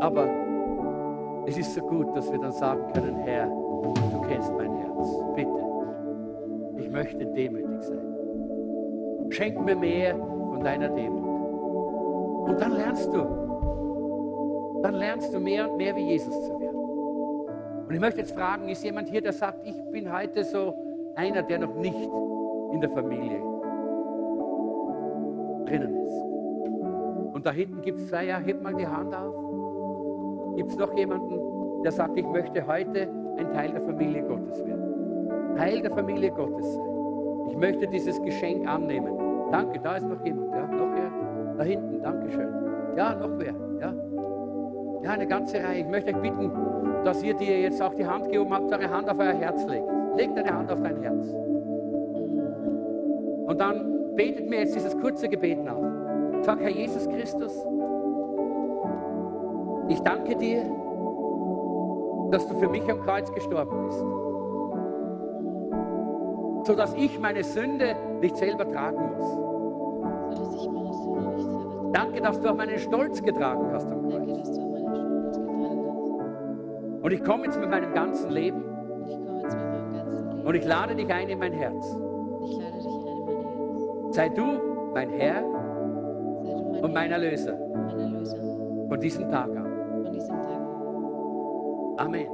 Aber 0.00 0.28
es 1.46 1.56
ist 1.56 1.74
so 1.74 1.80
gut, 1.82 2.16
dass 2.16 2.30
wir 2.30 2.38
dann 2.38 2.52
sagen 2.52 2.80
können, 2.92 3.16
Herr, 3.16 3.46
du 3.46 4.20
kennst 4.28 4.52
mein 4.54 4.72
Herz. 4.76 5.08
Bitte, 5.36 5.64
ich 6.78 6.90
möchte 6.90 7.26
demütig 7.26 7.82
sein. 7.82 8.14
Schenk 9.30 9.64
mir 9.64 9.76
mehr 9.76 10.16
von 10.16 10.64
deiner 10.64 10.88
Demut. 10.88 12.48
Und 12.48 12.60
dann 12.60 12.72
lernst 12.72 13.12
du, 13.12 14.80
dann 14.82 14.94
lernst 14.94 15.32
du 15.32 15.38
mehr 15.38 15.70
und 15.70 15.76
mehr 15.76 15.94
wie 15.94 16.08
Jesus 16.08 16.46
zu 16.46 16.58
werden. 16.60 16.77
Und 17.88 17.94
ich 17.94 18.00
möchte 18.00 18.20
jetzt 18.20 18.34
fragen, 18.34 18.68
ist 18.68 18.84
jemand 18.84 19.08
hier, 19.08 19.22
der 19.22 19.32
sagt, 19.32 19.66
ich 19.66 19.74
bin 19.90 20.12
heute 20.12 20.44
so 20.44 20.74
einer, 21.14 21.42
der 21.42 21.60
noch 21.60 21.74
nicht 21.76 22.10
in 22.74 22.82
der 22.82 22.90
Familie 22.90 23.40
drinnen 25.64 25.96
ist. 26.04 27.34
Und 27.34 27.46
da 27.46 27.50
hinten 27.50 27.80
gibt 27.80 27.98
es 27.98 28.08
zwei, 28.08 28.26
ja, 28.26 28.36
heb 28.36 28.62
mal 28.62 28.74
die 28.74 28.86
Hand 28.86 29.14
auf. 29.14 29.34
Gibt 30.56 30.70
es 30.70 30.76
noch 30.76 30.94
jemanden, 30.98 31.40
der 31.82 31.90
sagt, 31.90 32.18
ich 32.18 32.26
möchte 32.26 32.66
heute 32.66 33.08
ein 33.38 33.50
Teil 33.52 33.72
der 33.72 33.80
Familie 33.80 34.22
Gottes 34.22 34.62
werden? 34.66 35.56
Teil 35.56 35.80
der 35.80 35.90
Familie 35.90 36.30
Gottes 36.30 36.74
sein. 36.74 36.88
Ich 37.48 37.56
möchte 37.56 37.86
dieses 37.88 38.20
Geschenk 38.20 38.68
annehmen. 38.68 39.16
Danke, 39.50 39.80
da 39.82 39.96
ist 39.96 40.06
noch 40.06 40.22
jemand. 40.26 40.52
Ja, 40.52 40.66
noch 40.66 40.94
wer? 40.94 41.56
Da 41.56 41.64
hinten, 41.64 42.02
Dankeschön. 42.02 42.48
Ja, 42.98 43.14
noch 43.14 43.38
wer? 43.38 43.54
Ja. 43.80 43.94
ja, 45.04 45.10
eine 45.10 45.26
ganze 45.26 45.56
Reihe. 45.56 45.80
Ich 45.80 45.88
möchte 45.88 46.14
euch 46.14 46.20
bitten, 46.20 46.50
dass 47.04 47.22
ihr, 47.22 47.34
die 47.34 47.46
ihr 47.46 47.60
jetzt 47.60 47.82
auch 47.82 47.94
die 47.94 48.06
Hand 48.06 48.30
gehoben 48.30 48.52
habt, 48.52 48.72
eure 48.72 48.90
Hand 48.90 49.08
auf 49.08 49.18
euer 49.18 49.32
Herz 49.32 49.64
legt. 49.66 49.88
Legt 50.16 50.36
deine 50.36 50.52
Hand 50.52 50.70
auf 50.70 50.80
dein 50.82 51.00
Herz. 51.02 51.34
Und 53.46 53.60
dann 53.60 54.14
betet 54.14 54.48
mir 54.48 54.60
jetzt 54.60 54.74
dieses 54.74 54.98
kurze 54.98 55.28
Gebet 55.28 55.64
nach. 55.64 55.78
Sag, 56.42 56.60
Herr 56.60 56.70
Jesus 56.70 57.08
Christus, 57.08 57.52
ich 59.88 60.00
danke 60.00 60.36
dir, 60.36 60.64
dass 62.30 62.46
du 62.46 62.54
für 62.58 62.68
mich 62.68 62.82
am 62.90 63.00
Kreuz 63.00 63.32
gestorben 63.32 63.86
bist, 63.86 64.04
sodass 66.66 66.94
ich 66.94 67.18
meine 67.18 67.42
Sünde 67.42 67.96
nicht 68.20 68.36
selber 68.36 68.70
tragen 68.70 68.98
muss. 69.16 69.38
Danke, 71.92 72.20
dass 72.20 72.38
du 72.40 72.50
auch 72.50 72.56
meinen 72.56 72.78
Stolz 72.78 73.22
getragen 73.22 73.72
hast 73.72 73.90
am 73.90 74.08
Kreuz. 74.08 74.57
Und 77.08 77.14
ich 77.14 77.24
komme 77.24 77.46
jetzt 77.46 77.58
mit 77.58 77.70
meinem 77.70 77.94
ganzen 77.94 78.30
Leben. 78.30 78.62
Und 80.44 80.54
ich 80.54 80.66
lade 80.66 80.94
dich 80.94 81.10
ein 81.10 81.30
in 81.30 81.38
mein 81.38 81.54
Herz. 81.54 81.98
Sei 84.10 84.28
du 84.28 84.44
mein 84.92 85.08
Herr 85.08 85.42
und 85.42 86.92
mein 86.92 87.10
Erlöser. 87.10 87.56
Von 88.90 89.00
diesem 89.00 89.26
Tag 89.30 89.48
an. 89.56 89.66
Amen. 91.96 92.26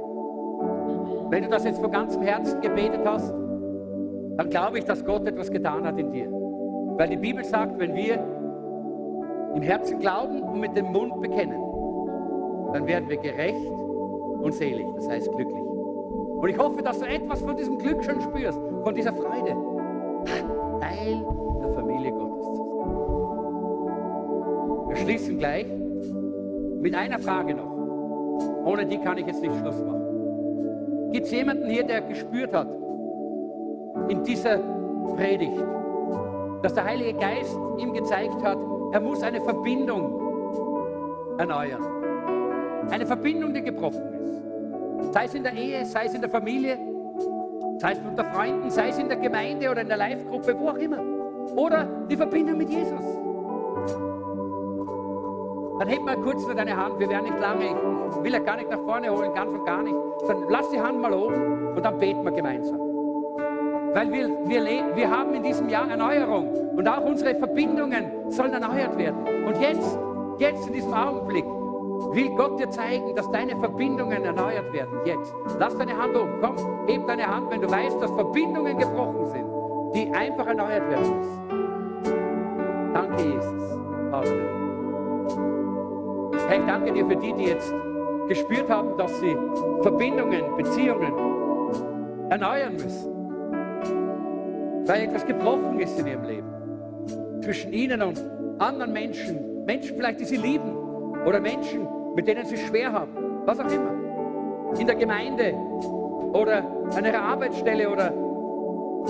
Wenn 1.29 1.43
du 1.43 1.49
das 1.49 1.63
jetzt 1.63 1.79
von 1.79 1.89
ganzem 1.89 2.23
Herzen 2.23 2.59
gebetet 2.59 2.99
hast, 3.05 3.31
dann 3.31 4.49
glaube 4.49 4.79
ich, 4.79 4.83
dass 4.83 5.05
Gott 5.05 5.25
etwas 5.25 5.49
getan 5.49 5.87
hat 5.87 5.97
in 5.97 6.11
dir. 6.11 6.27
Weil 6.97 7.07
die 7.07 7.15
Bibel 7.15 7.45
sagt, 7.45 7.79
wenn 7.79 7.95
wir 7.95 8.19
im 9.55 9.61
Herzen 9.61 9.99
glauben 9.99 10.41
und 10.41 10.59
mit 10.59 10.75
dem 10.75 10.87
Mund 10.87 11.21
bekennen, 11.21 11.63
dann 12.73 12.85
werden 12.85 13.07
wir 13.07 13.15
gerecht 13.15 13.84
und 14.45 14.53
selig, 14.53 14.85
das 14.95 15.09
heißt 15.09 15.31
glücklich. 15.31 15.63
Und 15.63 16.47
ich 16.47 16.57
hoffe, 16.57 16.83
dass 16.83 16.99
du 16.99 17.07
etwas 17.07 17.41
von 17.41 17.57
diesem 17.57 17.79
Glück 17.79 18.03
schon 18.03 18.21
spürst, 18.21 18.59
von 18.83 18.93
dieser 18.93 19.11
Freude. 19.11 19.55
Teil 20.79 21.25
der 21.61 21.73
Familie 21.73 22.11
Gottes. 22.11 22.47
Wir 24.89 24.95
schließen 24.97 25.39
gleich 25.39 25.65
mit 26.79 26.93
einer 26.93 27.17
Frage 27.17 27.55
noch. 27.55 27.71
Ohne 28.65 28.85
die 28.85 28.99
kann 28.99 29.17
ich 29.17 29.25
jetzt 29.25 29.41
nicht 29.41 29.55
Schluss 29.55 29.81
machen. 29.83 31.11
Gibt 31.11 31.25
es 31.25 31.31
jemanden 31.31 31.67
hier, 31.67 31.83
der 31.83 32.01
gespürt 32.01 32.53
hat, 32.53 32.67
in 34.09 34.23
dieser 34.23 34.59
Predigt, 35.15 35.57
dass 36.61 36.75
der 36.75 36.85
Heilige 36.85 37.17
Geist 37.17 37.57
ihm 37.79 37.93
gezeigt 37.93 38.43
hat, 38.43 38.59
er 38.91 38.99
muss 38.99 39.23
eine 39.23 39.41
Verbindung 39.41 40.21
erneuern. 41.39 41.94
Eine 42.91 43.05
Verbindung, 43.05 43.53
die 43.53 43.61
gebrochen 43.61 44.01
ist. 44.13 45.13
Sei 45.13 45.25
es 45.25 45.33
in 45.33 45.43
der 45.43 45.53
Ehe, 45.53 45.85
sei 45.85 46.05
es 46.05 46.13
in 46.13 46.21
der 46.21 46.29
Familie, 46.29 46.77
sei 47.79 47.93
es 47.93 47.99
unter 47.99 48.23
Freunden, 48.25 48.69
sei 48.69 48.89
es 48.89 48.97
in 48.97 49.07
der 49.07 49.17
Gemeinde 49.17 49.69
oder 49.69 49.81
in 49.81 49.87
der 49.87 49.97
Live-Gruppe, 49.97 50.55
wo 50.59 50.69
auch 50.69 50.77
immer. 50.77 50.99
Oder 51.55 51.87
die 52.09 52.15
Verbindung 52.15 52.57
mit 52.57 52.69
Jesus. 52.69 53.03
Dann 55.79 55.89
heb 55.89 56.01
mal 56.03 56.15
kurz 56.17 56.45
nur 56.45 56.55
deine 56.55 56.75
Hand, 56.75 56.99
wir 56.99 57.09
werden 57.09 57.25
nicht 57.25 57.39
lange, 57.39 57.65
ich 57.65 58.23
will 58.23 58.31
ja 58.31 58.39
gar 58.39 58.55
nicht 58.55 58.69
nach 58.69 58.79
vorne 58.79 59.09
holen, 59.09 59.33
ganz 59.33 59.51
und 59.51 59.65
gar 59.65 59.83
nicht. 59.83 59.95
Dann 60.27 60.37
lass 60.49 60.69
die 60.69 60.79
Hand 60.79 61.01
mal 61.01 61.13
oben 61.13 61.75
und 61.75 61.83
dann 61.83 61.99
beten 61.99 62.23
wir 62.23 62.31
gemeinsam. 62.31 62.79
Weil 63.93 64.11
wir, 64.11 64.29
wir, 64.45 64.95
wir 64.95 65.09
haben 65.09 65.33
in 65.33 65.43
diesem 65.43 65.69
Jahr 65.69 65.89
Erneuerung 65.89 66.49
und 66.75 66.87
auch 66.87 67.05
unsere 67.05 67.35
Verbindungen 67.35 68.29
sollen 68.29 68.53
erneuert 68.53 68.97
werden. 68.97 69.17
Und 69.45 69.59
jetzt, 69.61 69.97
jetzt 70.37 70.67
in 70.67 70.73
diesem 70.73 70.93
Augenblick, 70.93 71.45
will 72.15 72.29
Gott 72.35 72.59
dir 72.59 72.69
zeigen, 72.69 73.13
dass 73.15 73.29
deine 73.31 73.55
Verbindungen 73.57 74.23
erneuert 74.23 74.71
werden. 74.73 74.99
Jetzt. 75.05 75.33
Lass 75.59 75.77
deine 75.77 75.97
Hand 75.97 76.15
oben. 76.15 76.39
Komm, 76.41 76.55
heb 76.87 77.05
deine 77.07 77.27
Hand, 77.27 77.51
wenn 77.51 77.61
du 77.61 77.69
weißt, 77.69 78.01
dass 78.01 78.11
Verbindungen 78.11 78.77
gebrochen 78.77 79.25
sind, 79.27 79.45
die 79.93 80.11
einfach 80.13 80.47
erneuert 80.47 80.89
werden 80.89 81.19
müssen. 81.19 82.93
Danke, 82.93 83.23
Jesus. 83.23 83.79
Halleluja. 84.11 84.55
Herr, 86.47 86.59
ich 86.59 86.65
danke 86.65 86.93
dir 86.93 87.05
für 87.05 87.15
die, 87.15 87.33
die 87.33 87.43
jetzt 87.45 87.73
gespürt 88.27 88.69
haben, 88.69 88.97
dass 88.97 89.19
sie 89.19 89.35
Verbindungen, 89.81 90.55
Beziehungen 90.55 91.13
erneuern 92.29 92.73
müssen. 92.73 93.11
Weil 94.87 95.03
etwas 95.03 95.25
gebrochen 95.25 95.79
ist 95.79 95.99
in 95.99 96.07
ihrem 96.07 96.23
Leben. 96.23 97.41
Zwischen 97.41 97.73
ihnen 97.73 98.01
und 98.01 98.23
anderen 98.59 98.93
Menschen. 98.93 99.65
Menschen 99.65 99.97
vielleicht, 99.97 100.19
die 100.19 100.25
sie 100.25 100.37
lieben. 100.37 100.75
Oder 101.25 101.39
Menschen, 101.39 101.87
mit 102.15 102.27
denen 102.27 102.45
sie 102.45 102.57
schwer 102.57 102.91
haben. 102.91 103.11
Was 103.45 103.59
auch 103.59 103.71
immer. 103.71 103.91
In 104.79 104.87
der 104.87 104.95
Gemeinde 104.95 105.53
oder 106.33 106.63
an 106.95 107.05
ihrer 107.05 107.21
Arbeitsstelle 107.21 107.89
oder 107.89 108.11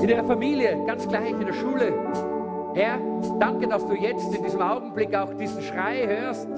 in 0.02 0.10
ihrer 0.10 0.24
Familie, 0.24 0.84
ganz 0.86 1.08
gleich, 1.08 1.32
in 1.32 1.46
der 1.46 1.54
Schule. 1.54 1.94
Herr, 2.74 3.00
danke, 3.40 3.68
dass 3.68 3.86
du 3.88 3.94
jetzt 3.94 4.36
in 4.36 4.44
diesem 4.44 4.62
Augenblick 4.62 5.16
auch 5.16 5.34
diesen 5.34 5.62
Schrei 5.62 6.06
hörst 6.06 6.50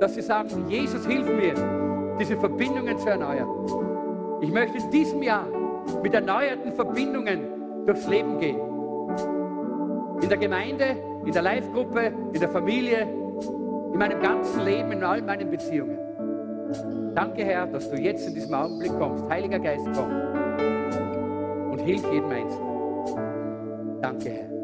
dass 0.00 0.14
sie 0.14 0.22
sagen, 0.22 0.68
Jesus, 0.68 1.06
hilf 1.06 1.28
mir, 1.28 1.54
diese 2.18 2.36
Verbindungen 2.36 2.98
zu 2.98 3.08
erneuern. 3.08 3.48
Ich 4.40 4.52
möchte 4.52 4.78
in 4.78 4.90
diesem 4.90 5.22
Jahr 5.22 5.46
mit 6.02 6.14
erneuerten 6.14 6.72
Verbindungen 6.72 7.40
durchs 7.86 8.06
Leben 8.06 8.38
gehen. 8.38 8.60
In 10.20 10.28
der 10.28 10.38
Gemeinde, 10.38 10.96
in 11.24 11.32
der 11.32 11.42
Live-Gruppe, 11.42 12.12
in 12.32 12.40
der 12.40 12.48
Familie, 12.48 13.06
in 13.96 14.00
meinem 14.00 14.20
ganzen 14.20 14.62
Leben, 14.62 14.92
in 14.92 15.02
all 15.02 15.22
meinen 15.22 15.50
Beziehungen. 15.50 15.96
Danke, 17.14 17.42
Herr, 17.42 17.66
dass 17.66 17.88
du 17.90 17.96
jetzt 17.96 18.28
in 18.28 18.34
diesem 18.34 18.52
Augenblick 18.52 18.92
kommst. 18.98 19.26
Heiliger 19.30 19.58
Geist, 19.58 19.86
komm 19.94 20.10
und 21.70 21.80
hilf 21.80 22.04
jedem 22.12 22.30
Einzelnen. 22.30 24.00
Danke, 24.02 24.28
Herr. 24.28 24.55